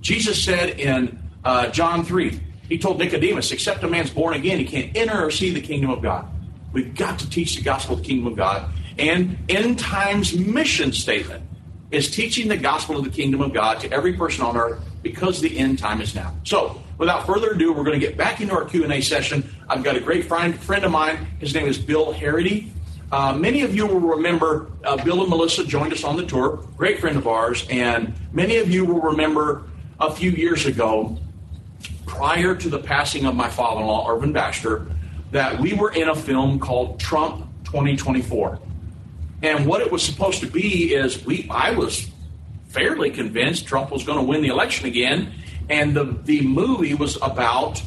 Jesus 0.00 0.42
said 0.42 0.78
in 0.78 1.18
uh, 1.44 1.68
John 1.68 2.04
3, 2.04 2.40
he 2.68 2.78
told 2.78 2.98
Nicodemus, 2.98 3.50
except 3.50 3.82
a 3.82 3.88
man's 3.88 4.10
born 4.10 4.34
again, 4.34 4.58
he 4.58 4.64
can't 4.64 4.94
enter 4.96 5.24
or 5.24 5.30
see 5.30 5.50
the 5.50 5.60
kingdom 5.60 5.90
of 5.90 6.02
God. 6.02 6.28
We've 6.72 6.94
got 6.94 7.18
to 7.20 7.30
teach 7.30 7.56
the 7.56 7.62
gospel 7.62 7.94
of 7.94 8.02
the 8.02 8.08
kingdom 8.08 8.26
of 8.26 8.36
God. 8.36 8.70
And 8.98 9.38
end 9.48 9.78
times 9.78 10.36
mission 10.36 10.92
statement 10.92 11.44
is 11.90 12.10
teaching 12.10 12.48
the 12.48 12.56
gospel 12.56 12.96
of 12.96 13.04
the 13.04 13.10
kingdom 13.10 13.40
of 13.40 13.54
God 13.54 13.80
to 13.80 13.92
every 13.92 14.12
person 14.12 14.44
on 14.44 14.56
earth 14.56 14.82
because 15.02 15.40
the 15.40 15.58
end 15.58 15.78
time 15.78 16.00
is 16.00 16.14
now. 16.14 16.34
So, 16.44 16.82
without 16.98 17.24
further 17.26 17.52
ado, 17.52 17.72
we're 17.72 17.84
going 17.84 17.98
to 17.98 18.06
get 18.06 18.16
back 18.16 18.40
into 18.40 18.54
our 18.54 18.64
Q&A 18.64 19.00
session. 19.00 19.48
I've 19.68 19.82
got 19.82 19.96
a 19.96 20.00
great 20.00 20.26
friend, 20.26 20.58
friend 20.58 20.84
of 20.84 20.90
mine. 20.90 21.26
His 21.38 21.54
name 21.54 21.66
is 21.66 21.78
Bill 21.78 22.12
Harity. 22.12 22.72
Uh, 23.10 23.32
many 23.32 23.62
of 23.62 23.74
you 23.74 23.86
will 23.86 24.00
remember 24.00 24.70
uh, 24.84 25.02
Bill 25.02 25.20
and 25.22 25.30
Melissa 25.30 25.64
joined 25.64 25.94
us 25.94 26.04
on 26.04 26.16
the 26.16 26.26
tour, 26.26 26.62
great 26.76 27.00
friend 27.00 27.16
of 27.16 27.26
ours, 27.26 27.66
and 27.70 28.12
many 28.32 28.56
of 28.58 28.70
you 28.70 28.84
will 28.84 29.00
remember 29.00 29.62
a 29.98 30.12
few 30.12 30.30
years 30.30 30.66
ago, 30.66 31.16
prior 32.04 32.54
to 32.54 32.68
the 32.68 32.78
passing 32.78 33.24
of 33.24 33.34
my 33.34 33.48
father-in-law, 33.48 34.10
Irvin 34.10 34.32
Baxter, 34.32 34.86
that 35.30 35.60
we 35.60 35.74
were 35.74 35.92
in 35.92 36.08
a 36.08 36.14
film 36.14 36.58
called 36.58 37.00
Trump 37.00 37.46
2024. 37.64 38.60
And 39.42 39.66
what 39.66 39.80
it 39.80 39.92
was 39.92 40.02
supposed 40.02 40.40
to 40.40 40.46
be 40.46 40.94
is 40.94 41.24
we 41.24 41.46
I 41.50 41.70
was 41.70 42.10
fairly 42.68 43.10
convinced 43.10 43.66
Trump 43.66 43.90
was 43.90 44.04
going 44.04 44.18
to 44.18 44.24
win 44.24 44.42
the 44.42 44.48
election 44.48 44.86
again, 44.86 45.32
and 45.68 45.94
the 45.94 46.04
the 46.24 46.42
movie 46.42 46.94
was 46.94 47.16
about 47.22 47.82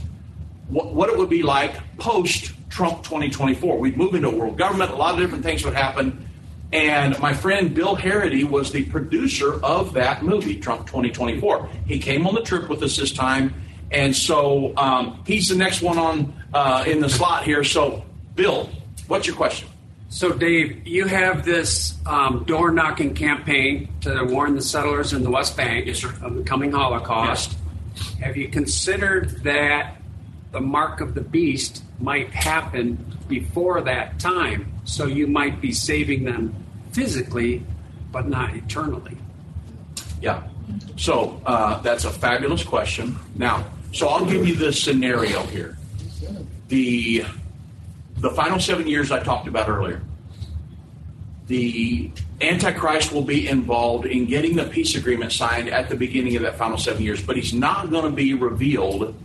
what, 0.70 0.94
what 0.94 1.10
it 1.10 1.18
would 1.18 1.30
be 1.30 1.44
like 1.44 1.76
post 1.98 2.54
Trump 2.70 3.04
2024. 3.04 3.78
We'd 3.78 3.98
move 3.98 4.16
into 4.16 4.30
a 4.30 4.36
world 4.36 4.58
government, 4.58 4.92
a 4.92 4.96
lot 4.96 5.14
of 5.14 5.20
different 5.20 5.44
things 5.44 5.66
would 5.66 5.74
happen. 5.74 6.28
And 6.72 7.20
my 7.20 7.34
friend 7.34 7.74
Bill 7.74 7.96
Harity 7.96 8.46
was 8.46 8.72
the 8.72 8.86
producer 8.86 9.62
of 9.62 9.94
that 9.94 10.24
movie, 10.24 10.58
Trump 10.58 10.88
2024. 10.88 11.70
He 11.86 12.00
came 12.00 12.26
on 12.26 12.34
the 12.34 12.42
trip 12.42 12.70
with 12.70 12.82
us 12.82 12.96
this 12.96 13.12
time, 13.12 13.54
and 13.92 14.16
so 14.16 14.72
um, 14.78 15.22
he's 15.28 15.50
the 15.50 15.56
next 15.56 15.82
one 15.82 15.98
on 15.98 16.41
uh, 16.54 16.84
in 16.88 17.00
the 17.00 17.10
slot 17.10 17.44
here. 17.44 17.64
So, 17.64 18.04
Bill, 18.36 18.70
what's 19.08 19.28
your 19.28 19.36
question? 19.36 19.68
So, 20.10 20.34
Dave, 20.34 20.86
you 20.86 21.06
have 21.06 21.46
this 21.46 21.98
um, 22.06 22.44
door 22.44 22.72
knocking 22.72 23.14
campaign 23.14 23.88
to 24.02 24.26
warn 24.26 24.56
the 24.56 24.62
settlers 24.62 25.14
in 25.14 25.24
the 25.24 25.32
West 25.32 25.56
Bank 25.56 25.88
yes, 25.88 26.04
of 26.04 26.36
the 26.36 26.44
coming 26.44 26.74
Holocaust. 26.74 27.58
Yes. 27.96 28.14
Have 28.16 28.38
you 28.38 28.50
considered 28.50 29.44
that 29.44 29.96
the 30.52 30.60
mark 30.60 31.00
of 31.00 31.14
the 31.14 31.22
beast 31.22 31.84
might 32.00 32.30
happen 32.32 33.18
before 33.30 33.82
that 33.82 34.20
time? 34.20 34.74
So 34.84 35.06
you 35.06 35.28
might 35.28 35.62
be 35.62 35.72
saving 35.72 36.26
them 36.26 36.54
physically, 36.92 37.64
but 38.12 38.28
not 38.28 38.54
eternally. 38.54 39.18
Yeah. 40.22 40.44
So 40.98 41.42
uh, 41.46 41.82
that's 41.82 42.04
a 42.04 42.12
fabulous 42.12 42.64
question. 42.64 43.18
Now, 43.36 43.66
so 43.94 44.10
I'll 44.10 44.26
give 44.26 44.46
you 44.46 44.56
the 44.56 44.74
scenario 44.74 45.44
here. 45.44 45.78
The 46.68 47.26
the 48.18 48.30
final 48.32 48.60
seven 48.60 48.88
years 48.88 49.12
I 49.12 49.22
talked 49.24 49.48
about 49.48 49.68
earlier. 49.68 50.02
The 51.48 52.12
Antichrist 52.40 53.12
will 53.12 53.24
be 53.24 53.48
involved 53.48 54.06
in 54.06 54.26
getting 54.26 54.56
the 54.56 54.66
peace 54.66 54.96
agreement 54.96 55.32
signed 55.32 55.70
at 55.70 55.90
the 55.90 55.96
beginning 55.96 56.36
of 56.36 56.44
that 56.44 56.56
final 56.56 56.78
seven 56.78 57.04
years, 57.04 57.22
but 57.22 57.36
he's 57.36 57.54
not 57.54 57.90
going 57.90 58.06
to 58.06 58.12
be 58.12 58.34
revealed 58.34 59.16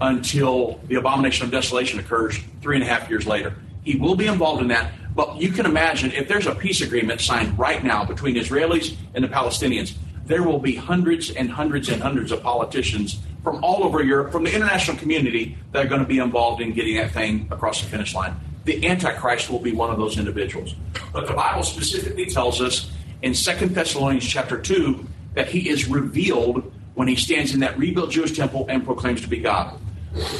until 0.00 0.80
the 0.88 0.96
abomination 0.96 1.44
of 1.44 1.52
desolation 1.52 2.00
occurs 2.00 2.38
three 2.62 2.76
and 2.76 2.82
a 2.82 2.86
half 2.86 3.08
years 3.10 3.26
later. 3.26 3.54
He 3.84 3.96
will 3.96 4.14
be 4.14 4.26
involved 4.26 4.62
in 4.62 4.68
that, 4.68 4.92
but 5.14 5.36
you 5.36 5.52
can 5.52 5.66
imagine 5.66 6.12
if 6.12 6.28
there's 6.28 6.46
a 6.46 6.54
peace 6.54 6.80
agreement 6.80 7.20
signed 7.20 7.58
right 7.58 7.84
now 7.84 8.04
between 8.04 8.36
Israelis 8.36 8.96
and 9.14 9.22
the 9.22 9.28
Palestinians, 9.28 9.94
there 10.24 10.42
will 10.42 10.58
be 10.58 10.74
hundreds 10.74 11.30
and 11.30 11.50
hundreds 11.50 11.88
and 11.88 12.02
hundreds 12.02 12.32
of 12.32 12.42
politicians 12.42 13.20
from 13.42 13.62
all 13.64 13.84
over 13.84 14.02
Europe, 14.02 14.32
from 14.32 14.44
the 14.44 14.54
international 14.54 14.96
community, 14.96 15.56
that 15.72 15.86
are 15.86 15.88
going 15.88 16.00
to 16.00 16.06
be 16.06 16.18
involved 16.18 16.60
in 16.60 16.72
getting 16.72 16.96
that 16.96 17.12
thing 17.12 17.48
across 17.50 17.80
the 17.80 17.88
finish 17.88 18.14
line. 18.14 18.34
The 18.64 18.86
Antichrist 18.86 19.50
will 19.50 19.58
be 19.58 19.72
one 19.72 19.90
of 19.90 19.96
those 19.96 20.18
individuals. 20.18 20.74
But 21.12 21.26
the 21.26 21.32
Bible 21.32 21.62
specifically 21.62 22.26
tells 22.26 22.60
us 22.60 22.90
in 23.22 23.32
2 23.32 23.66
Thessalonians 23.68 24.26
chapter 24.26 24.60
2 24.60 25.06
that 25.34 25.48
he 25.48 25.68
is 25.68 25.88
revealed 25.88 26.70
when 26.94 27.08
he 27.08 27.16
stands 27.16 27.54
in 27.54 27.60
that 27.60 27.78
rebuilt 27.78 28.10
Jewish 28.10 28.36
temple 28.36 28.66
and 28.68 28.84
proclaims 28.84 29.22
to 29.22 29.28
be 29.28 29.38
God. 29.38 29.78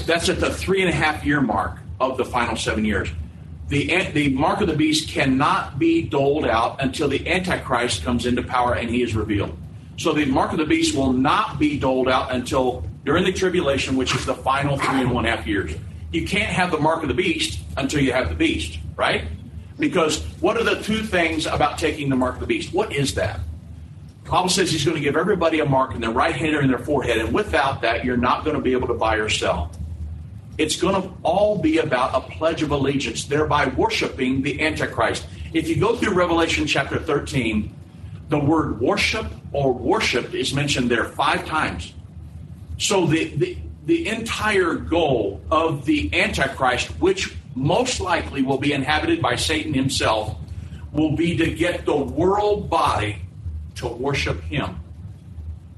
That's 0.04 0.28
at 0.28 0.40
the 0.40 0.52
three 0.52 0.80
and 0.80 0.90
a 0.90 0.94
half 0.94 1.24
year 1.24 1.40
mark 1.40 1.78
of 2.00 2.18
the 2.18 2.24
final 2.24 2.56
seven 2.56 2.84
years. 2.84 3.08
The, 3.68 4.10
the 4.12 4.30
mark 4.30 4.60
of 4.60 4.66
the 4.66 4.74
beast 4.74 5.08
cannot 5.08 5.78
be 5.78 6.02
doled 6.02 6.44
out 6.44 6.82
until 6.82 7.08
the 7.08 7.26
Antichrist 7.28 8.02
comes 8.02 8.26
into 8.26 8.42
power 8.42 8.74
and 8.74 8.90
he 8.90 9.02
is 9.02 9.14
revealed. 9.14 9.56
So 10.00 10.14
the 10.14 10.24
mark 10.24 10.52
of 10.52 10.56
the 10.56 10.64
beast 10.64 10.96
will 10.96 11.12
not 11.12 11.58
be 11.58 11.78
doled 11.78 12.08
out 12.08 12.32
until 12.32 12.86
during 13.04 13.22
the 13.22 13.32
tribulation, 13.34 13.96
which 13.96 14.14
is 14.14 14.24
the 14.24 14.34
final 14.34 14.78
three 14.78 15.02
and 15.02 15.10
one 15.10 15.26
half 15.26 15.46
years. 15.46 15.74
You 16.10 16.26
can't 16.26 16.48
have 16.48 16.70
the 16.70 16.78
mark 16.78 17.02
of 17.02 17.08
the 17.08 17.14
beast 17.14 17.60
until 17.76 18.00
you 18.00 18.10
have 18.12 18.30
the 18.30 18.34
beast, 18.34 18.78
right? 18.96 19.24
Because 19.78 20.22
what 20.40 20.56
are 20.56 20.64
the 20.64 20.80
two 20.82 21.02
things 21.02 21.44
about 21.44 21.76
taking 21.76 22.08
the 22.08 22.16
mark 22.16 22.36
of 22.36 22.40
the 22.40 22.46
beast? 22.46 22.72
What 22.72 22.94
is 22.94 23.14
that? 23.16 23.40
The 24.24 24.30
Bible 24.30 24.48
says 24.48 24.72
he's 24.72 24.86
going 24.86 24.96
to 24.96 25.02
give 25.02 25.18
everybody 25.18 25.60
a 25.60 25.66
mark 25.66 25.94
in 25.94 26.00
their 26.00 26.12
right 26.12 26.34
hand 26.34 26.56
or 26.56 26.62
in 26.62 26.68
their 26.68 26.78
forehead, 26.78 27.18
and 27.18 27.34
without 27.34 27.82
that, 27.82 28.02
you're 28.02 28.16
not 28.16 28.42
going 28.42 28.56
to 28.56 28.62
be 28.62 28.72
able 28.72 28.88
to 28.88 28.94
buy 28.94 29.16
or 29.16 29.28
sell. 29.28 29.70
It's 30.56 30.76
going 30.76 30.94
to 30.94 31.12
all 31.22 31.58
be 31.58 31.76
about 31.76 32.14
a 32.14 32.22
pledge 32.22 32.62
of 32.62 32.70
allegiance, 32.70 33.26
thereby 33.26 33.66
worshiping 33.66 34.40
the 34.40 34.62
Antichrist. 34.62 35.26
If 35.52 35.68
you 35.68 35.76
go 35.76 35.94
through 35.94 36.14
Revelation 36.14 36.66
chapter 36.66 36.98
13, 36.98 37.76
the 38.30 38.38
word 38.38 38.80
worship 38.80 39.26
or 39.52 39.72
worship 39.72 40.34
is 40.34 40.54
mentioned 40.54 40.90
there 40.90 41.04
five 41.04 41.44
times. 41.46 41.92
So 42.78 43.06
the, 43.06 43.24
the, 43.36 43.58
the 43.86 44.08
entire 44.08 44.74
goal 44.74 45.40
of 45.50 45.84
the 45.84 46.10
Antichrist, 46.18 46.88
which 47.00 47.34
most 47.54 48.00
likely 48.00 48.42
will 48.42 48.58
be 48.58 48.72
inhabited 48.72 49.20
by 49.20 49.36
Satan 49.36 49.74
himself, 49.74 50.36
will 50.92 51.16
be 51.16 51.36
to 51.36 51.50
get 51.52 51.84
the 51.84 51.96
world 51.96 52.70
body 52.70 53.22
to 53.76 53.88
worship 53.88 54.40
him. 54.42 54.80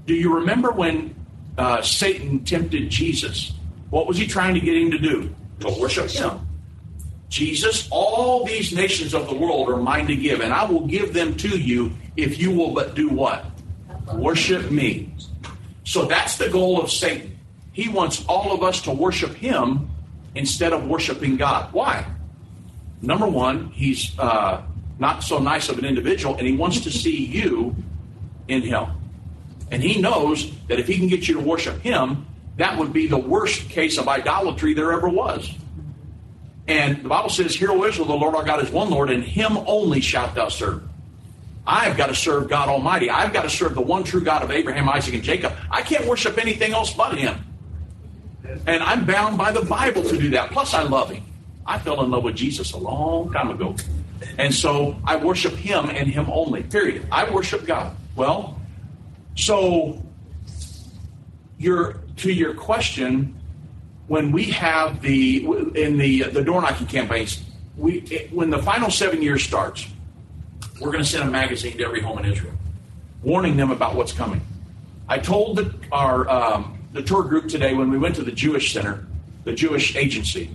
Do 0.07 0.14
you 0.14 0.35
remember 0.35 0.73
when 0.73 1.14
uh, 1.57 1.83
Satan 1.83 2.45
tempted 2.45 2.91
Jesus? 2.91 3.53
What 3.91 4.07
was 4.07 4.16
he 4.16 4.27
trying 4.27 4.55
to 4.55 4.61
get 4.61 4.77
him 4.77 4.91
to 4.91 4.99
do? 4.99 5.35
To 5.61 5.68
worship 5.81 6.11
him. 6.11 6.41
Jesus, 7.29 7.89
all 7.91 8.45
these 8.45 8.73
nations 8.75 9.14
of 9.14 9.27
the 9.27 9.35
world 9.35 9.70
are 9.70 9.77
mine 9.77 10.07
to 10.09 10.16
give, 10.16 10.41
and 10.41 10.53
I 10.53 10.64
will 10.64 10.87
give 10.87 11.14
them 11.14 11.35
to 11.39 11.49
you 11.59 11.93
if 12.16 12.39
you 12.39 12.51
will 12.51 12.75
but 12.75 12.95
do 12.95 13.09
what? 13.09 13.47
Worship 14.13 14.71
me. 14.71 15.15
So 15.85 16.05
that's 16.05 16.37
the 16.37 16.49
goal 16.49 16.81
of 16.81 16.91
Satan. 16.91 17.39
He 17.73 17.89
wants 17.89 18.25
all 18.27 18.53
of 18.53 18.63
us 18.63 18.83
to 18.83 18.93
worship 18.93 19.35
him 19.35 19.91
instead 20.35 20.73
of 20.73 20.87
worshiping 20.87 21.37
God. 21.37 21.73
Why? 21.73 22.07
Number 23.01 23.27
one, 23.27 23.69
he's 23.71 24.17
uh, 24.19 24.63
not 24.99 25.23
so 25.23 25.39
nice 25.39 25.69
of 25.69 25.79
an 25.79 25.85
individual, 25.85 26.37
and 26.37 26.47
he 26.47 26.55
wants 26.55 26.81
to 26.81 26.91
see 26.91 27.25
you 27.27 27.75
in 28.49 28.63
him. 28.63 28.87
And 29.71 29.83
he 29.83 30.01
knows 30.01 30.53
that 30.69 30.79
if 30.79 30.87
he 30.87 30.99
can 30.99 31.09
get 31.09 31.27
you 31.27 31.35
to 31.35 31.41
worship 31.41 31.81
him, 31.81 32.27
that 32.59 32.79
would 32.79 32.93
be 32.93 33.07
the 33.07 33.19
worst 33.19 33.69
case 33.71 33.99
of 33.99 34.07
idolatry 34.07 34.75
there 34.75 34.93
ever 34.93 35.09
was. 35.09 35.51
And 36.69 37.03
the 37.03 37.09
Bible 37.09 37.31
says, 37.31 37.55
Hear, 37.55 37.71
O 37.71 37.85
Israel, 37.85 38.07
the 38.07 38.15
Lord 38.15 38.35
our 38.35 38.45
God 38.45 38.63
is 38.63 38.71
one 38.71 38.91
Lord, 38.91 39.11
and 39.11 39.25
him 39.25 39.59
only 39.67 40.01
shalt 40.01 40.35
thou 40.35 40.49
serve. 40.49 40.83
I've 41.67 41.97
got 41.97 42.09
to 42.09 42.15
serve 42.15 42.49
God 42.49 42.69
Almighty. 42.69 43.09
I've 43.09 43.33
got 43.33 43.43
to 43.43 43.51
serve 43.51 43.75
the 43.75 43.83
one 43.83 44.03
true 44.05 44.21
God 44.21 44.43
of 44.43 44.51
Abraham, 44.51 44.89
Isaac, 44.89 45.15
and 45.15 45.23
Jacob. 45.23 45.53
I 45.71 45.83
can't 45.83 46.07
worship 46.07 46.39
anything 46.39 46.73
else 46.73 46.93
but 46.93 47.17
him. 47.17 47.45
And 48.67 48.83
I'm 48.83 49.07
bound 49.07 49.39
by 49.39 49.53
the 49.53 49.63
Bible 49.63 50.03
to 50.03 50.19
do 50.19 50.31
that. 50.31 50.51
Plus, 50.51 50.75
I 50.75 50.83
love 50.83 51.11
him. 51.11 51.25
I 51.65 51.79
fell 51.79 52.03
in 52.03 52.11
love 52.11 52.25
with 52.25 52.35
Jesus 52.35 52.73
a 52.73 52.79
long 52.79 53.33
time 53.33 53.51
ago. 53.51 53.77
And 54.39 54.53
so 54.53 54.97
I 55.05 55.17
worship 55.17 55.55
him 55.55 55.89
and 55.91 56.09
him 56.09 56.29
only, 56.31 56.63
period. 56.65 57.07
I 57.11 57.31
worship 57.31 57.67
God. 57.67 57.97
Well, 58.17 58.61
so 59.37 60.03
your 61.59 62.01
to 62.17 62.33
your 62.33 62.55
question, 62.55 63.41
when 64.09 64.33
we 64.33 64.45
have 64.45 65.01
the 65.01 65.45
in 65.75 65.97
the 65.99 66.25
the 66.25 66.43
door 66.43 66.61
knocking 66.61 66.87
campaigns, 66.87 67.43
we 67.77 68.01
when 68.33 68.51
the 68.51 68.63
final 68.63 68.91
seven 68.91 69.23
years 69.23 69.43
starts, 69.43 69.87
we're 70.83 70.91
going 70.91 71.05
to 71.05 71.09
send 71.09 71.28
a 71.28 71.30
magazine 71.30 71.76
to 71.78 71.85
every 71.85 72.01
home 72.01 72.18
in 72.18 72.24
Israel, 72.24 72.55
warning 73.22 73.57
them 73.57 73.70
about 73.70 73.95
what's 73.95 74.12
coming. 74.12 74.41
I 75.09 75.18
told 75.18 75.59
the, 75.59 75.74
our 75.93 76.28
um, 76.28 76.78
the 76.93 77.03
tour 77.03 77.22
group 77.22 77.49
today 77.49 77.72
when 77.72 77.89
we 77.91 77.99
went 77.99 78.16
to 78.16 78.22
the 78.22 78.33
Jewish 78.33 78.72
Center, 78.72 79.07
the 79.45 79.53
Jewish 79.53 79.95
Agency, 79.95 80.51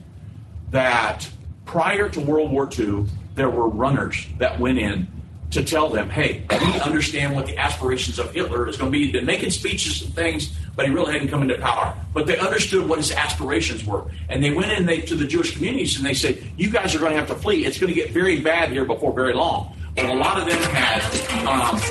that 0.72 1.30
prior 1.66 2.10
to 2.10 2.20
World 2.20 2.52
War 2.52 2.70
II, 2.78 3.06
there 3.36 3.50
were 3.50 3.70
runners 3.70 4.28
that 4.38 4.60
went 4.60 4.80
in 4.80 5.08
to 5.52 5.64
tell 5.64 5.90
them, 5.90 6.10
hey, 6.10 6.44
we 6.50 6.80
understand 6.82 7.34
what 7.34 7.46
the 7.46 7.58
aspirations 7.58 8.20
of 8.20 8.34
Hitler 8.34 8.68
is 8.68 8.76
going 8.76 8.92
to 8.92 8.98
be. 8.98 9.06
He'd 9.06 9.14
been 9.14 9.26
making 9.26 9.52
speeches 9.52 10.02
and 10.02 10.14
things, 10.14 10.54
but 10.76 10.86
he 10.86 10.92
really 10.92 11.14
hadn't 11.14 11.30
come 11.30 11.42
into 11.42 11.58
power. 11.58 11.96
But 12.14 12.28
they 12.28 12.38
understood 12.38 12.88
what 12.90 12.98
his 12.98 13.14
aspirations 13.14 13.86
were. 13.86 14.12
And 14.28 14.44
they 14.44 14.52
went 14.52 14.74
in 14.74 14.86
they, 14.86 15.00
to 15.02 15.16
the 15.16 15.26
Jewish 15.26 15.54
communities 15.54 15.96
and 15.96 16.06
they 16.06 16.14
said, 16.14 16.44
you 16.58 16.70
guys 16.70 16.94
are 16.96 17.00
going 17.00 17.14
to 17.14 17.18
have 17.18 17.30
to 17.30 17.36
flee. 17.36 17.66
It's 17.66 17.80
going 17.80 17.94
to 17.94 18.00
get 18.00 18.12
very 18.12 18.42
bad 18.42 18.72
here 18.72 18.84
before 18.84 19.14
very 19.14 19.34
long. 19.34 19.77
But 19.98 20.06
a 20.06 20.14
lot 20.14 20.40
of 20.40 20.48
them 20.48 20.62
had, 20.62 21.48
um, 21.48 21.82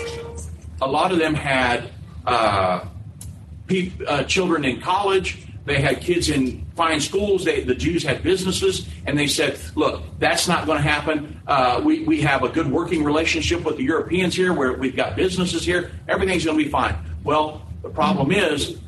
a 0.80 0.86
lot 0.86 1.10
of 1.10 1.18
them 1.18 1.34
had 1.34 1.90
uh, 2.24 2.84
pe- 3.66 3.90
uh, 4.06 4.22
children 4.22 4.64
in 4.64 4.80
college. 4.80 5.38
They 5.64 5.80
had 5.80 6.00
kids 6.00 6.30
in 6.30 6.64
fine 6.76 7.00
schools. 7.00 7.44
They, 7.44 7.62
the 7.64 7.74
Jews 7.74 8.04
had 8.04 8.22
businesses, 8.22 8.86
and 9.06 9.18
they 9.18 9.26
said, 9.26 9.58
"Look, 9.74 10.04
that's 10.20 10.46
not 10.46 10.66
going 10.66 10.78
to 10.78 10.88
happen. 10.88 11.40
Uh, 11.48 11.80
we 11.84 12.04
we 12.04 12.20
have 12.20 12.44
a 12.44 12.48
good 12.48 12.70
working 12.70 13.02
relationship 13.02 13.64
with 13.64 13.76
the 13.76 13.82
Europeans 13.82 14.36
here, 14.36 14.52
where 14.52 14.74
we've 14.74 14.94
got 14.94 15.16
businesses 15.16 15.64
here. 15.64 15.90
Everything's 16.06 16.44
going 16.44 16.56
to 16.56 16.64
be 16.64 16.70
fine." 16.70 16.94
Well, 17.24 17.66
the 17.82 17.88
problem 17.88 18.30
is 18.30 18.78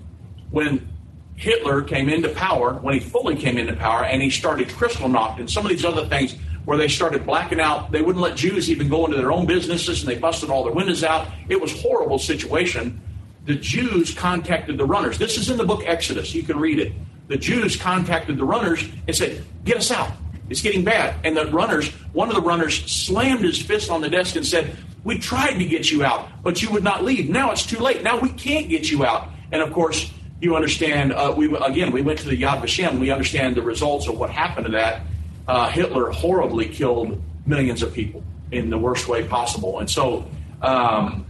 when 0.52 0.88
Hitler 1.34 1.82
came 1.82 2.08
into 2.08 2.28
power, 2.28 2.74
when 2.74 2.94
he 2.94 3.00
fully 3.00 3.34
came 3.34 3.58
into 3.58 3.74
power, 3.74 4.04
and 4.04 4.22
he 4.22 4.30
started 4.30 4.68
Kristallnacht 4.68 5.40
and 5.40 5.50
some 5.50 5.66
of 5.66 5.70
these 5.70 5.84
other 5.84 6.06
things 6.06 6.36
where 6.68 6.76
they 6.76 6.86
started 6.86 7.24
blacking 7.24 7.60
out. 7.60 7.90
They 7.90 8.02
wouldn't 8.02 8.22
let 8.22 8.36
Jews 8.36 8.70
even 8.70 8.90
go 8.90 9.06
into 9.06 9.16
their 9.16 9.32
own 9.32 9.46
businesses, 9.46 10.02
and 10.02 10.08
they 10.10 10.18
busted 10.18 10.50
all 10.50 10.64
their 10.64 10.72
windows 10.74 11.02
out. 11.02 11.26
It 11.48 11.58
was 11.58 11.72
horrible 11.80 12.18
situation. 12.18 13.00
The 13.46 13.54
Jews 13.54 14.12
contacted 14.12 14.76
the 14.76 14.84
runners. 14.84 15.16
This 15.16 15.38
is 15.38 15.48
in 15.48 15.56
the 15.56 15.64
book 15.64 15.82
Exodus. 15.86 16.34
You 16.34 16.42
can 16.42 16.58
read 16.58 16.78
it. 16.78 16.92
The 17.28 17.38
Jews 17.38 17.74
contacted 17.74 18.36
the 18.36 18.44
runners 18.44 18.86
and 19.06 19.16
said, 19.16 19.42
"Get 19.64 19.78
us 19.78 19.90
out. 19.90 20.12
It's 20.50 20.60
getting 20.60 20.84
bad." 20.84 21.14
And 21.24 21.34
the 21.34 21.46
runners, 21.46 21.88
one 22.12 22.28
of 22.28 22.34
the 22.34 22.42
runners, 22.42 22.84
slammed 22.84 23.44
his 23.44 23.56
fist 23.56 23.90
on 23.90 24.02
the 24.02 24.10
desk 24.10 24.36
and 24.36 24.44
said, 24.44 24.76
"We 25.04 25.16
tried 25.16 25.54
to 25.54 25.64
get 25.64 25.90
you 25.90 26.04
out, 26.04 26.28
but 26.42 26.60
you 26.60 26.70
would 26.72 26.84
not 26.84 27.02
leave. 27.02 27.30
Now 27.30 27.50
it's 27.50 27.64
too 27.64 27.78
late. 27.78 28.02
Now 28.02 28.20
we 28.20 28.28
can't 28.28 28.68
get 28.68 28.90
you 28.90 29.06
out." 29.06 29.30
And 29.52 29.62
of 29.62 29.72
course, 29.72 30.10
you 30.42 30.54
understand. 30.54 31.14
Uh, 31.14 31.32
we 31.34 31.46
again, 31.56 31.92
we 31.92 32.02
went 32.02 32.18
to 32.18 32.28
the 32.28 32.36
Yad 32.36 32.60
Vashem. 32.60 32.98
We 32.98 33.10
understand 33.10 33.56
the 33.56 33.62
results 33.62 34.06
of 34.06 34.18
what 34.18 34.28
happened 34.28 34.66
to 34.66 34.72
that 34.72 35.00
uh, 35.48 35.68
Hitler 35.70 36.10
horribly 36.10 36.68
killed 36.68 37.20
millions 37.46 37.82
of 37.82 37.92
people 37.92 38.22
in 38.52 38.70
the 38.70 38.78
worst 38.78 39.08
way 39.08 39.26
possible. 39.26 39.80
And 39.80 39.90
so 39.90 40.30
um, 40.62 41.26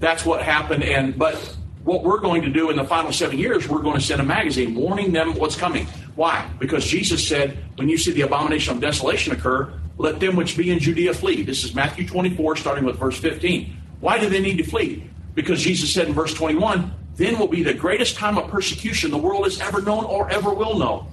that's 0.00 0.24
what 0.24 0.42
happened. 0.42 0.82
And 0.82 1.18
but 1.18 1.56
what 1.84 2.02
we're 2.02 2.20
going 2.20 2.42
to 2.42 2.48
do 2.48 2.70
in 2.70 2.76
the 2.76 2.84
final 2.84 3.12
seven 3.12 3.38
years, 3.38 3.68
we're 3.68 3.82
going 3.82 3.98
to 3.98 4.04
send 4.04 4.20
a 4.20 4.24
magazine 4.24 4.74
warning 4.74 5.12
them 5.12 5.34
what's 5.34 5.56
coming. 5.56 5.86
Why? 6.14 6.48
Because 6.58 6.84
Jesus 6.84 7.26
said, 7.26 7.58
when 7.76 7.88
you 7.88 7.98
see 7.98 8.12
the 8.12 8.22
abomination 8.22 8.74
of 8.74 8.80
desolation 8.80 9.32
occur, 9.32 9.72
let 9.98 10.20
them 10.20 10.36
which 10.36 10.56
be 10.56 10.70
in 10.70 10.78
Judea 10.78 11.14
flee. 11.14 11.42
This 11.42 11.64
is 11.64 11.74
Matthew 11.74 12.06
24, 12.06 12.56
starting 12.56 12.84
with 12.84 12.98
verse 12.98 13.18
15. 13.18 13.76
Why 14.00 14.18
do 14.18 14.28
they 14.28 14.40
need 14.40 14.58
to 14.58 14.64
flee? 14.64 15.08
Because 15.34 15.62
Jesus 15.62 15.92
said 15.92 16.08
in 16.08 16.14
verse 16.14 16.34
21, 16.34 16.92
then 17.16 17.38
will 17.38 17.48
be 17.48 17.62
the 17.62 17.74
greatest 17.74 18.16
time 18.16 18.38
of 18.38 18.50
persecution 18.50 19.10
the 19.10 19.18
world 19.18 19.44
has 19.44 19.60
ever 19.60 19.82
known 19.82 20.04
or 20.04 20.30
ever 20.30 20.52
will 20.52 20.78
know. 20.78 21.06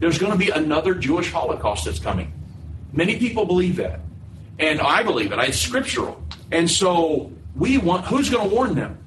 There's 0.00 0.18
going 0.18 0.32
to 0.32 0.38
be 0.38 0.50
another 0.50 0.94
Jewish 0.94 1.30
Holocaust 1.30 1.84
that's 1.84 1.98
coming. 1.98 2.32
Many 2.92 3.18
people 3.18 3.44
believe 3.44 3.76
that. 3.76 4.00
And 4.58 4.80
I 4.80 5.02
believe 5.02 5.32
it. 5.32 5.38
It's 5.38 5.58
scriptural. 5.58 6.22
And 6.50 6.68
so 6.68 7.30
we 7.54 7.78
want 7.78 8.06
who's 8.06 8.28
going 8.30 8.48
to 8.48 8.54
warn 8.54 8.74
them? 8.74 8.98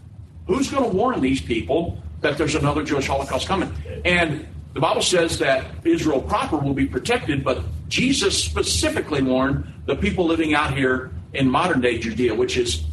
Who's 0.48 0.70
going 0.70 0.90
to 0.90 0.96
warn 0.96 1.20
these 1.22 1.42
people 1.42 2.02
that 2.22 2.38
there's 2.38 2.56
another 2.56 2.84
Jewish 2.84 3.08
Holocaust 3.08 3.48
coming? 3.48 3.74
And 4.06 4.48
the 4.74 4.80
Bible 4.80 5.02
says 5.02 5.38
that 5.40 5.66
Israel 5.84 6.22
proper 6.22 6.58
will 6.58 6.74
be 6.74 6.86
protected, 6.86 7.44
but 7.44 7.64
Jesus 7.88 8.42
specifically 8.42 9.22
warned 9.22 9.72
the 9.86 9.96
people 9.96 10.26
living 10.26 10.54
out 10.54 10.76
here 10.76 11.12
in 11.34 11.50
modern 11.50 11.82
day 11.82 11.98
Judea, 11.98 12.34
which 12.34 12.58
is 12.58 12.86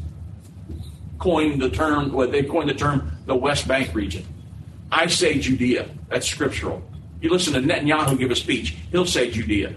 coined 1.18 1.61
the 1.61 1.70
term, 1.70 2.12
well, 2.12 2.28
they 2.28 2.42
coined 2.42 2.68
the 2.68 2.74
term 2.74 3.12
the 3.26 3.36
West 3.36 3.68
Bank 3.68 3.94
region. 3.94 4.24
I 4.90 5.07
say 5.07 5.38
Judea. 5.38 5.88
That's 6.09 6.26
scriptural. 6.26 6.82
You 7.21 7.31
listen 7.31 7.53
to 7.55 7.61
Netanyahu 7.61 8.18
give 8.18 8.31
a 8.31 8.37
speech, 8.37 8.77
he'll 8.91 9.07
say 9.07 9.31
Judea. 9.31 9.75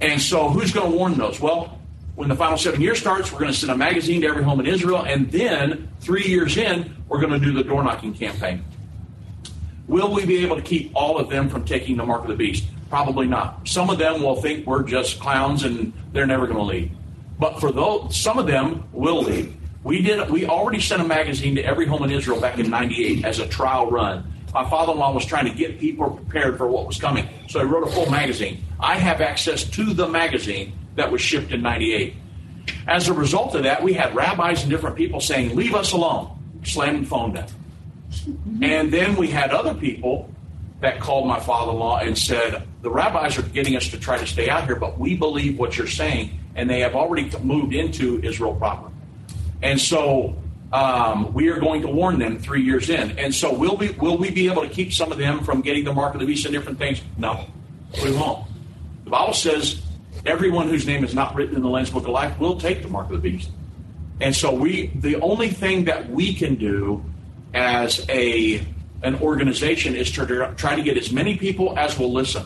And 0.00 0.20
so 0.20 0.48
who's 0.48 0.72
going 0.72 0.90
to 0.90 0.96
warn 0.96 1.18
those? 1.18 1.40
Well, 1.40 1.78
when 2.14 2.28
the 2.28 2.36
final 2.36 2.56
seven 2.56 2.80
years 2.80 2.98
starts, 2.98 3.32
we're 3.32 3.38
going 3.38 3.52
to 3.52 3.56
send 3.56 3.72
a 3.72 3.76
magazine 3.76 4.20
to 4.22 4.28
every 4.28 4.42
home 4.42 4.60
in 4.60 4.66
Israel, 4.66 5.02
and 5.02 5.30
then 5.30 5.88
three 6.00 6.24
years 6.24 6.56
in, 6.56 6.96
we're 7.08 7.20
going 7.20 7.32
to 7.32 7.38
do 7.38 7.52
the 7.52 7.64
door 7.64 7.82
knocking 7.82 8.14
campaign. 8.14 8.64
Will 9.86 10.12
we 10.12 10.24
be 10.24 10.44
able 10.44 10.56
to 10.56 10.62
keep 10.62 10.92
all 10.94 11.18
of 11.18 11.28
them 11.28 11.48
from 11.48 11.64
taking 11.64 11.96
the 11.96 12.04
mark 12.04 12.22
of 12.22 12.28
the 12.28 12.36
beast? 12.36 12.64
Probably 12.88 13.26
not. 13.26 13.66
Some 13.66 13.90
of 13.90 13.98
them 13.98 14.22
will 14.22 14.36
think 14.36 14.66
we're 14.66 14.82
just 14.82 15.18
clowns 15.18 15.64
and 15.64 15.92
they're 16.12 16.26
never 16.26 16.46
going 16.46 16.58
to 16.58 16.64
leave. 16.64 16.90
But 17.38 17.58
for 17.58 17.72
those, 17.72 18.16
some 18.16 18.38
of 18.38 18.46
them 18.46 18.84
will 18.92 19.22
leave. 19.22 19.56
We 19.82 20.02
did. 20.02 20.28
We 20.28 20.46
already 20.46 20.80
sent 20.80 21.00
a 21.00 21.04
magazine 21.04 21.54
to 21.56 21.64
every 21.64 21.86
home 21.86 22.02
in 22.04 22.10
Israel 22.10 22.40
back 22.40 22.58
in 22.58 22.68
'98 22.68 23.24
as 23.24 23.38
a 23.38 23.48
trial 23.48 23.90
run. 23.90 24.30
My 24.52 24.68
father-in-law 24.68 25.12
was 25.12 25.24
trying 25.24 25.44
to 25.44 25.54
get 25.54 25.78
people 25.78 26.10
prepared 26.10 26.58
for 26.58 26.66
what 26.66 26.86
was 26.86 26.98
coming, 26.98 27.28
so 27.48 27.60
he 27.60 27.66
wrote 27.66 27.86
a 27.86 27.90
full 27.90 28.10
magazine. 28.10 28.64
I 28.80 28.96
have 28.96 29.20
access 29.20 29.64
to 29.64 29.94
the 29.94 30.08
magazine 30.08 30.72
that 30.96 31.10
was 31.12 31.20
shipped 31.20 31.52
in 31.52 31.62
'98. 31.62 32.14
As 32.88 33.08
a 33.08 33.12
result 33.12 33.54
of 33.54 33.62
that, 33.62 33.82
we 33.82 33.92
had 33.92 34.14
rabbis 34.14 34.62
and 34.62 34.70
different 34.70 34.96
people 34.96 35.20
saying, 35.20 35.54
"Leave 35.54 35.74
us 35.74 35.92
alone," 35.92 36.30
slamming 36.64 37.04
phone 37.04 37.34
down. 37.34 37.46
And 38.60 38.92
then 38.92 39.14
we 39.16 39.28
had 39.28 39.50
other 39.52 39.74
people 39.74 40.28
that 40.80 40.98
called 40.98 41.28
my 41.28 41.38
father-in-law 41.38 41.98
and 41.98 42.18
said, 42.18 42.64
"The 42.82 42.90
rabbis 42.90 43.38
are 43.38 43.42
getting 43.42 43.76
us 43.76 43.88
to 43.88 43.98
try 43.98 44.18
to 44.18 44.26
stay 44.26 44.48
out 44.48 44.64
here, 44.64 44.76
but 44.76 44.98
we 44.98 45.16
believe 45.16 45.58
what 45.58 45.78
you're 45.78 45.86
saying." 45.86 46.30
And 46.56 46.68
they 46.68 46.80
have 46.80 46.96
already 46.96 47.30
moved 47.42 47.72
into 47.72 48.20
Israel 48.24 48.54
proper. 48.54 48.90
And 49.62 49.80
so 49.80 50.34
um, 50.72 51.32
we 51.32 51.48
are 51.48 51.58
going 51.58 51.82
to 51.82 51.88
warn 51.88 52.18
them 52.18 52.38
three 52.38 52.62
years 52.62 52.90
in. 52.90 53.18
And 53.18 53.34
so 53.34 53.52
will 53.52 53.76
we 53.76 53.90
will 53.90 54.16
we 54.16 54.30
be 54.30 54.48
able 54.48 54.62
to 54.62 54.68
keep 54.68 54.92
some 54.92 55.10
of 55.10 55.18
them 55.18 55.40
from 55.40 55.60
getting 55.62 55.84
the 55.84 55.92
mark 55.92 56.14
of 56.14 56.20
the 56.20 56.26
beast 56.26 56.44
and 56.44 56.54
different 56.54 56.78
things? 56.78 57.00
No, 57.18 57.46
we 58.02 58.12
won't. 58.12 58.46
The 59.04 59.10
Bible 59.10 59.34
says 59.34 59.82
everyone 60.24 60.68
whose 60.68 60.86
name 60.86 61.04
is 61.04 61.14
not 61.14 61.34
written 61.34 61.56
in 61.56 61.62
the 61.62 61.68
Lamb's 61.68 61.90
Book 61.90 62.04
of 62.04 62.10
Life 62.10 62.38
will 62.38 62.58
take 62.58 62.82
the 62.82 62.88
mark 62.88 63.10
of 63.10 63.22
the 63.22 63.30
beast. 63.30 63.50
And 64.20 64.34
so 64.34 64.52
we 64.54 64.88
the 64.88 65.16
only 65.20 65.48
thing 65.48 65.84
that 65.84 66.08
we 66.08 66.34
can 66.34 66.54
do 66.54 67.04
as 67.52 68.06
a 68.08 68.64
an 69.02 69.16
organization 69.16 69.96
is 69.96 70.10
to 70.12 70.54
try 70.56 70.76
to 70.76 70.82
get 70.82 70.96
as 70.96 71.10
many 71.10 71.36
people 71.36 71.76
as 71.78 71.98
will 71.98 72.12
listen. 72.12 72.44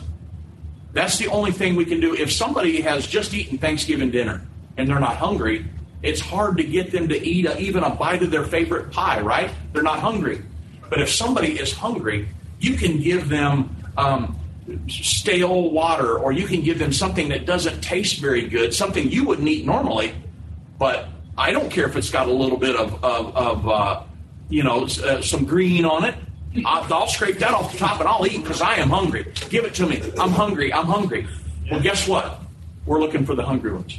That's 0.93 1.19
the 1.19 1.27
only 1.27 1.51
thing 1.51 1.75
we 1.75 1.85
can 1.85 1.99
do. 2.01 2.15
If 2.15 2.31
somebody 2.31 2.81
has 2.83 3.07
just 3.07 3.35
eaten 3.35 3.59
Thanksgiving 3.59 4.13
dinner 4.13 4.47
and 4.77 4.89
they're 4.89 5.01
not 5.01 5.17
hungry, 5.17 5.67
it's 6.05 6.21
hard 6.21 6.57
to 6.59 6.65
get 6.65 6.93
them 6.93 7.09
to 7.09 7.27
eat 7.27 7.47
a, 7.47 7.59
even 7.59 7.83
a 7.83 7.91
bite 7.91 8.23
of 8.23 8.31
their 8.31 8.45
favorite 8.45 8.91
pie, 8.91 9.21
right? 9.21 9.51
They're 9.73 9.83
not 9.83 10.01
hungry. 10.01 10.43
But 10.89 11.01
if 11.01 11.11
somebody 11.11 11.59
is 11.59 11.73
hungry, 11.73 12.29
you 12.61 12.77
can 12.77 13.01
give 13.01 13.29
them 13.29 13.75
um, 13.97 14.39
stale 14.89 15.71
water 15.71 16.19
or 16.19 16.33
you 16.33 16.47
can 16.47 16.63
give 16.63 16.79
them 16.79 16.93
something 16.93 17.29
that 17.31 17.47
doesn't 17.47 17.81
taste 17.81 18.21
very 18.21 18.49
good, 18.49 18.75
something 18.75 19.11
you 19.11 19.25
wouldn't 19.25 19.49
eat 19.49 19.65
normally. 19.67 20.15
But 20.79 21.09
I 21.37 21.51
don't 21.51 21.71
care 21.71 21.87
if 21.89 21.97
it's 21.97 22.11
got 22.11 22.29
a 22.29 22.33
little 22.33 22.59
bit 22.59 22.77
of, 22.77 23.03
of, 23.03 23.37
of 23.37 23.69
uh, 23.69 24.03
you 24.49 24.63
know, 24.63 24.85
uh, 24.85 25.23
some 25.23 25.45
green 25.45 25.85
on 25.85 26.05
it. 26.05 26.15
I'll, 26.65 26.93
I'll 26.93 27.09
scrape 27.09 27.39
that 27.39 27.53
off 27.53 27.73
the 27.73 27.79
top 27.79 27.99
and 27.99 28.09
I'll 28.09 28.27
eat 28.27 28.43
because 28.43 28.61
I 28.61 28.75
am 28.77 28.91
hungry. 28.91 29.27
Give 29.49 29.65
it 29.65 29.75
to 29.75 29.87
me. 29.87 30.03
I'm 30.21 30.31
hungry. 30.31 30.73
I'm 30.73 30.87
hungry. 30.87 31.27
Well, 31.71 31.81
guess 31.81 32.07
what? 32.07 32.41
we're 32.87 33.01
looking 33.01 33.25
for 33.25 33.35
the 33.35 33.43
hungry 33.43 33.73
ones. 33.73 33.99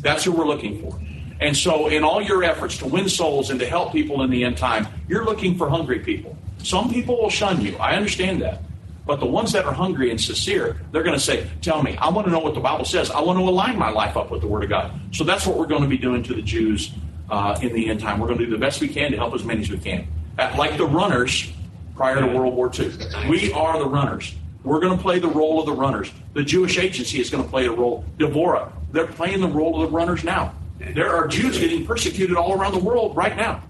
That's 0.00 0.24
who 0.24 0.32
we're 0.32 0.46
looking 0.46 0.80
for. 0.80 0.98
And 1.40 1.56
so, 1.56 1.88
in 1.88 2.02
all 2.02 2.22
your 2.22 2.42
efforts 2.44 2.78
to 2.78 2.86
win 2.86 3.08
souls 3.08 3.50
and 3.50 3.60
to 3.60 3.66
help 3.66 3.92
people 3.92 4.22
in 4.22 4.30
the 4.30 4.44
end 4.44 4.56
time, 4.56 4.86
you're 5.08 5.24
looking 5.24 5.56
for 5.56 5.68
hungry 5.68 6.00
people. 6.00 6.36
Some 6.62 6.92
people 6.92 7.20
will 7.20 7.30
shun 7.30 7.60
you. 7.60 7.76
I 7.76 7.94
understand 7.94 8.40
that. 8.42 8.62
But 9.06 9.20
the 9.20 9.26
ones 9.26 9.52
that 9.52 9.64
are 9.64 9.72
hungry 9.72 10.10
and 10.10 10.20
sincere, 10.20 10.80
they're 10.90 11.04
going 11.04 11.16
to 11.16 11.22
say, 11.22 11.48
Tell 11.62 11.82
me, 11.82 11.96
I 11.98 12.08
want 12.08 12.26
to 12.26 12.32
know 12.32 12.40
what 12.40 12.54
the 12.54 12.60
Bible 12.60 12.84
says. 12.84 13.10
I 13.10 13.20
want 13.20 13.38
to 13.38 13.44
align 13.44 13.78
my 13.78 13.90
life 13.90 14.16
up 14.16 14.30
with 14.30 14.40
the 14.40 14.48
Word 14.48 14.64
of 14.64 14.70
God. 14.70 14.92
So 15.12 15.24
that's 15.24 15.46
what 15.46 15.56
we're 15.56 15.66
going 15.66 15.82
to 15.82 15.88
be 15.88 15.98
doing 15.98 16.22
to 16.24 16.34
the 16.34 16.42
Jews 16.42 16.92
uh, 17.30 17.58
in 17.62 17.72
the 17.72 17.88
end 17.88 18.00
time. 18.00 18.18
We're 18.18 18.26
going 18.28 18.40
to 18.40 18.46
do 18.46 18.50
the 18.50 18.58
best 18.58 18.80
we 18.80 18.88
can 18.88 19.12
to 19.12 19.16
help 19.16 19.34
as 19.34 19.44
many 19.44 19.60
as 19.60 19.70
we 19.70 19.78
can. 19.78 20.08
Like 20.36 20.76
the 20.76 20.86
runners 20.86 21.52
prior 21.94 22.20
to 22.20 22.26
World 22.26 22.54
War 22.54 22.70
II. 22.78 22.92
We 23.28 23.52
are 23.52 23.78
the 23.78 23.88
runners. 23.88 24.34
We're 24.62 24.80
going 24.80 24.96
to 24.96 25.02
play 25.02 25.18
the 25.18 25.28
role 25.28 25.60
of 25.60 25.66
the 25.66 25.72
runners. 25.72 26.10
The 26.34 26.42
Jewish 26.42 26.76
agency 26.76 27.20
is 27.20 27.30
going 27.30 27.42
to 27.42 27.48
play 27.48 27.66
a 27.66 27.72
role. 27.72 28.04
Devorah, 28.18 28.72
they're 28.90 29.06
playing 29.06 29.40
the 29.40 29.48
role 29.48 29.80
of 29.80 29.90
the 29.90 29.96
runners 29.96 30.24
now. 30.24 30.54
There 30.78 31.14
are 31.14 31.26
Jews 31.26 31.58
getting 31.58 31.86
persecuted 31.86 32.36
all 32.36 32.52
around 32.52 32.72
the 32.72 32.80
world 32.80 33.16
right 33.16 33.36
now. 33.36 33.62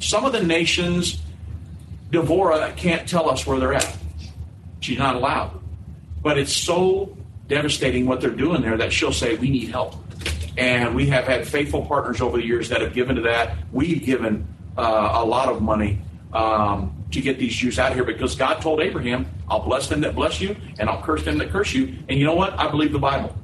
Some 0.00 0.24
of 0.24 0.32
the 0.32 0.42
nations, 0.42 1.20
Devorah 2.10 2.76
can't 2.76 3.08
tell 3.08 3.28
us 3.30 3.46
where 3.46 3.58
they're 3.58 3.74
at. 3.74 3.96
She's 4.80 4.98
not 4.98 5.16
allowed. 5.16 5.60
But 6.22 6.38
it's 6.38 6.52
so 6.52 7.16
devastating 7.46 8.06
what 8.06 8.20
they're 8.20 8.30
doing 8.30 8.62
there 8.62 8.76
that 8.76 8.92
she'll 8.92 9.12
say, 9.12 9.36
We 9.36 9.50
need 9.50 9.70
help. 9.70 9.94
And 10.56 10.94
we 10.94 11.06
have 11.06 11.24
had 11.24 11.46
faithful 11.46 11.86
partners 11.86 12.20
over 12.20 12.36
the 12.38 12.44
years 12.44 12.68
that 12.70 12.80
have 12.80 12.92
given 12.92 13.16
to 13.16 13.22
that. 13.22 13.56
We've 13.72 14.04
given 14.04 14.46
uh, 14.76 15.10
a 15.14 15.24
lot 15.24 15.48
of 15.48 15.62
money 15.62 16.00
um, 16.32 17.04
to 17.12 17.20
get 17.20 17.38
these 17.38 17.54
Jews 17.54 17.78
out 17.78 17.92
of 17.92 17.94
here 17.94 18.04
because 18.04 18.34
God 18.34 18.60
told 18.60 18.80
Abraham, 18.80 19.26
I'll 19.48 19.64
bless 19.64 19.88
them 19.88 20.00
that 20.00 20.14
bless 20.14 20.40
you 20.40 20.56
and 20.78 20.90
I'll 20.90 21.02
curse 21.02 21.24
them 21.24 21.38
that 21.38 21.50
curse 21.50 21.72
you. 21.72 21.96
And 22.08 22.18
you 22.18 22.24
know 22.24 22.34
what? 22.34 22.58
I 22.58 22.68
believe 22.70 22.92
the 22.92 22.98
Bible. 22.98 23.34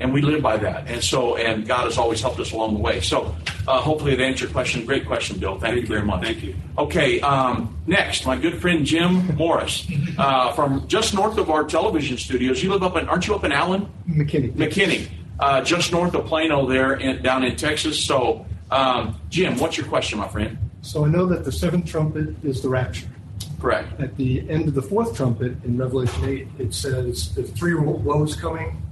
And 0.00 0.14
we 0.14 0.22
live 0.22 0.42
by 0.42 0.56
that. 0.56 0.88
And 0.88 1.04
so, 1.04 1.36
and 1.36 1.66
God 1.66 1.84
has 1.84 1.98
always 1.98 2.22
helped 2.22 2.40
us 2.40 2.52
along 2.52 2.74
the 2.74 2.80
way. 2.80 3.00
So, 3.00 3.36
uh, 3.68 3.80
hopefully 3.80 4.16
that 4.16 4.22
answered 4.22 4.44
your 4.44 4.50
question. 4.50 4.86
Great 4.86 5.06
question, 5.06 5.38
Bill. 5.38 5.58
Thank, 5.58 5.74
Thank 5.74 5.80
you 5.82 5.94
very 5.94 6.06
much. 6.06 6.22
Thank 6.22 6.42
you. 6.42 6.56
Okay, 6.78 7.20
um, 7.20 7.76
next, 7.86 8.24
my 8.24 8.36
good 8.36 8.60
friend 8.60 8.86
Jim 8.86 9.36
Morris 9.36 9.86
uh, 10.16 10.52
from 10.54 10.88
just 10.88 11.14
north 11.14 11.36
of 11.36 11.50
our 11.50 11.64
television 11.64 12.16
studios. 12.16 12.62
You 12.62 12.70
live 12.72 12.82
up 12.82 12.96
in, 12.96 13.08
aren't 13.08 13.26
you 13.26 13.34
up 13.34 13.44
in 13.44 13.52
Allen? 13.52 13.88
McKinney. 14.08 14.52
McKinney, 14.54 15.08
uh, 15.38 15.60
just 15.62 15.92
north 15.92 16.14
of 16.14 16.24
Plano 16.24 16.66
there 16.66 16.94
in, 16.94 17.22
down 17.22 17.44
in 17.44 17.56
Texas. 17.56 18.02
So, 18.02 18.46
um, 18.70 19.20
Jim, 19.28 19.58
what's 19.58 19.76
your 19.76 19.86
question, 19.86 20.18
my 20.18 20.28
friend? 20.28 20.56
So 20.82 21.04
I 21.04 21.08
know 21.08 21.26
that 21.26 21.44
the 21.44 21.52
seventh 21.52 21.86
trumpet 21.86 22.42
is 22.42 22.62
the 22.62 22.70
rapture. 22.70 23.06
Correct. 23.60 24.00
At 24.00 24.16
the 24.16 24.48
end 24.48 24.68
of 24.68 24.74
the 24.74 24.82
fourth 24.82 25.14
trumpet 25.14 25.62
in 25.64 25.76
Revelation 25.76 26.24
8, 26.24 26.48
it 26.58 26.74
says 26.74 27.34
the 27.34 27.42
three 27.42 27.74
woes 27.74 28.34
coming, 28.34 28.82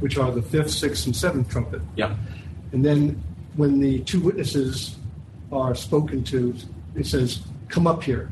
which 0.00 0.18
are 0.18 0.30
the 0.30 0.42
fifth, 0.42 0.70
sixth, 0.70 1.06
and 1.06 1.14
seventh 1.14 1.48
trumpet. 1.48 1.82
Yeah. 1.96 2.16
And 2.72 2.84
then 2.84 3.22
when 3.56 3.80
the 3.80 4.00
two 4.00 4.20
witnesses 4.20 4.96
are 5.50 5.74
spoken 5.74 6.22
to, 6.24 6.54
it 6.94 7.06
says, 7.06 7.40
come 7.68 7.86
up 7.86 8.02
here. 8.02 8.30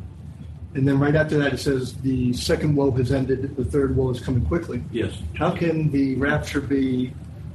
And 0.74 0.86
then 0.86 0.98
right 0.98 1.14
after 1.14 1.38
that, 1.38 1.54
it 1.54 1.58
says 1.58 1.94
the 1.94 2.32
second 2.34 2.76
woe 2.76 2.90
has 2.90 3.10
ended, 3.10 3.56
the 3.56 3.64
third 3.64 3.96
woe 3.96 4.10
is 4.10 4.20
coming 4.20 4.44
quickly. 4.44 4.82
Yes. 4.92 5.14
How 5.34 5.50
can 5.50 5.90
the 5.90 6.16
rapture 6.16 6.60
be 6.60 7.12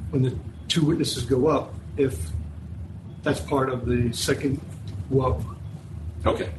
when 0.09 0.23
the 0.23 0.35
two 0.67 0.85
witnesses 0.85 1.23
go 1.23 1.47
up 1.47 1.73
if 1.97 2.31
that's 3.21 3.39
part 3.39 3.69
of 3.69 3.85
the 3.85 4.11
second 4.11 4.59
woe? 5.09 5.45
Okay. 6.25 6.49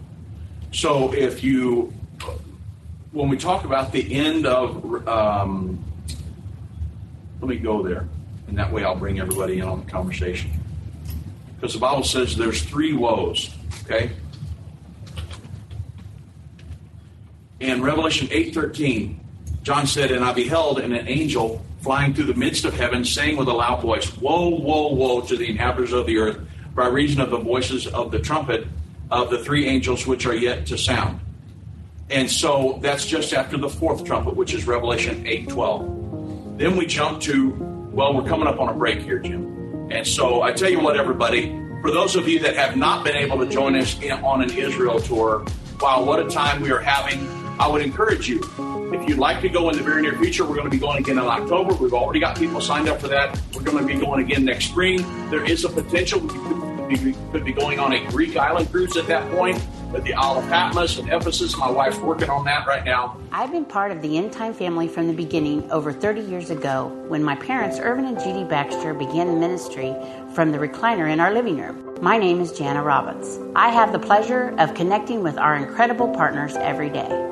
So 0.70 1.12
if 1.12 1.42
you, 1.42 1.92
when 3.10 3.28
we 3.28 3.36
talk 3.36 3.64
about 3.64 3.90
the 3.90 4.14
end 4.14 4.46
of, 4.46 5.08
um, 5.08 5.84
let 7.42 7.48
me 7.48 7.56
go 7.56 7.82
there, 7.82 8.06
and 8.46 8.56
that 8.56 8.72
way 8.72 8.84
I'll 8.84 8.94
bring 8.94 9.18
everybody 9.18 9.58
in 9.58 9.64
on 9.64 9.84
the 9.84 9.90
conversation. 9.90 10.50
Because 11.56 11.74
the 11.74 11.80
Bible 11.80 12.04
says 12.04 12.36
there's 12.36 12.62
three 12.62 12.92
woes, 12.92 13.52
okay? 13.84 14.12
In 17.58 17.82
Revelation 17.82 18.28
8:13, 18.30 19.18
John 19.64 19.88
said, 19.88 20.12
"And 20.12 20.24
I 20.24 20.32
beheld 20.32 20.78
an 20.78 20.92
angel 20.92 21.64
flying 21.80 22.14
through 22.14 22.26
the 22.26 22.34
midst 22.34 22.64
of 22.64 22.74
heaven, 22.74 23.04
saying 23.04 23.36
with 23.36 23.48
a 23.48 23.52
loud 23.52 23.82
voice, 23.82 24.16
Woe, 24.18 24.50
woe, 24.50 24.92
woe 24.94 25.20
to 25.22 25.36
the 25.36 25.50
inhabitants 25.50 25.92
of 25.92 26.06
the 26.06 26.18
earth, 26.18 26.38
by 26.76 26.86
reason 26.86 27.20
of 27.20 27.30
the 27.30 27.38
voices 27.38 27.88
of 27.88 28.12
the 28.12 28.20
trumpet 28.20 28.68
of 29.10 29.30
the 29.30 29.38
three 29.38 29.66
angels 29.66 30.06
which 30.06 30.26
are 30.26 30.34
yet 30.34 30.64
to 30.66 30.78
sound. 30.78 31.18
And 32.08 32.30
so 32.30 32.78
that's 32.82 33.04
just 33.04 33.34
after 33.34 33.56
the 33.56 33.68
fourth 33.68 34.04
trumpet, 34.04 34.36
which 34.36 34.54
is 34.54 34.64
Revelation 34.64 35.26
8:12. 35.26 36.01
Then 36.56 36.76
we 36.76 36.86
jump 36.86 37.20
to, 37.22 37.50
well, 37.92 38.14
we're 38.14 38.28
coming 38.28 38.46
up 38.46 38.60
on 38.60 38.68
a 38.68 38.74
break 38.74 39.00
here, 39.00 39.18
Jim. 39.18 39.90
And 39.90 40.06
so 40.06 40.42
I 40.42 40.52
tell 40.52 40.70
you 40.70 40.80
what, 40.80 40.96
everybody, 40.96 41.50
for 41.80 41.90
those 41.90 42.14
of 42.16 42.28
you 42.28 42.38
that 42.40 42.56
have 42.56 42.76
not 42.76 43.04
been 43.04 43.16
able 43.16 43.38
to 43.38 43.46
join 43.46 43.74
us 43.76 44.00
in, 44.00 44.12
on 44.12 44.42
an 44.42 44.50
Israel 44.50 45.00
tour, 45.00 45.44
wow, 45.80 46.04
what 46.04 46.20
a 46.20 46.28
time 46.28 46.62
we 46.62 46.70
are 46.70 46.80
having. 46.80 47.26
I 47.58 47.66
would 47.66 47.82
encourage 47.82 48.28
you, 48.28 48.40
if 48.92 49.08
you'd 49.08 49.18
like 49.18 49.40
to 49.40 49.48
go 49.48 49.70
in 49.70 49.76
the 49.76 49.82
very 49.82 50.02
near 50.02 50.16
future, 50.16 50.44
we're 50.44 50.56
going 50.56 50.64
to 50.64 50.70
be 50.70 50.78
going 50.78 50.98
again 50.98 51.18
in 51.18 51.24
October. 51.24 51.74
We've 51.74 51.92
already 51.92 52.20
got 52.20 52.36
people 52.36 52.60
signed 52.60 52.88
up 52.88 53.00
for 53.00 53.08
that. 53.08 53.38
We're 53.54 53.62
going 53.62 53.86
to 53.86 53.86
be 53.86 53.98
going 53.98 54.22
again 54.24 54.44
next 54.44 54.66
spring. 54.66 55.04
There 55.30 55.44
is 55.44 55.64
a 55.64 55.68
potential 55.68 56.20
be, 56.20 57.14
could 57.32 57.44
be 57.44 57.52
going 57.52 57.78
on 57.78 57.92
a 57.92 58.04
Greek 58.10 58.36
island 58.36 58.70
cruise 58.70 58.96
at 58.96 59.06
that 59.06 59.30
point. 59.32 59.60
But 59.92 60.04
the 60.04 60.14
Isle 60.14 60.38
of 60.38 60.48
Patmos 60.48 60.98
and 60.98 61.12
Ephesus, 61.12 61.54
my 61.58 61.70
wife's 61.70 61.98
working 61.98 62.30
on 62.30 62.46
that 62.46 62.66
right 62.66 62.82
now. 62.82 63.18
I've 63.30 63.52
been 63.52 63.66
part 63.66 63.92
of 63.92 64.00
the 64.00 64.16
End 64.16 64.32
Time 64.32 64.54
family 64.54 64.88
from 64.88 65.06
the 65.06 65.12
beginning 65.12 65.70
over 65.70 65.92
30 65.92 66.22
years 66.22 66.48
ago 66.48 66.88
when 67.08 67.22
my 67.22 67.36
parents, 67.36 67.78
Irvin 67.78 68.06
and 68.06 68.18
Judy 68.18 68.44
Baxter, 68.44 68.94
began 68.94 69.38
ministry 69.38 69.94
from 70.34 70.50
the 70.50 70.56
recliner 70.56 71.12
in 71.12 71.20
our 71.20 71.30
living 71.30 71.58
room. 71.58 71.98
My 72.00 72.16
name 72.16 72.40
is 72.40 72.52
Jana 72.52 72.82
Robbins. 72.82 73.38
I 73.54 73.68
have 73.68 73.92
the 73.92 73.98
pleasure 73.98 74.54
of 74.58 74.72
connecting 74.72 75.22
with 75.22 75.36
our 75.36 75.56
incredible 75.56 76.08
partners 76.08 76.56
every 76.56 76.88
day. 76.88 77.31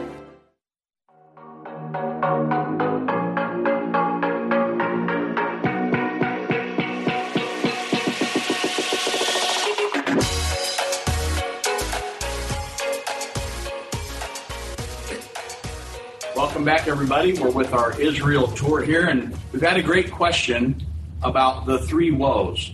Back, 16.81 16.87
everybody. 16.87 17.33
We're 17.33 17.51
with 17.51 17.73
our 17.73 17.99
Israel 18.01 18.47
tour 18.47 18.81
here, 18.81 19.05
and 19.05 19.37
we've 19.51 19.61
had 19.61 19.77
a 19.77 19.83
great 19.83 20.09
question 20.09 20.83
about 21.21 21.67
the 21.67 21.77
three 21.77 22.09
woes. 22.09 22.73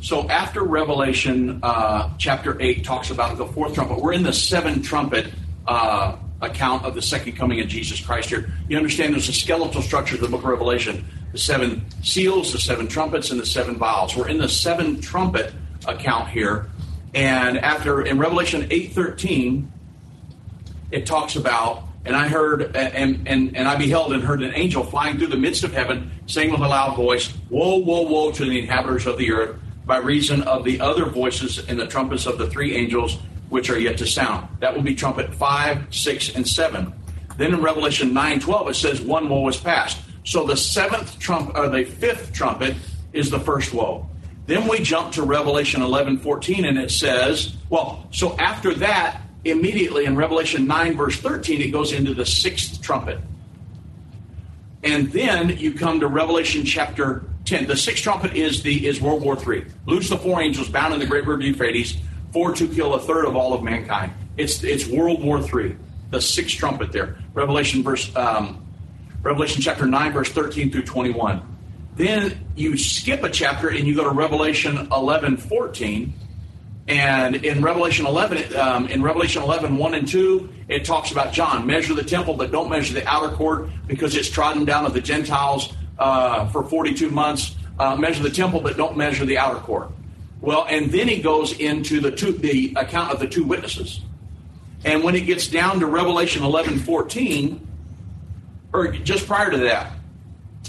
So, 0.00 0.28
after 0.28 0.62
Revelation 0.62 1.58
uh, 1.60 2.10
chapter 2.16 2.60
8 2.60 2.84
talks 2.84 3.10
about 3.10 3.38
the 3.38 3.46
fourth 3.46 3.74
trumpet, 3.74 4.00
we're 4.00 4.12
in 4.12 4.22
the 4.22 4.32
seven 4.32 4.82
trumpet 4.82 5.32
uh, 5.66 6.16
account 6.40 6.84
of 6.84 6.94
the 6.94 7.02
second 7.02 7.32
coming 7.32 7.60
of 7.60 7.66
Jesus 7.66 8.00
Christ 8.00 8.28
here. 8.28 8.52
You 8.68 8.76
understand 8.76 9.14
there's 9.14 9.28
a 9.28 9.32
skeletal 9.32 9.82
structure 9.82 10.14
of 10.14 10.20
the 10.20 10.28
book 10.28 10.44
of 10.44 10.48
Revelation 10.48 11.04
the 11.32 11.38
seven 11.38 11.84
seals, 12.04 12.52
the 12.52 12.58
seven 12.58 12.86
trumpets, 12.86 13.30
and 13.30 13.40
the 13.40 13.46
seven 13.46 13.76
vials. 13.76 14.16
We're 14.16 14.28
in 14.28 14.38
the 14.38 14.48
seven 14.48 15.00
trumpet 15.00 15.52
account 15.88 16.28
here. 16.28 16.68
And 17.14 17.58
after 17.58 18.02
in 18.02 18.18
Revelation 18.18 18.68
8:13, 18.70 19.66
it 20.92 21.04
talks 21.04 21.34
about 21.34 21.89
and 22.04 22.16
I 22.16 22.28
heard, 22.28 22.74
and, 22.74 23.28
and, 23.28 23.56
and 23.56 23.68
I 23.68 23.76
beheld 23.76 24.12
and 24.12 24.22
heard 24.22 24.42
an 24.42 24.52
angel 24.54 24.84
flying 24.84 25.18
through 25.18 25.28
the 25.28 25.36
midst 25.36 25.64
of 25.64 25.72
heaven, 25.72 26.10
saying 26.26 26.50
with 26.50 26.60
a 26.60 26.68
loud 26.68 26.96
voice, 26.96 27.32
Woe, 27.50 27.78
woe, 27.78 28.02
woe 28.02 28.32
to 28.32 28.44
the 28.44 28.58
inhabitants 28.58 29.06
of 29.06 29.18
the 29.18 29.32
earth, 29.32 29.56
by 29.84 29.98
reason 29.98 30.42
of 30.42 30.64
the 30.64 30.80
other 30.80 31.06
voices 31.06 31.58
in 31.68 31.76
the 31.76 31.86
trumpets 31.86 32.26
of 32.26 32.38
the 32.38 32.48
three 32.48 32.76
angels 32.76 33.18
which 33.48 33.68
are 33.68 33.78
yet 33.78 33.98
to 33.98 34.06
sound. 34.06 34.48
That 34.60 34.74
will 34.74 34.82
be 34.82 34.94
trumpet 34.94 35.34
5, 35.34 35.94
6, 35.94 36.36
and 36.36 36.46
7. 36.46 36.92
Then 37.36 37.54
in 37.54 37.60
Revelation 37.60 38.14
9 38.14 38.40
12, 38.40 38.68
it 38.68 38.74
says, 38.74 39.00
One 39.00 39.28
woe 39.28 39.48
is 39.48 39.56
past. 39.56 40.00
So 40.24 40.46
the 40.46 40.56
seventh 40.56 41.18
trump, 41.18 41.56
or 41.56 41.68
the 41.68 41.84
fifth 41.84 42.32
trumpet, 42.32 42.76
is 43.12 43.30
the 43.30 43.40
first 43.40 43.72
woe. 43.74 44.08
Then 44.46 44.66
we 44.68 44.80
jump 44.80 45.12
to 45.12 45.22
Revelation 45.22 45.82
11, 45.82 46.18
14, 46.18 46.64
and 46.64 46.78
it 46.78 46.90
says, 46.90 47.56
well, 47.68 48.06
so 48.10 48.36
after 48.36 48.74
that, 48.74 49.22
immediately 49.44 50.04
in 50.04 50.16
Revelation 50.16 50.66
9, 50.66 50.96
verse 50.96 51.16
13, 51.16 51.60
it 51.60 51.70
goes 51.70 51.92
into 51.92 52.14
the 52.14 52.26
sixth 52.26 52.80
trumpet. 52.82 53.18
And 54.82 55.12
then 55.12 55.58
you 55.58 55.74
come 55.74 56.00
to 56.00 56.06
Revelation 56.06 56.64
chapter 56.64 57.24
10. 57.44 57.66
The 57.66 57.76
sixth 57.76 58.02
trumpet 58.02 58.34
is 58.34 58.62
the 58.62 58.86
is 58.86 59.00
World 59.00 59.22
War 59.22 59.36
III. 59.36 59.66
Loose 59.86 60.08
the 60.08 60.16
four 60.16 60.40
angels 60.40 60.68
bound 60.68 60.94
in 60.94 61.00
the 61.00 61.06
great 61.06 61.26
river 61.26 61.42
Euphrates, 61.42 61.98
for 62.32 62.54
to 62.54 62.68
kill 62.68 62.94
a 62.94 63.00
third 63.00 63.26
of 63.26 63.36
all 63.36 63.52
of 63.52 63.62
mankind. 63.62 64.12
It's 64.36 64.62
it's 64.62 64.86
World 64.86 65.22
War 65.22 65.38
III. 65.40 65.76
The 66.10 66.20
sixth 66.20 66.56
trumpet 66.56 66.92
there. 66.92 67.18
Revelation 67.34 67.82
verse 67.82 68.14
um, 68.16 68.66
Revelation 69.22 69.60
chapter 69.60 69.86
9, 69.86 70.12
verse 70.12 70.30
13 70.30 70.70
through 70.70 70.84
21. 70.84 71.42
Then 71.96 72.48
you 72.56 72.78
skip 72.78 73.22
a 73.22 73.28
chapter 73.28 73.68
and 73.68 73.86
you 73.86 73.94
go 73.94 74.04
to 74.04 74.10
Revelation 74.10 74.88
11, 74.90 75.36
14. 75.36 76.14
And 76.88 77.36
in 77.36 77.62
Revelation 77.62 78.06
11, 78.06 78.56
um, 78.56 78.88
in 78.88 79.02
Revelation 79.02 79.42
11, 79.42 79.76
1 79.76 79.94
and 79.94 80.08
2, 80.08 80.48
it 80.68 80.84
talks 80.84 81.12
about 81.12 81.32
John. 81.32 81.66
Measure 81.66 81.94
the 81.94 82.02
temple, 82.02 82.34
but 82.34 82.50
don't 82.50 82.68
measure 82.68 82.94
the 82.94 83.06
outer 83.06 83.34
court 83.34 83.68
because 83.86 84.16
it's 84.16 84.28
trodden 84.28 84.64
down 84.64 84.86
of 84.86 84.92
the 84.92 85.00
Gentiles 85.00 85.72
uh, 85.98 86.48
for 86.48 86.64
42 86.64 87.10
months. 87.10 87.54
Uh, 87.78 87.96
measure 87.96 88.22
the 88.22 88.30
temple, 88.30 88.60
but 88.60 88.76
don't 88.76 88.96
measure 88.96 89.24
the 89.24 89.38
outer 89.38 89.60
court. 89.60 89.90
Well, 90.40 90.66
and 90.68 90.90
then 90.90 91.08
he 91.08 91.20
goes 91.20 91.52
into 91.52 92.00
the 92.00 92.10
two, 92.10 92.32
the 92.32 92.74
account 92.76 93.12
of 93.12 93.20
the 93.20 93.28
two 93.28 93.44
witnesses. 93.44 94.00
And 94.84 95.04
when 95.04 95.14
it 95.14 95.22
gets 95.22 95.48
down 95.48 95.80
to 95.80 95.86
Revelation 95.86 96.42
11, 96.42 96.78
14, 96.80 97.68
or 98.72 98.88
just 98.92 99.26
prior 99.26 99.50
to 99.50 99.58
that, 99.58 99.92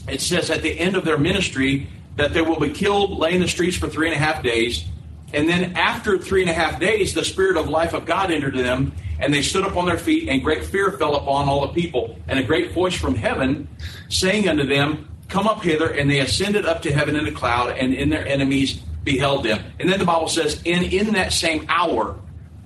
it 0.07 0.22
says 0.22 0.49
at 0.49 0.62
the 0.62 0.78
end 0.78 0.95
of 0.95 1.05
their 1.05 1.18
ministry 1.18 1.88
that 2.18 2.34
they 2.34 2.41
will 2.41 2.59
be 2.59 2.70
killed, 2.70 3.18
lay 3.18 3.34
in 3.34 3.41
the 3.41 3.47
streets 3.47 3.78
for 3.78 3.88
three 3.88 4.07
and 4.07 4.16
a 4.16 4.20
half 4.20 4.43
days. 4.43 4.86
And 5.34 5.47
then 5.47 5.75
after 5.75 6.17
three 6.17 6.41
and 6.41 6.49
a 6.49 6.53
half 6.53 6.79
days, 6.79 7.13
the 7.13 7.23
Spirit 7.23 7.57
of 7.57 7.69
life 7.69 7.93
of 7.93 8.05
God 8.05 8.32
entered 8.32 8.55
them, 8.55 8.91
and 9.19 9.34
they 9.34 9.41
stood 9.41 9.63
up 9.63 9.77
on 9.77 9.86
their 9.86 9.97
feet, 9.97 10.29
and 10.29 10.43
great 10.43 10.65
fear 10.65 10.91
fell 10.91 11.15
upon 11.15 11.47
all 11.47 11.67
the 11.67 11.73
people. 11.73 12.17
And 12.27 12.39
a 12.39 12.43
great 12.43 12.71
voice 12.71 12.95
from 12.95 13.15
heaven 13.15 13.67
saying 14.09 14.47
unto 14.47 14.65
them, 14.65 15.07
Come 15.29 15.47
up 15.47 15.63
hither. 15.63 15.89
And 15.89 16.09
they 16.09 16.19
ascended 16.19 16.65
up 16.65 16.82
to 16.82 16.91
heaven 16.91 17.15
in 17.15 17.25
a 17.25 17.32
cloud, 17.32 17.77
and 17.77 17.93
in 17.93 18.09
their 18.09 18.27
enemies 18.27 18.82
beheld 19.03 19.45
them. 19.45 19.63
And 19.79 19.89
then 19.89 19.99
the 19.99 20.05
Bible 20.05 20.27
says, 20.27 20.61
And 20.65 20.84
in 20.86 21.13
that 21.13 21.32
same 21.32 21.65
hour, 21.69 22.19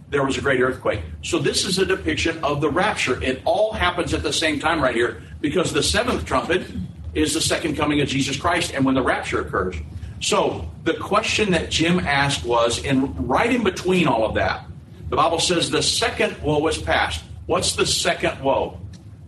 there 0.09 0.23
was 0.23 0.37
a 0.37 0.41
great 0.41 0.61
earthquake. 0.61 1.01
So 1.23 1.39
this 1.39 1.65
is 1.65 1.77
a 1.77 1.85
depiction 1.85 2.43
of 2.43 2.61
the 2.61 2.69
rapture. 2.69 3.21
It 3.21 3.41
all 3.45 3.73
happens 3.73 4.13
at 4.13 4.23
the 4.23 4.33
same 4.33 4.59
time 4.59 4.81
right 4.81 4.95
here 4.95 5.21
because 5.41 5.73
the 5.73 5.83
seventh 5.83 6.25
trumpet 6.25 6.65
is 7.13 7.33
the 7.33 7.41
second 7.41 7.75
coming 7.75 8.01
of 8.01 8.07
Jesus 8.07 8.37
Christ 8.37 8.73
and 8.73 8.85
when 8.85 8.95
the 8.95 9.01
rapture 9.01 9.41
occurs. 9.41 9.75
So 10.21 10.69
the 10.85 10.93
question 10.93 11.51
that 11.51 11.71
Jim 11.71 11.99
asked 11.99 12.45
was, 12.45 12.83
in 12.83 13.27
right 13.27 13.53
in 13.53 13.63
between 13.63 14.07
all 14.07 14.23
of 14.23 14.35
that, 14.35 14.65
the 15.09 15.15
Bible 15.15 15.39
says 15.39 15.69
the 15.71 15.81
second 15.81 16.37
woe 16.43 16.59
was 16.59 16.77
past. 16.77 17.23
What's 17.47 17.75
the 17.75 17.87
second 17.87 18.41
woe? 18.41 18.79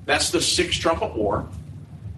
That's 0.06 0.30
the 0.30 0.40
sixth 0.40 0.80
trumpet 0.80 1.16
war. 1.16 1.50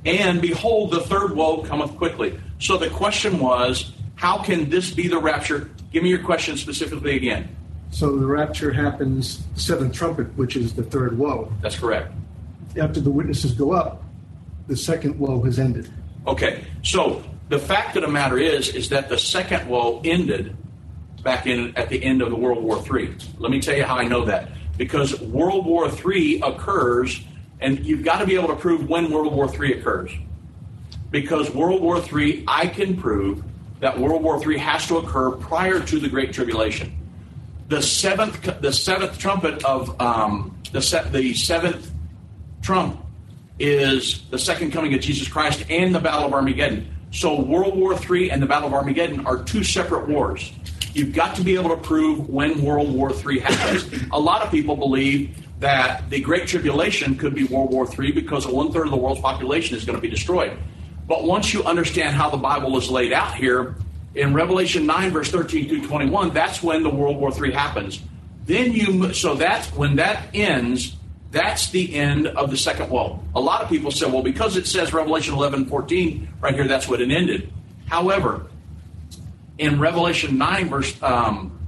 And 0.05 0.41
behold, 0.41 0.91
the 0.91 0.99
third 1.01 1.35
woe 1.35 1.63
cometh 1.63 1.95
quickly. 1.97 2.39
So 2.59 2.77
the 2.77 2.89
question 2.89 3.39
was, 3.39 3.93
how 4.15 4.43
can 4.43 4.69
this 4.69 4.91
be 4.91 5.07
the 5.07 5.17
rapture? 5.17 5.71
Give 5.91 6.03
me 6.03 6.09
your 6.09 6.23
question 6.23 6.57
specifically 6.57 7.15
again. 7.15 7.55
So 7.91 8.17
the 8.17 8.25
rapture 8.25 8.73
happens, 8.73 9.41
seventh 9.55 9.93
trumpet, 9.93 10.27
which 10.37 10.57
is 10.57 10.73
the 10.73 10.83
third 10.83 11.17
woe. 11.17 11.51
That's 11.61 11.79
correct. 11.79 12.11
After 12.77 12.99
the 12.99 13.09
witnesses 13.09 13.53
go 13.53 13.71
up, 13.71 14.03
the 14.67 14.75
second 14.75 15.17
woe 15.17 15.41
has 15.43 15.59
ended. 15.59 15.89
Okay, 16.27 16.65
so 16.83 17.23
the 17.49 17.59
fact 17.59 17.95
of 17.95 18.03
the 18.03 18.07
matter 18.07 18.37
is, 18.37 18.69
is 18.69 18.89
that 18.89 19.09
the 19.09 19.17
second 19.17 19.67
woe 19.67 20.01
ended 20.05 20.55
back 21.23 21.47
in 21.47 21.75
at 21.75 21.89
the 21.89 22.01
end 22.01 22.21
of 22.21 22.29
the 22.29 22.35
World 22.35 22.63
War 22.63 22.77
III. 22.77 23.15
Let 23.37 23.51
me 23.51 23.59
tell 23.59 23.75
you 23.75 23.83
how 23.83 23.97
I 23.97 24.07
know 24.07 24.25
that. 24.25 24.49
Because 24.77 25.19
World 25.19 25.65
War 25.65 25.89
III 25.89 26.41
occurs, 26.41 27.21
and 27.59 27.85
you've 27.85 28.03
got 28.03 28.19
to 28.19 28.25
be 28.25 28.35
able 28.35 28.47
to 28.47 28.55
prove 28.55 28.87
when 28.87 29.11
World 29.11 29.33
War 29.33 29.53
III 29.53 29.79
occurs. 29.79 30.11
Because 31.11 31.49
World 31.49 31.81
War 31.81 32.01
III, 32.01 32.45
I 32.47 32.67
can 32.67 32.95
prove 32.95 33.43
that 33.79 33.99
World 33.99 34.21
War 34.23 34.41
III 34.45 34.57
has 34.59 34.87
to 34.87 34.97
occur 34.97 35.31
prior 35.31 35.79
to 35.79 35.99
the 35.99 36.07
Great 36.07 36.33
Tribulation. 36.33 36.95
The 37.67 37.81
seventh, 37.81 38.61
the 38.61 38.71
seventh 38.71 39.17
trumpet 39.17 39.63
of 39.65 39.99
um, 40.01 40.57
the 40.71 40.81
se- 40.81 41.09
the 41.11 41.33
seventh 41.33 41.91
trump 42.61 43.03
is 43.57 44.27
the 44.29 44.39
second 44.39 44.71
coming 44.71 44.93
of 44.93 45.01
Jesus 45.01 45.27
Christ 45.27 45.65
and 45.69 45.93
the 45.93 45.99
Battle 45.99 46.25
of 46.25 46.33
Armageddon. 46.33 46.95
So 47.11 47.41
World 47.41 47.75
War 47.75 47.93
III 47.93 48.31
and 48.31 48.41
the 48.41 48.45
Battle 48.45 48.67
of 48.67 48.73
Armageddon 48.73 49.25
are 49.25 49.43
two 49.43 49.63
separate 49.63 50.07
wars. 50.07 50.51
You've 50.93 51.13
got 51.13 51.35
to 51.35 51.43
be 51.43 51.55
able 51.55 51.69
to 51.69 51.77
prove 51.77 52.29
when 52.29 52.63
World 52.63 52.93
War 52.93 53.11
III 53.11 53.39
happens. 53.39 54.03
A 54.11 54.19
lot 54.19 54.41
of 54.41 54.51
people 54.51 54.75
believe 54.75 55.35
that 55.59 56.09
the 56.09 56.19
Great 56.19 56.47
Tribulation 56.47 57.15
could 57.15 57.35
be 57.35 57.43
World 57.45 57.71
War 57.71 57.87
III 57.87 58.11
because 58.11 58.47
one 58.47 58.71
third 58.71 58.85
of 58.85 58.91
the 58.91 58.97
world's 58.97 59.21
population 59.21 59.75
is 59.75 59.85
going 59.85 59.97
to 59.97 60.01
be 60.01 60.09
destroyed. 60.09 60.57
But 61.07 61.25
once 61.25 61.53
you 61.53 61.63
understand 61.63 62.15
how 62.15 62.29
the 62.29 62.37
Bible 62.37 62.77
is 62.77 62.89
laid 62.89 63.11
out 63.11 63.35
here, 63.35 63.75
in 64.15 64.33
Revelation 64.33 64.85
9, 64.85 65.11
verse 65.11 65.29
13 65.29 65.69
through 65.69 65.87
21, 65.87 66.33
that's 66.33 66.63
when 66.63 66.83
the 66.83 66.89
World 66.89 67.17
War 67.17 67.31
III 67.31 67.51
happens. 67.51 68.01
Then 68.45 68.71
you, 68.71 69.13
so 69.13 69.35
that's 69.35 69.71
when 69.73 69.97
that 69.97 70.27
ends, 70.33 70.95
that's 71.31 71.69
the 71.69 71.95
end 71.95 72.27
of 72.27 72.49
the 72.49 72.57
second 72.57 72.89
woe. 72.89 73.23
A 73.35 73.39
lot 73.39 73.61
of 73.61 73.69
people 73.69 73.91
say, 73.91 74.09
well, 74.09 74.23
because 74.23 74.57
it 74.57 74.65
says 74.65 74.93
Revelation 74.93 75.35
11, 75.35 75.65
14 75.65 76.27
right 76.41 76.55
here, 76.55 76.67
that's 76.67 76.87
what 76.87 77.01
it 77.01 77.11
ended. 77.11 77.51
However, 77.87 78.47
in 79.57 79.79
Revelation 79.79 80.37
9, 80.37 80.69
verse 80.69 81.03
um, 81.03 81.59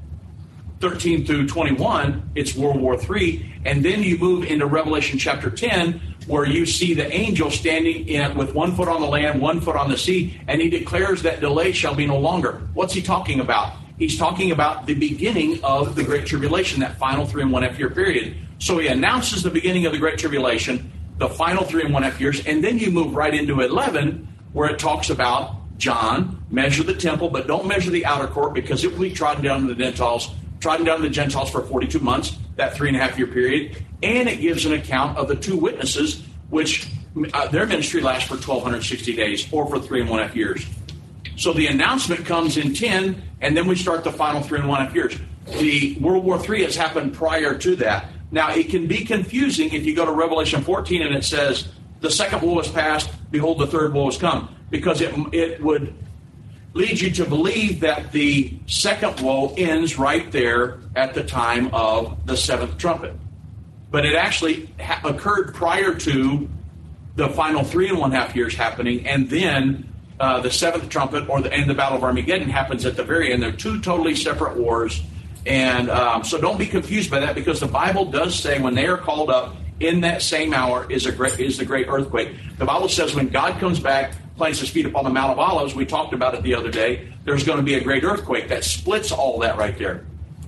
13 0.79 1.25
through 1.25 1.47
21, 1.47 2.31
it's 2.33 2.55
World 2.55 2.81
War 2.81 2.97
III. 2.99 3.45
And 3.65 3.85
then 3.85 4.01
you 4.01 4.17
move 4.17 4.45
into 4.45 4.65
Revelation 4.65 5.19
chapter 5.19 5.51
10, 5.51 6.01
where 6.25 6.45
you 6.45 6.65
see 6.65 6.95
the 6.95 7.11
angel 7.11 7.51
standing 7.51 8.07
in, 8.07 8.35
with 8.35 8.55
one 8.55 8.75
foot 8.75 8.87
on 8.87 9.01
the 9.01 9.07
land, 9.07 9.39
one 9.39 9.61
foot 9.61 9.75
on 9.75 9.89
the 9.89 9.97
sea, 9.97 10.39
and 10.47 10.59
he 10.59 10.69
declares 10.69 11.21
that 11.21 11.39
delay 11.39 11.71
shall 11.71 11.93
be 11.93 12.07
no 12.07 12.17
longer. 12.17 12.61
What's 12.73 12.93
he 12.93 13.01
talking 13.01 13.39
about? 13.39 13.73
He's 13.99 14.17
talking 14.17 14.49
about 14.51 14.87
the 14.87 14.95
beginning 14.95 15.63
of 15.63 15.95
the 15.95 16.03
Great 16.03 16.25
Tribulation, 16.25 16.79
that 16.79 16.97
final 16.97 17.27
three 17.27 17.43
and 17.43 17.51
one 17.51 17.61
half 17.61 17.77
year 17.77 17.91
period. 17.91 18.35
So 18.61 18.77
he 18.77 18.87
announces 18.87 19.41
the 19.41 19.49
beginning 19.49 19.87
of 19.87 19.91
the 19.91 19.97
Great 19.97 20.19
Tribulation, 20.19 20.91
the 21.17 21.27
final 21.27 21.63
three 21.63 21.81
and 21.81 21.91
one 21.91 22.03
half 22.03 22.21
years, 22.21 22.45
and 22.45 22.63
then 22.63 22.77
you 22.77 22.91
move 22.91 23.15
right 23.15 23.33
into 23.33 23.59
11, 23.59 24.27
where 24.53 24.69
it 24.69 24.77
talks 24.77 25.09
about 25.09 25.55
John, 25.79 26.45
measure 26.51 26.83
the 26.83 26.93
temple, 26.93 27.29
but 27.29 27.47
don't 27.47 27.65
measure 27.65 27.89
the 27.89 28.05
outer 28.05 28.27
court 28.27 28.53
because 28.53 28.83
it 28.83 28.91
will 28.91 28.99
be 28.99 29.11
trodden 29.11 29.43
down 29.43 29.61
to 29.61 29.73
the 29.73 29.73
Gentiles, 29.73 30.29
trodden 30.59 30.85
down 30.85 30.97
to 30.97 31.01
the 31.01 31.09
Gentiles 31.09 31.49
for 31.49 31.63
42 31.63 31.97
months, 32.01 32.37
that 32.55 32.75
three 32.75 32.87
and 32.87 32.95
a 32.95 32.99
half 32.99 33.17
year 33.17 33.25
period. 33.25 33.83
And 34.03 34.29
it 34.29 34.39
gives 34.41 34.63
an 34.67 34.73
account 34.73 35.17
of 35.17 35.27
the 35.27 35.35
two 35.35 35.57
witnesses, 35.57 36.21
which 36.51 36.87
uh, 37.33 37.47
their 37.47 37.65
ministry 37.65 37.99
lasts 37.99 38.27
for 38.27 38.35
1,260 38.35 39.15
days 39.15 39.51
or 39.51 39.67
for 39.67 39.79
three 39.79 40.01
and 40.01 40.09
one 40.09 40.19
half 40.19 40.35
years. 40.35 40.63
So 41.35 41.51
the 41.51 41.65
announcement 41.65 42.27
comes 42.27 42.57
in 42.57 42.75
10, 42.75 43.23
and 43.41 43.57
then 43.57 43.65
we 43.65 43.75
start 43.75 44.03
the 44.03 44.11
final 44.11 44.43
three 44.43 44.59
and 44.59 44.69
one 44.69 44.85
half 44.85 44.93
years. 44.93 45.17
The 45.47 45.97
World 45.99 46.23
War 46.23 46.39
III 46.39 46.65
has 46.65 46.75
happened 46.75 47.15
prior 47.15 47.57
to 47.57 47.75
that. 47.77 48.05
Now, 48.31 48.51
it 48.51 48.69
can 48.69 48.87
be 48.87 49.03
confusing 49.03 49.73
if 49.73 49.85
you 49.85 49.95
go 49.95 50.05
to 50.05 50.11
Revelation 50.11 50.63
14 50.63 51.01
and 51.01 51.13
it 51.13 51.25
says, 51.25 51.67
the 51.99 52.09
second 52.09 52.41
woe 52.41 52.59
is 52.59 52.67
past, 52.69 53.11
behold, 53.29 53.59
the 53.59 53.67
third 53.67 53.93
woe 53.93 54.05
has 54.05 54.17
come, 54.17 54.55
because 54.69 55.01
it, 55.01 55.13
it 55.33 55.61
would 55.61 55.93
lead 56.73 56.99
you 56.99 57.11
to 57.11 57.25
believe 57.25 57.81
that 57.81 58.11
the 58.11 58.57
second 58.65 59.19
woe 59.19 59.53
ends 59.57 59.99
right 59.99 60.31
there 60.31 60.79
at 60.95 61.13
the 61.13 61.23
time 61.23 61.69
of 61.73 62.25
the 62.25 62.37
seventh 62.37 62.77
trumpet. 62.77 63.13
But 63.91 64.05
it 64.05 64.15
actually 64.15 64.69
ha- 64.79 65.01
occurred 65.03 65.53
prior 65.53 65.93
to 65.93 66.49
the 67.15 67.29
final 67.29 67.63
three 67.63 67.89
and 67.89 67.99
one 67.99 68.13
half 68.13 68.35
years 68.35 68.55
happening, 68.55 69.05
and 69.05 69.29
then 69.29 69.89
uh, 70.19 70.39
the 70.39 70.49
seventh 70.49 70.87
trumpet 70.87 71.27
or 71.27 71.41
the 71.41 71.51
and 71.51 71.69
the 71.69 71.73
Battle 71.73 71.97
of 71.97 72.03
Armageddon 72.03 72.49
happens 72.49 72.85
at 72.85 72.95
the 72.95 73.03
very 73.03 73.33
end. 73.33 73.43
They're 73.43 73.51
two 73.51 73.81
totally 73.81 74.15
separate 74.15 74.55
wars 74.55 75.03
and 75.45 75.89
um, 75.89 76.23
so 76.23 76.39
don't 76.39 76.59
be 76.59 76.67
confused 76.67 77.09
by 77.09 77.19
that 77.19 77.35
because 77.35 77.59
the 77.59 77.67
Bible 77.67 78.05
does 78.05 78.35
say 78.35 78.59
when 78.59 78.75
they 78.75 78.87
are 78.87 78.97
called 78.97 79.29
up 79.29 79.55
in 79.79 80.01
that 80.01 80.21
same 80.21 80.53
hour 80.53 80.89
is 80.91 81.05
a 81.05 81.11
great 81.11 81.39
is 81.39 81.57
the 81.57 81.65
great 81.65 81.87
earthquake. 81.87 82.35
The 82.57 82.65
Bible 82.65 82.89
says 82.89 83.15
when 83.15 83.29
God 83.29 83.59
comes 83.59 83.79
back, 83.79 84.13
plants 84.37 84.59
his 84.59 84.69
feet 84.69 84.85
upon 84.85 85.03
the 85.03 85.09
Mount 85.09 85.31
of 85.31 85.39
Olives, 85.39 85.75
we 85.75 85.85
talked 85.85 86.13
about 86.13 86.35
it 86.35 86.43
the 86.43 86.53
other 86.53 86.71
day, 86.71 87.11
there's 87.25 87.43
going 87.43 87.57
to 87.57 87.63
be 87.63 87.75
a 87.75 87.83
great 87.83 88.03
earthquake 88.03 88.47
that 88.49 88.63
splits 88.63 89.11
all 89.11 89.39
that 89.39 89.57
right 89.57 89.77
there. 89.77 90.05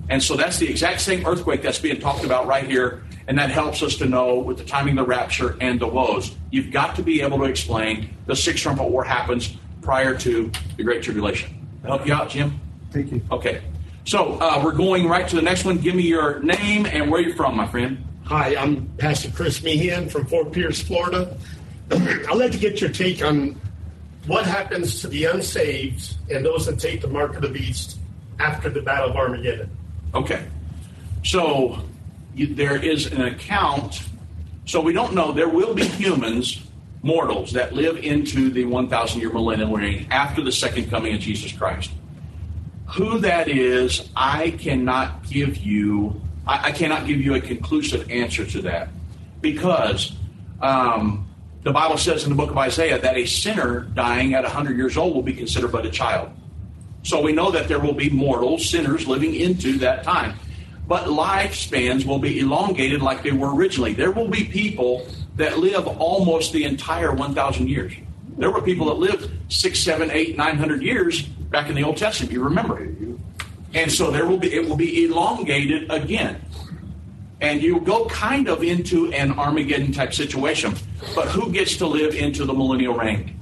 And 0.08 0.22
so 0.22 0.36
that's 0.36 0.58
the 0.58 0.68
exact 0.68 1.00
same 1.00 1.26
earthquake 1.26 1.62
that's 1.62 1.78
being 1.78 2.00
talked 2.00 2.24
about 2.24 2.46
right 2.46 2.66
here, 2.66 3.04
and 3.26 3.38
that 3.38 3.50
helps 3.50 3.82
us 3.82 3.96
to 3.96 4.06
know 4.06 4.38
with 4.38 4.58
the 4.58 4.64
timing 4.64 4.98
of 4.98 5.06
the 5.06 5.08
rapture 5.08 5.56
and 5.60 5.80
the 5.80 5.86
woes. 5.86 6.36
You've 6.50 6.70
got 6.70 6.96
to 6.96 7.02
be 7.02 7.22
able 7.22 7.38
to 7.38 7.44
explain 7.44 8.10
the 8.26 8.36
sixth 8.36 8.62
trumpet 8.62 8.84
war 8.84 9.02
happens 9.02 9.56
prior 9.80 10.16
to 10.18 10.50
the 10.76 10.82
Great 10.82 11.02
Tribulation. 11.02 11.66
Help 11.84 12.06
you 12.06 12.14
out, 12.14 12.30
Jim? 12.30 12.60
Thank 12.90 13.12
you. 13.12 13.22
Okay. 13.30 13.62
So 14.04 14.38
uh, 14.38 14.60
we're 14.62 14.72
going 14.72 15.08
right 15.08 15.26
to 15.26 15.36
the 15.36 15.42
next 15.42 15.64
one. 15.64 15.78
Give 15.78 15.94
me 15.94 16.02
your 16.02 16.40
name 16.40 16.84
and 16.84 17.10
where 17.10 17.22
you're 17.22 17.34
from, 17.34 17.56
my 17.56 17.66
friend. 17.66 18.04
Hi, 18.24 18.54
I'm 18.54 18.86
Pastor 18.98 19.30
Chris 19.30 19.62
Meehan 19.62 20.10
from 20.10 20.26
Fort 20.26 20.52
Pierce, 20.52 20.82
Florida. 20.82 21.36
I'd 21.90 22.36
like 22.36 22.52
to 22.52 22.58
get 22.58 22.82
your 22.82 22.90
take 22.90 23.24
on 23.24 23.58
what 24.26 24.44
happens 24.44 25.00
to 25.00 25.08
the 25.08 25.24
unsaved 25.24 26.16
and 26.30 26.44
those 26.44 26.66
that 26.66 26.78
take 26.78 27.00
the 27.00 27.08
mark 27.08 27.34
of 27.34 27.42
the 27.42 27.48
beast 27.48 27.98
after 28.38 28.68
the 28.68 28.82
Battle 28.82 29.10
of 29.10 29.16
Armageddon. 29.16 29.70
Okay. 30.14 30.46
So 31.24 31.82
you, 32.34 32.54
there 32.54 32.76
is 32.76 33.06
an 33.10 33.22
account. 33.22 34.02
So 34.66 34.82
we 34.82 34.92
don't 34.92 35.14
know. 35.14 35.32
There 35.32 35.48
will 35.48 35.72
be 35.72 35.86
humans, 35.86 36.62
mortals, 37.02 37.52
that 37.52 37.72
live 37.72 37.96
into 37.96 38.50
the 38.50 38.66
1,000 38.66 39.18
year 39.18 39.32
millennium 39.32 39.72
reign 39.72 40.06
after 40.10 40.42
the 40.42 40.52
second 40.52 40.90
coming 40.90 41.14
of 41.14 41.20
Jesus 41.20 41.52
Christ. 41.52 41.90
Who 42.94 43.18
that 43.20 43.48
is, 43.48 44.08
I 44.14 44.52
cannot 44.52 45.24
give 45.28 45.56
you. 45.56 46.20
I, 46.46 46.68
I 46.68 46.72
cannot 46.72 47.06
give 47.06 47.20
you 47.20 47.34
a 47.34 47.40
conclusive 47.40 48.08
answer 48.08 48.46
to 48.46 48.62
that 48.62 48.88
because 49.40 50.12
um, 50.60 51.28
the 51.64 51.72
Bible 51.72 51.98
says 51.98 52.22
in 52.22 52.30
the 52.30 52.36
book 52.36 52.50
of 52.50 52.58
Isaiah 52.58 53.00
that 53.00 53.16
a 53.16 53.26
sinner 53.26 53.80
dying 53.94 54.34
at 54.34 54.44
100 54.44 54.76
years 54.76 54.96
old 54.96 55.14
will 55.14 55.22
be 55.22 55.32
considered 55.32 55.72
but 55.72 55.84
a 55.84 55.90
child. 55.90 56.30
So 57.02 57.20
we 57.20 57.32
know 57.32 57.50
that 57.50 57.66
there 57.66 57.80
will 57.80 57.94
be 57.94 58.10
mortal 58.10 58.58
sinners 58.58 59.08
living 59.08 59.34
into 59.34 59.76
that 59.78 60.04
time. 60.04 60.38
But 60.86 61.06
lifespans 61.06 62.06
will 62.06 62.18
be 62.18 62.38
elongated 62.40 63.02
like 63.02 63.22
they 63.22 63.32
were 63.32 63.54
originally. 63.54 63.94
There 63.94 64.12
will 64.12 64.28
be 64.28 64.44
people 64.44 65.08
that 65.36 65.58
live 65.58 65.86
almost 65.86 66.52
the 66.52 66.64
entire 66.64 67.12
1,000 67.12 67.68
years. 67.68 67.92
There 68.36 68.50
were 68.50 68.62
people 68.62 68.86
that 68.86 68.94
lived 68.94 69.30
six, 69.48 69.80
seven, 69.80 70.10
eight, 70.10 70.36
nine 70.36 70.58
hundred 70.58 70.82
years 70.82 71.28
back 71.54 71.68
in 71.68 71.76
the 71.76 71.84
Old 71.84 71.96
Testament. 71.96 72.32
You 72.32 72.42
remember, 72.42 72.88
and 73.74 73.90
so 73.90 74.10
there 74.10 74.26
will 74.26 74.38
be 74.38 74.52
it 74.52 74.68
will 74.68 74.76
be 74.76 75.04
elongated 75.04 75.88
again, 75.88 76.44
and 77.40 77.62
you 77.62 77.80
go 77.80 78.06
kind 78.06 78.48
of 78.48 78.64
into 78.64 79.12
an 79.12 79.38
Armageddon 79.38 79.92
type 79.92 80.12
situation. 80.12 80.74
But 81.14 81.28
who 81.28 81.52
gets 81.52 81.76
to 81.76 81.86
live 81.86 82.16
into 82.16 82.44
the 82.44 82.52
millennial 82.52 82.94
reign? 82.94 83.38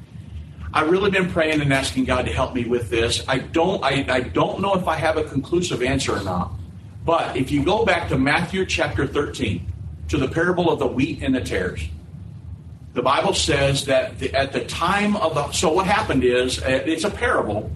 I've 0.74 0.90
really 0.90 1.10
been 1.10 1.30
praying 1.30 1.62
and 1.62 1.72
asking 1.72 2.04
God 2.04 2.26
to 2.26 2.32
help 2.32 2.54
me 2.54 2.64
with 2.64 2.90
this. 2.90 3.24
I 3.28 3.38
don't 3.38 3.82
I, 3.82 4.04
I 4.08 4.20
don't 4.20 4.60
know 4.60 4.74
if 4.74 4.86
I 4.86 4.96
have 4.96 5.16
a 5.16 5.24
conclusive 5.24 5.82
answer 5.82 6.14
or 6.14 6.22
not. 6.22 6.52
But 7.06 7.36
if 7.36 7.50
you 7.50 7.64
go 7.64 7.84
back 7.84 8.08
to 8.10 8.18
Matthew 8.18 8.64
chapter 8.66 9.06
13, 9.06 9.72
to 10.08 10.18
the 10.18 10.28
parable 10.28 10.70
of 10.70 10.78
the 10.78 10.86
wheat 10.86 11.22
and 11.22 11.34
the 11.34 11.40
tares, 11.40 11.80
the 12.92 13.02
Bible 13.02 13.32
says 13.32 13.86
that 13.86 14.18
the, 14.18 14.34
at 14.34 14.52
the 14.52 14.64
time 14.66 15.16
of 15.16 15.34
the. 15.34 15.50
So 15.52 15.72
what 15.72 15.86
happened 15.86 16.24
is, 16.24 16.62
uh, 16.62 16.82
it's 16.86 17.04
a 17.04 17.10
parable, 17.10 17.70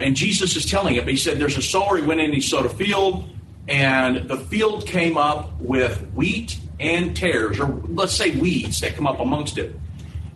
and 0.00 0.16
Jesus 0.16 0.56
is 0.56 0.66
telling 0.66 0.94
him, 0.94 1.06
he 1.06 1.16
said 1.16 1.38
there's 1.38 1.56
a 1.56 1.62
sower, 1.62 1.96
he 1.96 2.02
went 2.02 2.20
in, 2.20 2.26
and 2.26 2.34
he 2.34 2.40
sowed 2.40 2.66
a 2.66 2.70
field, 2.70 3.28
and 3.68 4.28
the 4.28 4.36
field 4.36 4.86
came 4.86 5.16
up 5.16 5.60
with 5.60 6.00
wheat 6.12 6.58
and 6.80 7.16
tares, 7.16 7.60
or 7.60 7.66
let's 7.88 8.14
say 8.14 8.30
weeds 8.32 8.80
that 8.80 8.96
come 8.96 9.06
up 9.06 9.20
amongst 9.20 9.58
it. 9.58 9.74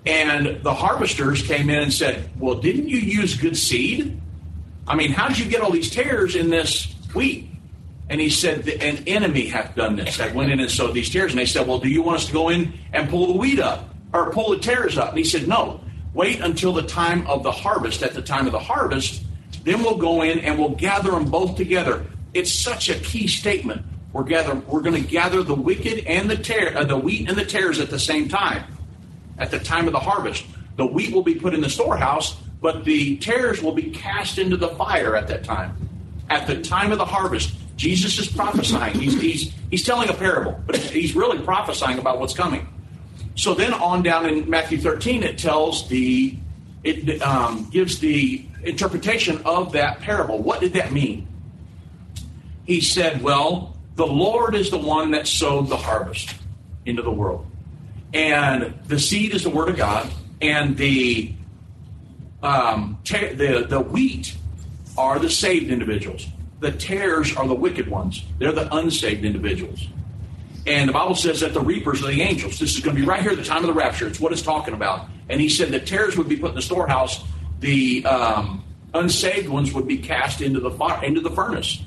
And 0.06 0.62
the 0.62 0.74
harvesters 0.74 1.42
came 1.42 1.70
in 1.70 1.78
and 1.80 1.92
said, 1.92 2.28
Well, 2.38 2.56
didn't 2.56 2.88
you 2.88 2.98
use 2.98 3.36
good 3.36 3.56
seed? 3.56 4.20
I 4.86 4.96
mean, 4.96 5.12
how 5.12 5.28
did 5.28 5.38
you 5.38 5.46
get 5.46 5.62
all 5.62 5.70
these 5.70 5.90
tares 5.90 6.36
in 6.36 6.50
this 6.50 6.94
wheat? 7.14 7.48
And 8.10 8.20
he 8.20 8.28
said, 8.28 8.68
An 8.68 9.04
enemy 9.06 9.46
hath 9.46 9.74
done 9.74 9.96
this. 9.96 10.18
That 10.18 10.34
went 10.34 10.52
in 10.52 10.60
and 10.60 10.70
sowed 10.70 10.92
these 10.94 11.08
tares. 11.08 11.32
And 11.32 11.38
they 11.38 11.46
said, 11.46 11.66
Well, 11.66 11.78
do 11.78 11.88
you 11.88 12.02
want 12.02 12.18
us 12.18 12.26
to 12.26 12.32
go 12.32 12.50
in 12.50 12.74
and 12.92 13.08
pull 13.08 13.28
the 13.28 13.38
wheat 13.38 13.58
up 13.58 13.94
or 14.12 14.30
pull 14.30 14.50
the 14.50 14.58
tares 14.58 14.98
up? 14.98 15.10
And 15.10 15.18
he 15.18 15.24
said, 15.24 15.48
No. 15.48 15.80
Wait 16.12 16.40
until 16.40 16.72
the 16.72 16.82
time 16.82 17.26
of 17.26 17.42
the 17.42 17.50
harvest. 17.50 18.02
At 18.02 18.14
the 18.14 18.22
time 18.22 18.46
of 18.46 18.52
the 18.52 18.58
harvest, 18.58 19.23
then 19.64 19.82
we'll 19.82 19.96
go 19.96 20.22
in 20.22 20.38
and 20.40 20.58
we'll 20.58 20.74
gather 20.74 21.10
them 21.10 21.30
both 21.30 21.56
together. 21.56 22.04
It's 22.34 22.52
such 22.52 22.88
a 22.88 22.94
key 23.00 23.26
statement. 23.26 23.84
We're 24.12 24.24
gather, 24.24 24.54
we're 24.54 24.82
going 24.82 25.02
to 25.02 25.08
gather 25.08 25.42
the 25.42 25.54
wicked 25.54 26.06
and 26.06 26.30
the 26.30 26.36
tear, 26.36 26.76
uh, 26.76 26.84
the 26.84 26.96
wheat 26.96 27.28
and 27.28 27.36
the 27.36 27.44
tares 27.44 27.80
at 27.80 27.90
the 27.90 27.98
same 27.98 28.28
time. 28.28 28.64
At 29.38 29.50
the 29.50 29.58
time 29.58 29.86
of 29.86 29.92
the 29.92 30.00
harvest, 30.00 30.44
the 30.76 30.86
wheat 30.86 31.12
will 31.12 31.22
be 31.22 31.34
put 31.34 31.54
in 31.54 31.60
the 31.60 31.68
storehouse, 31.68 32.36
but 32.60 32.84
the 32.84 33.16
tares 33.16 33.62
will 33.62 33.72
be 33.72 33.90
cast 33.90 34.38
into 34.38 34.56
the 34.56 34.68
fire 34.68 35.16
at 35.16 35.26
that 35.28 35.42
time. 35.42 35.76
At 36.30 36.46
the 36.46 36.60
time 36.62 36.92
of 36.92 36.98
the 36.98 37.04
harvest, 37.04 37.54
Jesus 37.76 38.18
is 38.18 38.28
prophesying. 38.28 38.94
He's, 38.94 39.20
he's, 39.20 39.52
he's 39.70 39.82
telling 39.82 40.08
a 40.08 40.14
parable, 40.14 40.60
but 40.66 40.76
he's 40.76 41.16
really 41.16 41.40
prophesying 41.40 41.98
about 41.98 42.20
what's 42.20 42.34
coming. 42.34 42.68
So 43.34 43.54
then 43.54 43.74
on 43.74 44.02
down 44.02 44.26
in 44.26 44.48
Matthew 44.48 44.78
13, 44.78 45.24
it 45.24 45.38
tells 45.38 45.88
the, 45.88 46.36
it 46.84 47.20
um, 47.20 47.68
gives 47.70 47.98
the 47.98 48.46
interpretation 48.68 49.42
of 49.44 49.72
that 49.72 50.00
parable. 50.00 50.38
What 50.38 50.60
did 50.60 50.74
that 50.74 50.92
mean? 50.92 51.28
He 52.66 52.80
said, 52.80 53.22
well, 53.22 53.76
the 53.96 54.06
Lord 54.06 54.54
is 54.54 54.70
the 54.70 54.78
one 54.78 55.12
that 55.12 55.26
sowed 55.26 55.68
the 55.68 55.76
harvest 55.76 56.34
into 56.86 57.02
the 57.02 57.10
world. 57.10 57.46
And 58.12 58.74
the 58.86 58.98
seed 58.98 59.34
is 59.34 59.42
the 59.42 59.50
word 59.50 59.68
of 59.68 59.76
God, 59.76 60.08
and 60.40 60.76
the 60.76 61.34
um, 62.42 62.98
the 63.04 63.66
the 63.68 63.80
wheat 63.80 64.36
are 64.96 65.18
the 65.18 65.30
saved 65.30 65.70
individuals. 65.70 66.26
The 66.60 66.70
tares 66.70 67.36
are 67.36 67.46
the 67.48 67.54
wicked 67.54 67.88
ones. 67.88 68.24
They're 68.38 68.52
the 68.52 68.72
unsaved 68.74 69.24
individuals. 69.24 69.88
And 70.66 70.88
the 70.88 70.92
Bible 70.92 71.14
says 71.14 71.40
that 71.40 71.52
the 71.52 71.60
reapers 71.60 72.02
are 72.02 72.06
the 72.06 72.22
angels. 72.22 72.58
This 72.58 72.74
is 72.74 72.80
going 72.80 72.96
to 72.96 73.02
be 73.02 73.06
right 73.06 73.20
here 73.20 73.32
at 73.32 73.36
the 73.36 73.44
time 73.44 73.62
of 73.62 73.66
the 73.66 73.72
rapture. 73.74 74.06
It's 74.06 74.20
what 74.20 74.32
it's 74.32 74.40
talking 74.40 74.72
about. 74.72 75.08
And 75.28 75.40
he 75.40 75.48
said 75.48 75.70
the 75.70 75.80
tares 75.80 76.16
would 76.16 76.28
be 76.28 76.36
put 76.36 76.50
in 76.50 76.54
the 76.54 76.62
storehouse. 76.62 77.22
The 77.60 78.04
um, 78.04 78.64
unsaved 78.92 79.48
ones 79.48 79.72
would 79.72 79.86
be 79.86 79.98
cast 79.98 80.40
into 80.40 80.60
the 80.60 80.70
fire, 80.70 81.04
into 81.04 81.20
the 81.20 81.30
furnace. 81.30 81.82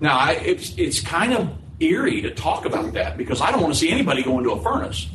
Now, 0.00 0.18
I, 0.18 0.32
it's 0.32 0.74
it's 0.76 1.00
kind 1.00 1.32
of 1.32 1.50
eerie 1.80 2.22
to 2.22 2.34
talk 2.34 2.64
about 2.64 2.92
that 2.94 3.16
because 3.16 3.40
I 3.40 3.50
don't 3.50 3.62
want 3.62 3.74
to 3.74 3.78
see 3.78 3.90
anybody 3.90 4.22
go 4.22 4.38
into 4.38 4.50
a 4.50 4.62
furnace. 4.62 5.08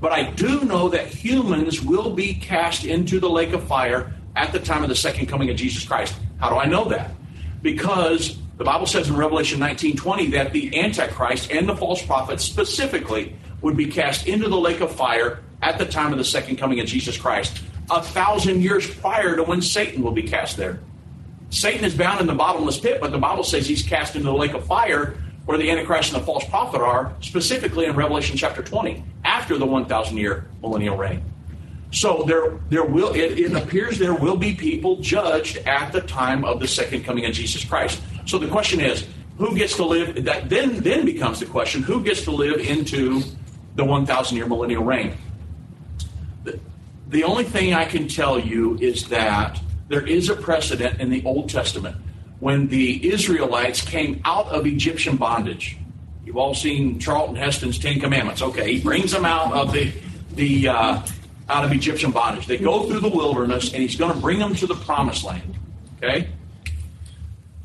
But 0.00 0.12
I 0.12 0.30
do 0.30 0.64
know 0.64 0.88
that 0.90 1.06
humans 1.06 1.82
will 1.82 2.14
be 2.14 2.34
cast 2.34 2.84
into 2.84 3.18
the 3.18 3.28
lake 3.28 3.52
of 3.52 3.64
fire 3.64 4.12
at 4.36 4.52
the 4.52 4.60
time 4.60 4.82
of 4.82 4.88
the 4.88 4.94
second 4.94 5.26
coming 5.26 5.50
of 5.50 5.56
Jesus 5.56 5.84
Christ. 5.84 6.14
How 6.38 6.50
do 6.50 6.56
I 6.56 6.66
know 6.66 6.84
that? 6.90 7.10
Because 7.62 8.38
the 8.58 8.64
Bible 8.64 8.86
says 8.86 9.08
in 9.08 9.16
Revelation 9.16 9.58
19:20 9.58 10.30
that 10.32 10.52
the 10.52 10.78
Antichrist 10.80 11.50
and 11.50 11.68
the 11.68 11.76
false 11.76 12.02
prophet 12.02 12.40
specifically 12.40 13.34
would 13.60 13.76
be 13.76 13.86
cast 13.86 14.26
into 14.26 14.48
the 14.48 14.58
lake 14.58 14.80
of 14.80 14.92
fire 14.94 15.40
at 15.62 15.78
the 15.78 15.86
time 15.86 16.12
of 16.12 16.18
the 16.18 16.24
second 16.24 16.56
coming 16.56 16.78
of 16.78 16.86
Jesus 16.86 17.16
Christ, 17.16 17.60
a 17.90 18.02
thousand 18.02 18.62
years 18.62 18.92
prior 18.96 19.36
to 19.36 19.42
when 19.42 19.62
Satan 19.62 20.02
will 20.02 20.12
be 20.12 20.22
cast 20.22 20.56
there. 20.56 20.80
Satan 21.50 21.84
is 21.84 21.94
bound 21.94 22.20
in 22.20 22.26
the 22.26 22.34
bottomless 22.34 22.78
pit, 22.78 23.00
but 23.00 23.10
the 23.10 23.18
Bible 23.18 23.44
says 23.44 23.66
he's 23.66 23.82
cast 23.82 24.16
into 24.16 24.26
the 24.26 24.34
lake 24.34 24.52
of 24.52 24.66
fire 24.66 25.16
where 25.46 25.56
the 25.56 25.70
Antichrist 25.70 26.12
and 26.12 26.20
the 26.20 26.26
false 26.26 26.44
prophet 26.44 26.82
are, 26.82 27.14
specifically 27.22 27.86
in 27.86 27.96
Revelation 27.96 28.36
chapter 28.36 28.62
20, 28.62 29.02
after 29.24 29.56
the 29.56 29.64
1,000 29.64 30.18
year 30.18 30.46
millennial 30.60 30.94
reign. 30.94 31.24
So 31.90 32.22
there, 32.26 32.58
there 32.68 32.84
will 32.84 33.14
it, 33.14 33.38
it, 33.38 33.54
appears 33.54 33.98
there 33.98 34.14
will 34.14 34.36
be 34.36 34.54
people 34.54 34.96
judged 34.96 35.56
at 35.66 35.90
the 35.90 36.02
time 36.02 36.44
of 36.44 36.60
the 36.60 36.68
second 36.68 37.04
coming 37.04 37.24
of 37.24 37.32
Jesus 37.32 37.64
Christ. 37.64 38.02
So 38.26 38.36
the 38.36 38.48
question 38.48 38.78
is, 38.78 39.06
who 39.38 39.56
gets 39.56 39.74
to 39.76 39.86
live? 39.86 40.22
That 40.26 40.50
then 40.50 40.80
then 40.80 41.06
becomes 41.06 41.40
the 41.40 41.46
question: 41.46 41.82
who 41.82 42.02
gets 42.04 42.24
to 42.24 42.30
live 42.30 42.60
into 42.60 43.22
the 43.76 43.84
1,000 43.84 44.36
year 44.36 44.46
millennial 44.46 44.84
reign? 44.84 45.16
The, 47.08 47.24
only 47.24 47.44
thing 47.44 47.74
I 47.74 47.84
can 47.84 48.08
tell 48.08 48.38
you 48.38 48.76
is 48.78 49.08
that 49.08 49.60
there 49.88 50.06
is 50.06 50.28
a 50.28 50.36
precedent 50.36 51.00
in 51.00 51.10
the 51.10 51.24
Old 51.24 51.48
Testament 51.48 51.96
when 52.40 52.68
the 52.68 53.10
Israelites 53.10 53.80
came 53.80 54.20
out 54.24 54.46
of 54.48 54.66
Egyptian 54.66 55.16
bondage. 55.16 55.78
You've 56.24 56.36
all 56.36 56.54
seen 56.54 56.98
Charlton 56.98 57.36
Heston's 57.36 57.78
Ten 57.78 58.00
Commandments. 58.00 58.42
Okay, 58.42 58.74
he 58.74 58.80
brings 58.80 59.12
them 59.12 59.24
out 59.24 59.52
of 59.54 59.72
the 59.72 59.92
the 60.34 60.68
uh, 60.68 61.02
out 61.48 61.64
of 61.64 61.72
Egyptian 61.72 62.10
bondage. 62.10 62.46
They 62.46 62.58
go 62.58 62.84
through 62.84 63.00
the 63.00 63.08
wilderness, 63.08 63.72
and 63.72 63.82
he's 63.82 63.96
going 63.96 64.12
to 64.12 64.20
bring 64.20 64.38
them 64.38 64.54
to 64.56 64.66
the 64.66 64.74
promised 64.74 65.24
land. 65.24 65.56
Okay. 65.96 66.28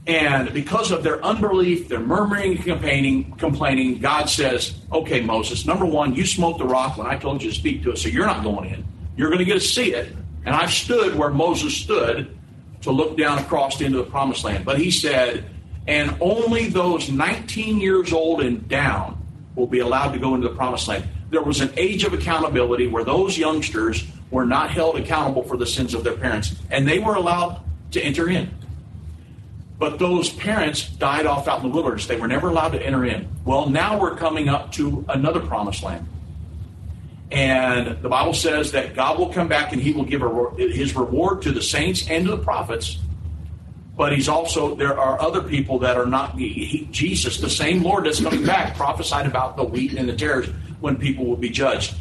And 0.05 0.53
because 0.53 0.91
of 0.91 1.03
their 1.03 1.23
unbelief, 1.23 1.87
their 1.87 1.99
murmuring 1.99 2.57
complaining, 2.57 3.31
complaining, 3.37 3.99
God 3.99 4.29
says, 4.29 4.75
Okay, 4.91 5.21
Moses, 5.21 5.65
number 5.65 5.85
one, 5.85 6.13
you 6.13 6.25
smoked 6.25 6.59
the 6.59 6.65
rock 6.65 6.97
when 6.97 7.07
I 7.07 7.17
told 7.17 7.41
you 7.41 7.49
to 7.49 7.55
speak 7.55 7.83
to 7.83 7.93
us, 7.93 8.01
so 8.01 8.09
you're 8.09 8.25
not 8.25 8.43
going 8.43 8.69
in. 8.69 8.85
You're 9.15 9.29
going 9.29 9.39
to 9.39 9.45
get 9.45 9.53
to 9.53 9.59
see 9.59 9.93
it. 9.93 10.15
And 10.45 10.55
I've 10.55 10.71
stood 10.71 11.15
where 11.15 11.29
Moses 11.29 11.75
stood 11.75 12.37
to 12.81 12.91
look 12.91 13.17
down 13.17 13.39
across 13.39 13.79
into 13.81 13.97
the 13.97 14.03
promised 14.03 14.43
land. 14.43 14.65
But 14.65 14.79
he 14.79 14.91
said, 14.91 15.45
and 15.87 16.15
only 16.19 16.67
those 16.67 17.09
19 17.09 17.79
years 17.79 18.13
old 18.13 18.41
and 18.41 18.67
down 18.67 19.21
will 19.55 19.67
be 19.67 19.79
allowed 19.79 20.13
to 20.13 20.19
go 20.19 20.35
into 20.35 20.47
the 20.47 20.55
promised 20.55 20.87
land. 20.87 21.07
There 21.29 21.41
was 21.41 21.61
an 21.61 21.71
age 21.77 22.03
of 22.03 22.13
accountability 22.13 22.87
where 22.87 23.03
those 23.03 23.37
youngsters 23.37 24.05
were 24.31 24.45
not 24.45 24.71
held 24.71 24.97
accountable 24.97 25.43
for 25.43 25.57
the 25.57 25.65
sins 25.65 25.93
of 25.93 26.03
their 26.03 26.15
parents, 26.15 26.55
and 26.69 26.87
they 26.87 26.99
were 26.99 27.15
allowed 27.15 27.61
to 27.91 28.01
enter 28.01 28.29
in. 28.29 28.53
But 29.79 29.99
those 29.99 30.29
parents 30.29 30.89
died 30.89 31.25
off 31.25 31.47
out 31.47 31.63
in 31.63 31.69
the 31.69 31.73
wilderness. 31.73 32.07
They 32.07 32.19
were 32.19 32.27
never 32.27 32.49
allowed 32.49 32.69
to 32.69 32.85
enter 32.85 33.05
in. 33.05 33.27
Well, 33.45 33.69
now 33.69 33.99
we're 33.99 34.15
coming 34.15 34.47
up 34.47 34.71
to 34.73 35.03
another 35.09 35.39
promised 35.39 35.83
land. 35.83 36.07
And 37.33 37.99
the 38.03 38.09
Bible 38.09 38.35
says 38.35 38.71
that 38.73 38.95
God 38.95 39.17
will 39.17 39.33
come 39.33 39.47
back 39.47 39.73
and 39.73 39.81
he 39.81 39.91
will 39.91 40.05
give 40.05 40.21
his 40.55 40.95
reward 40.95 41.41
to 41.41 41.51
the 41.51 41.63
saints 41.63 42.07
and 42.07 42.25
to 42.25 42.31
the 42.35 42.37
prophets. 42.37 42.99
But 43.97 44.13
he's 44.13 44.29
also, 44.29 44.75
there 44.75 44.99
are 44.99 45.19
other 45.19 45.41
people 45.41 45.79
that 45.79 45.97
are 45.97 46.05
not, 46.05 46.37
he, 46.37 46.87
Jesus, 46.91 47.39
the 47.39 47.49
same 47.49 47.81
Lord 47.81 48.05
that's 48.05 48.21
coming 48.21 48.45
back, 48.45 48.75
prophesied 48.75 49.25
about 49.25 49.57
the 49.57 49.63
wheat 49.63 49.95
and 49.95 50.07
the 50.07 50.15
tares 50.15 50.47
when 50.79 50.95
people 50.95 51.25
will 51.25 51.35
be 51.35 51.49
judged. 51.49 51.95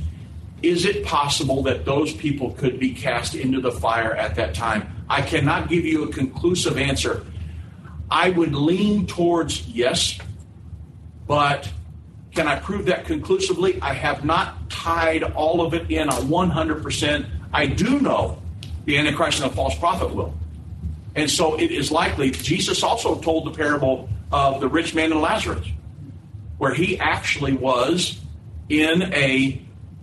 is 0.62 0.84
it 0.84 1.04
possible 1.04 1.62
that 1.62 1.86
those 1.86 2.12
people 2.12 2.52
could 2.52 2.78
be 2.78 2.94
cast 2.94 3.34
into 3.34 3.60
the 3.60 3.72
fire 3.72 4.14
at 4.14 4.34
that 4.34 4.54
time? 4.54 4.86
I 5.08 5.22
cannot 5.22 5.70
give 5.70 5.86
you 5.86 6.04
a 6.04 6.12
conclusive 6.12 6.76
answer. 6.76 7.24
I 8.10 8.28
would 8.30 8.54
lean 8.54 9.06
towards 9.06 9.66
yes, 9.66 10.18
but 11.26 11.70
can 12.34 12.48
I 12.48 12.58
prove 12.58 12.86
that 12.86 13.04
conclusively? 13.04 13.80
I 13.82 13.92
have 13.92 14.24
not 14.24 14.70
tied 14.70 15.22
all 15.22 15.60
of 15.60 15.74
it 15.74 15.90
in 15.90 16.08
on 16.08 16.22
100%. 16.28 17.26
I 17.52 17.66
do 17.66 18.00
know 18.00 18.40
the 18.86 18.96
Antichrist 18.98 19.42
and 19.42 19.50
the 19.50 19.54
false 19.54 19.78
prophet 19.78 20.14
will. 20.14 20.34
And 21.14 21.30
so 21.30 21.58
it 21.58 21.70
is 21.70 21.90
likely. 21.90 22.30
Jesus 22.30 22.82
also 22.82 23.20
told 23.20 23.46
the 23.46 23.50
parable 23.50 24.08
of 24.30 24.60
the 24.60 24.68
rich 24.68 24.94
man 24.94 25.12
and 25.12 25.20
Lazarus, 25.20 25.66
where 26.56 26.72
he 26.72 26.98
actually 26.98 27.52
was 27.52 28.18
in 28.68 29.02
a 29.12 29.60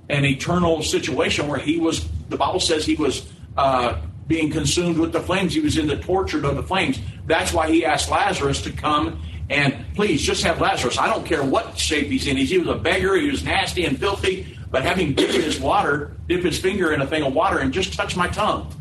an 0.09 0.25
eternal 0.25 0.81
situation 0.83 1.47
where 1.47 1.59
he 1.59 1.79
was. 1.79 2.07
The 2.29 2.37
Bible 2.37 2.59
says 2.59 2.85
he 2.85 2.95
was 2.95 3.27
uh, 3.57 3.99
being 4.27 4.51
consumed 4.51 4.99
with 4.99 5.11
the 5.11 5.19
flames. 5.19 5.53
He 5.53 5.61
was 5.61 5.77
in 5.77 5.87
the 5.87 5.97
tortured 5.97 6.45
of 6.45 6.55
the 6.55 6.63
flames. 6.63 6.99
That's 7.25 7.51
why 7.53 7.71
he 7.71 7.85
asked 7.85 8.09
Lazarus 8.09 8.61
to 8.63 8.71
come 8.71 9.21
and 9.49 9.85
please 9.95 10.21
just 10.21 10.43
have 10.43 10.61
Lazarus. 10.61 10.97
I 10.97 11.07
don't 11.07 11.25
care 11.25 11.43
what 11.43 11.77
shape 11.77 12.07
he's 12.07 12.27
in. 12.27 12.37
He 12.37 12.57
was 12.57 12.67
a 12.67 12.75
beggar. 12.75 13.15
He 13.15 13.31
was 13.31 13.43
nasty 13.43 13.85
and 13.85 13.97
filthy. 13.97 14.57
But 14.71 14.83
having 14.83 15.13
dipped 15.13 15.33
his 15.33 15.59
water, 15.59 16.15
dip 16.27 16.43
his 16.43 16.59
finger 16.59 16.93
in 16.93 17.01
a 17.01 17.07
thing 17.07 17.23
of 17.23 17.33
water 17.33 17.57
and 17.59 17.73
just 17.73 17.93
touch 17.93 18.15
my 18.15 18.27
tongue. 18.27 18.71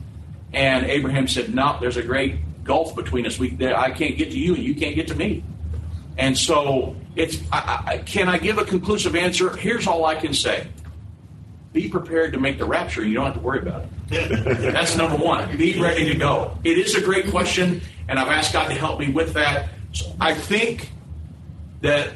And 0.52 0.86
Abraham 0.86 1.26
said, 1.26 1.54
"No, 1.54 1.78
there's 1.80 1.96
a 1.96 2.02
great 2.02 2.64
gulf 2.64 2.94
between 2.94 3.26
us. 3.26 3.38
We, 3.38 3.56
I 3.74 3.90
can't 3.90 4.16
get 4.16 4.30
to 4.32 4.38
you, 4.38 4.54
and 4.54 4.62
you 4.62 4.74
can't 4.74 4.94
get 4.94 5.08
to 5.08 5.14
me." 5.14 5.44
And 6.18 6.36
so, 6.36 6.96
it's. 7.16 7.38
I, 7.52 7.82
I, 7.86 7.98
can 7.98 8.28
I 8.28 8.38
give 8.38 8.58
a 8.58 8.64
conclusive 8.64 9.14
answer? 9.16 9.56
Here's 9.56 9.86
all 9.86 10.04
I 10.04 10.14
can 10.14 10.34
say: 10.34 10.66
Be 11.72 11.88
prepared 11.88 12.32
to 12.34 12.40
make 12.40 12.58
the 12.58 12.64
rapture. 12.66 13.06
You 13.06 13.14
don't 13.14 13.26
have 13.26 13.34
to 13.34 13.40
worry 13.40 13.60
about 13.60 13.84
it. 13.84 13.92
That's 14.72 14.96
number 14.96 15.16
one. 15.16 15.56
Be 15.56 15.80
ready 15.80 16.06
to 16.06 16.14
go. 16.14 16.58
It 16.64 16.78
is 16.78 16.94
a 16.94 17.00
great 17.00 17.30
question, 17.30 17.80
and 18.08 18.18
I've 18.18 18.28
asked 18.28 18.52
God 18.52 18.68
to 18.68 18.74
help 18.74 19.00
me 19.00 19.10
with 19.10 19.34
that. 19.34 19.68
I 20.20 20.34
think 20.34 20.90
that 21.80 22.12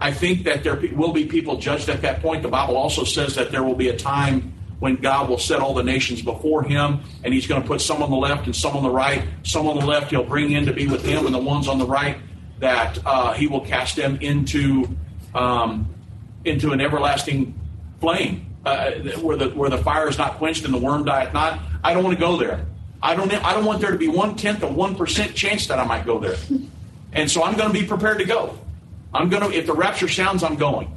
I 0.00 0.12
think 0.12 0.44
that 0.44 0.64
there 0.64 0.76
will 0.92 1.12
be 1.12 1.26
people 1.26 1.56
judged 1.56 1.88
at 1.88 2.02
that 2.02 2.20
point. 2.20 2.42
The 2.42 2.48
Bible 2.48 2.76
also 2.76 3.04
says 3.04 3.34
that 3.36 3.50
there 3.50 3.62
will 3.62 3.76
be 3.76 3.88
a 3.88 3.96
time 3.96 4.52
when 4.80 4.96
God 4.96 5.28
will 5.28 5.38
set 5.38 5.60
all 5.60 5.72
the 5.72 5.82
nations 5.82 6.20
before 6.20 6.62
him, 6.62 7.00
and 7.22 7.32
he's 7.32 7.46
going 7.46 7.62
to 7.62 7.66
put 7.66 7.80
some 7.80 8.02
on 8.02 8.10
the 8.10 8.16
left 8.16 8.46
and 8.46 8.54
some 8.54 8.76
on 8.76 8.82
the 8.82 8.90
right. 8.90 9.22
Some 9.44 9.66
on 9.68 9.78
the 9.78 9.86
left 9.86 10.10
he'll 10.10 10.24
bring 10.24 10.52
in 10.52 10.66
to 10.66 10.72
be 10.72 10.88
with 10.88 11.04
him, 11.04 11.26
and 11.26 11.34
the 11.34 11.38
ones 11.38 11.68
on 11.68 11.78
the 11.78 11.86
right 11.86 12.18
that 12.58 12.98
uh, 13.06 13.32
he 13.32 13.46
will 13.46 13.60
cast 13.60 13.96
them 13.96 14.16
into 14.20 14.88
um, 15.34 15.88
into 16.44 16.72
an 16.72 16.80
everlasting 16.80 17.58
flame, 18.00 18.54
uh, 18.64 18.92
where 19.20 19.36
the 19.36 19.50
where 19.50 19.70
the 19.70 19.78
fire 19.78 20.08
is 20.08 20.18
not 20.18 20.34
quenched 20.34 20.64
and 20.64 20.74
the 20.74 20.78
worm 20.78 21.04
dieth 21.04 21.32
not. 21.32 21.60
I 21.82 21.94
don't 21.94 22.04
want 22.04 22.18
to 22.18 22.20
go 22.20 22.36
there. 22.36 22.66
I 23.02 23.14
don't. 23.14 23.32
I 23.32 23.54
don't 23.54 23.64
want 23.64 23.80
there 23.80 23.90
to 23.90 23.98
be 23.98 24.08
one 24.08 24.36
tenth 24.36 24.62
of 24.62 24.74
one 24.74 24.96
percent 24.96 25.34
chance 25.34 25.66
that 25.68 25.78
I 25.78 25.84
might 25.84 26.04
go 26.04 26.18
there. 26.18 26.36
And 27.14 27.30
so 27.30 27.42
I'm 27.44 27.56
going 27.56 27.72
to 27.72 27.78
be 27.78 27.86
prepared 27.86 28.18
to 28.18 28.24
go. 28.24 28.58
I'm 29.12 29.28
going 29.28 29.48
to, 29.48 29.56
if 29.56 29.66
the 29.66 29.72
rapture 29.72 30.08
sounds, 30.08 30.42
I'm 30.42 30.56
going. 30.56 30.96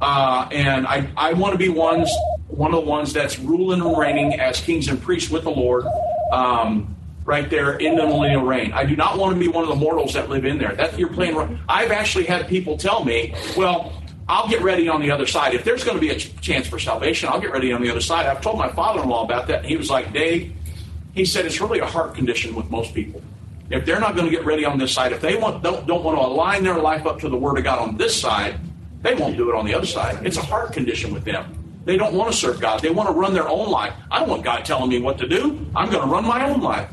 Uh, 0.00 0.48
and 0.50 0.86
I, 0.86 1.08
I 1.16 1.32
want 1.34 1.52
to 1.52 1.58
be 1.58 1.68
ones, 1.68 2.10
one 2.48 2.74
of 2.74 2.84
the 2.84 2.90
ones 2.90 3.12
that's 3.12 3.38
ruling 3.38 3.80
and 3.80 3.96
reigning 3.96 4.40
as 4.40 4.60
kings 4.60 4.88
and 4.88 5.00
priests 5.00 5.30
with 5.30 5.44
the 5.44 5.50
Lord, 5.50 5.84
um, 6.32 6.96
right 7.24 7.48
there 7.48 7.74
in 7.76 7.94
the 7.94 8.04
millennial 8.04 8.42
reign. 8.42 8.72
I 8.72 8.84
do 8.84 8.96
not 8.96 9.16
want 9.16 9.34
to 9.34 9.38
be 9.38 9.46
one 9.46 9.62
of 9.62 9.68
the 9.68 9.76
mortals 9.76 10.14
that 10.14 10.28
live 10.28 10.44
in 10.44 10.58
there. 10.58 10.74
That 10.74 10.98
you're 10.98 11.08
playing. 11.08 11.60
I've 11.68 11.92
actually 11.92 12.24
had 12.24 12.48
people 12.48 12.76
tell 12.76 13.04
me, 13.04 13.32
well, 13.56 13.92
I'll 14.28 14.48
get 14.48 14.62
ready 14.62 14.88
on 14.88 15.00
the 15.00 15.12
other 15.12 15.26
side. 15.28 15.54
If 15.54 15.62
there's 15.62 15.84
going 15.84 15.96
to 15.96 16.00
be 16.00 16.10
a 16.10 16.16
ch- 16.16 16.34
chance 16.40 16.66
for 16.66 16.80
salvation, 16.80 17.28
I'll 17.28 17.40
get 17.40 17.52
ready 17.52 17.72
on 17.72 17.80
the 17.80 17.90
other 17.90 18.00
side. 18.00 18.26
I've 18.26 18.40
told 18.40 18.58
my 18.58 18.72
father-in-law 18.72 19.22
about 19.22 19.46
that, 19.46 19.60
and 19.60 19.66
he 19.66 19.76
was 19.76 19.88
like, 19.88 20.12
Dave, 20.12 20.52
he 21.14 21.24
said 21.24 21.46
it's 21.46 21.60
really 21.60 21.78
a 21.78 21.86
heart 21.86 22.16
condition 22.16 22.56
with 22.56 22.68
most 22.70 22.92
people 22.92 23.22
if 23.72 23.86
they're 23.86 24.00
not 24.00 24.14
going 24.14 24.26
to 24.26 24.30
get 24.30 24.44
ready 24.44 24.64
on 24.66 24.78
this 24.78 24.92
side, 24.92 25.12
if 25.12 25.20
they 25.22 25.36
want, 25.36 25.62
don't, 25.62 25.86
don't 25.86 26.04
want 26.04 26.18
to 26.18 26.24
align 26.24 26.62
their 26.62 26.78
life 26.78 27.06
up 27.06 27.18
to 27.20 27.28
the 27.28 27.36
Word 27.36 27.56
of 27.56 27.64
God 27.64 27.78
on 27.78 27.96
this 27.96 28.18
side, 28.18 28.60
they 29.00 29.14
won't 29.14 29.36
do 29.36 29.48
it 29.48 29.56
on 29.56 29.64
the 29.64 29.74
other 29.74 29.86
side. 29.86 30.24
It's 30.26 30.36
a 30.36 30.42
heart 30.42 30.72
condition 30.72 31.12
with 31.12 31.24
them. 31.24 31.58
They 31.84 31.96
don't 31.96 32.14
want 32.14 32.30
to 32.30 32.36
serve 32.36 32.60
God. 32.60 32.80
They 32.80 32.90
want 32.90 33.08
to 33.08 33.14
run 33.14 33.32
their 33.32 33.48
own 33.48 33.70
life. 33.70 33.94
I 34.10 34.20
don't 34.20 34.28
want 34.28 34.44
God 34.44 34.64
telling 34.64 34.90
me 34.90 35.00
what 35.00 35.18
to 35.18 35.26
do. 35.26 35.66
I'm 35.74 35.90
going 35.90 36.06
to 36.06 36.12
run 36.12 36.24
my 36.24 36.48
own 36.48 36.60
life. 36.60 36.88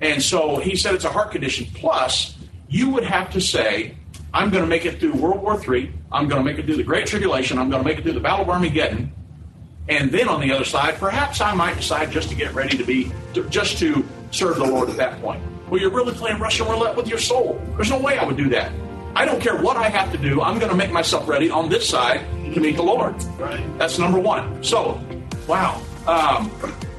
And 0.00 0.22
so 0.22 0.58
he 0.58 0.76
said 0.76 0.94
it's 0.94 1.04
a 1.04 1.10
heart 1.10 1.30
condition. 1.30 1.66
Plus, 1.74 2.36
you 2.68 2.90
would 2.90 3.04
have 3.04 3.30
to 3.30 3.40
say, 3.40 3.96
I'm 4.34 4.50
going 4.50 4.64
to 4.64 4.68
make 4.68 4.84
it 4.84 4.98
through 4.98 5.14
World 5.14 5.42
War 5.42 5.54
III. 5.54 5.92
I'm 6.12 6.28
going 6.28 6.44
to 6.44 6.44
make 6.44 6.58
it 6.58 6.66
through 6.66 6.76
the 6.76 6.82
Great 6.82 7.06
Tribulation. 7.06 7.56
I'm 7.56 7.70
going 7.70 7.82
to 7.82 7.88
make 7.88 7.98
it 7.98 8.02
through 8.02 8.12
the 8.12 8.20
Battle 8.20 8.42
of 8.42 8.50
Armageddon. 8.50 9.12
And 9.88 10.10
then 10.10 10.28
on 10.28 10.40
the 10.40 10.52
other 10.52 10.64
side, 10.64 10.96
perhaps 10.96 11.40
I 11.40 11.54
might 11.54 11.76
decide 11.76 12.10
just 12.10 12.28
to 12.28 12.34
get 12.34 12.52
ready 12.52 12.76
to 12.76 12.84
be, 12.84 13.10
to, 13.34 13.48
just 13.48 13.78
to 13.78 14.04
serve 14.32 14.56
the 14.56 14.66
Lord 14.66 14.90
at 14.90 14.96
that 14.98 15.20
point. 15.22 15.42
Well, 15.70 15.80
you're 15.80 15.90
really 15.90 16.14
playing 16.14 16.38
Russian 16.38 16.66
roulette 16.66 16.96
with 16.96 17.08
your 17.08 17.18
soul. 17.18 17.60
There's 17.76 17.90
no 17.90 17.98
way 17.98 18.18
I 18.18 18.24
would 18.24 18.36
do 18.36 18.48
that. 18.50 18.72
I 19.14 19.24
don't 19.24 19.40
care 19.40 19.56
what 19.56 19.76
I 19.76 19.88
have 19.88 20.12
to 20.12 20.18
do. 20.18 20.40
I'm 20.40 20.58
going 20.58 20.70
to 20.70 20.76
make 20.76 20.92
myself 20.92 21.28
ready 21.28 21.50
on 21.50 21.68
this 21.68 21.88
side 21.88 22.20
to 22.54 22.60
meet 22.60 22.76
the 22.76 22.82
Lord. 22.82 23.22
Right. 23.38 23.78
That's 23.78 23.98
number 23.98 24.18
one. 24.18 24.62
So, 24.62 25.00
wow. 25.46 25.82
Um, 26.06 26.50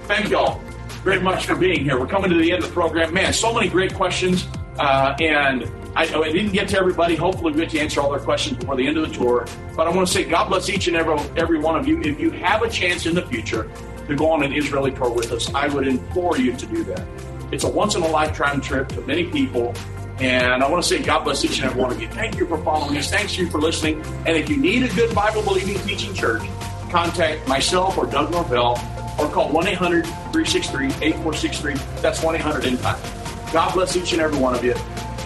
thank 0.04 0.30
y'all 0.30 0.62
very 1.04 1.22
much 1.22 1.46
for 1.46 1.56
being 1.56 1.84
here. 1.84 2.00
We're 2.00 2.08
coming 2.08 2.30
to 2.30 2.38
the 2.38 2.52
end 2.52 2.64
of 2.64 2.70
the 2.70 2.74
program. 2.74 3.14
Man, 3.14 3.34
so 3.34 3.54
many 3.54 3.70
great 3.70 3.94
questions. 3.94 4.48
Uh, 4.78 5.16
and 5.20 5.64
I, 5.96 6.04
I, 6.04 6.32
didn't 6.32 6.52
get 6.52 6.70
to 6.70 6.78
everybody. 6.78 7.16
Hopefully, 7.16 7.54
we 7.54 7.62
get 7.62 7.72
to 7.72 7.80
answer 7.80 8.02
all 8.02 8.12
their 8.12 8.20
questions 8.20 8.58
before 8.58 8.76
the 8.76 8.88
end 8.88 8.98
of 8.98 9.10
the 9.10 9.16
tour. 9.16 9.48
But 9.76 9.88
I 9.88 9.90
want 9.90 10.08
to 10.08 10.14
say 10.14 10.24
God 10.24 10.50
bless 10.50 10.70
each 10.70 10.88
and 10.88 10.96
every, 10.96 11.18
every 11.36 11.60
one 11.60 11.78
of 11.78 11.88
you. 11.88 12.02
If 12.02 12.20
you 12.20 12.32
have 12.32 12.62
a 12.62 12.70
chance 12.70 13.06
in 13.06 13.16
the 13.16 13.26
future 13.26 13.70
to 14.08 14.16
go 14.16 14.30
on 14.32 14.44
an 14.44 14.54
Israeli 14.54 14.92
tour 14.92 15.10
with 15.10 15.32
us, 15.32 15.54
I 15.54 15.68
would 15.68 15.88
implore 15.88 16.38
you 16.38 16.56
to 16.56 16.66
do 16.66 16.84
that. 16.86 17.06
It's 17.52 17.64
a 17.64 17.70
once 17.70 17.96
in 17.96 18.02
a 18.02 18.08
lifetime 18.08 18.62
trip 18.62 18.90
to 18.90 19.02
many 19.02 19.26
people. 19.26 19.74
And 20.20 20.64
I 20.64 20.70
want 20.70 20.84
to 20.84 20.88
say 20.88 21.02
God 21.02 21.24
bless 21.24 21.44
each 21.46 21.60
and 21.60 21.70
every 21.70 21.82
one 21.82 21.92
of 21.92 22.02
you. 22.02 22.10
Thank 22.10 22.38
you 22.38 22.46
for 22.46 22.58
following 22.64 22.98
us. 22.98 23.10
Thanks 23.10 23.38
you 23.38 23.50
for 23.50 23.60
listening. 23.60 24.02
And 24.26 24.36
if 24.36 24.50
you 24.50 24.58
need 24.58 24.84
a 24.84 24.90
good 24.94 25.16
Bible 25.16 25.42
believing 25.42 25.80
teaching 25.88 26.14
church, 26.14 26.44
contact 26.90 27.48
myself 27.48 27.98
or 27.98 28.06
Doug 28.06 28.32
Norvell 28.32 28.78
or 29.20 29.30
call 29.30 29.50
1 29.52 29.68
800 29.68 30.06
363 30.06 30.88
8463. 30.88 31.74
That's 32.02 32.22
1 32.22 32.36
800 32.36 32.66
End 32.66 32.80
Time. 32.80 33.00
God 33.54 33.74
bless 33.74 33.96
each 33.96 34.14
and 34.14 34.22
every 34.22 34.40
one 34.40 34.56
of 34.56 34.64
you. 34.64 34.74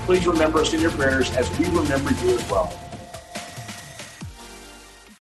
Please 0.06 0.26
remember 0.28 0.60
us 0.60 0.74
in 0.74 0.82
your 0.82 0.92
prayers 0.92 1.36
as 1.36 1.50
we 1.58 1.66
remember 1.66 2.12
you 2.12 2.38
as 2.38 2.50
well. 2.50 2.78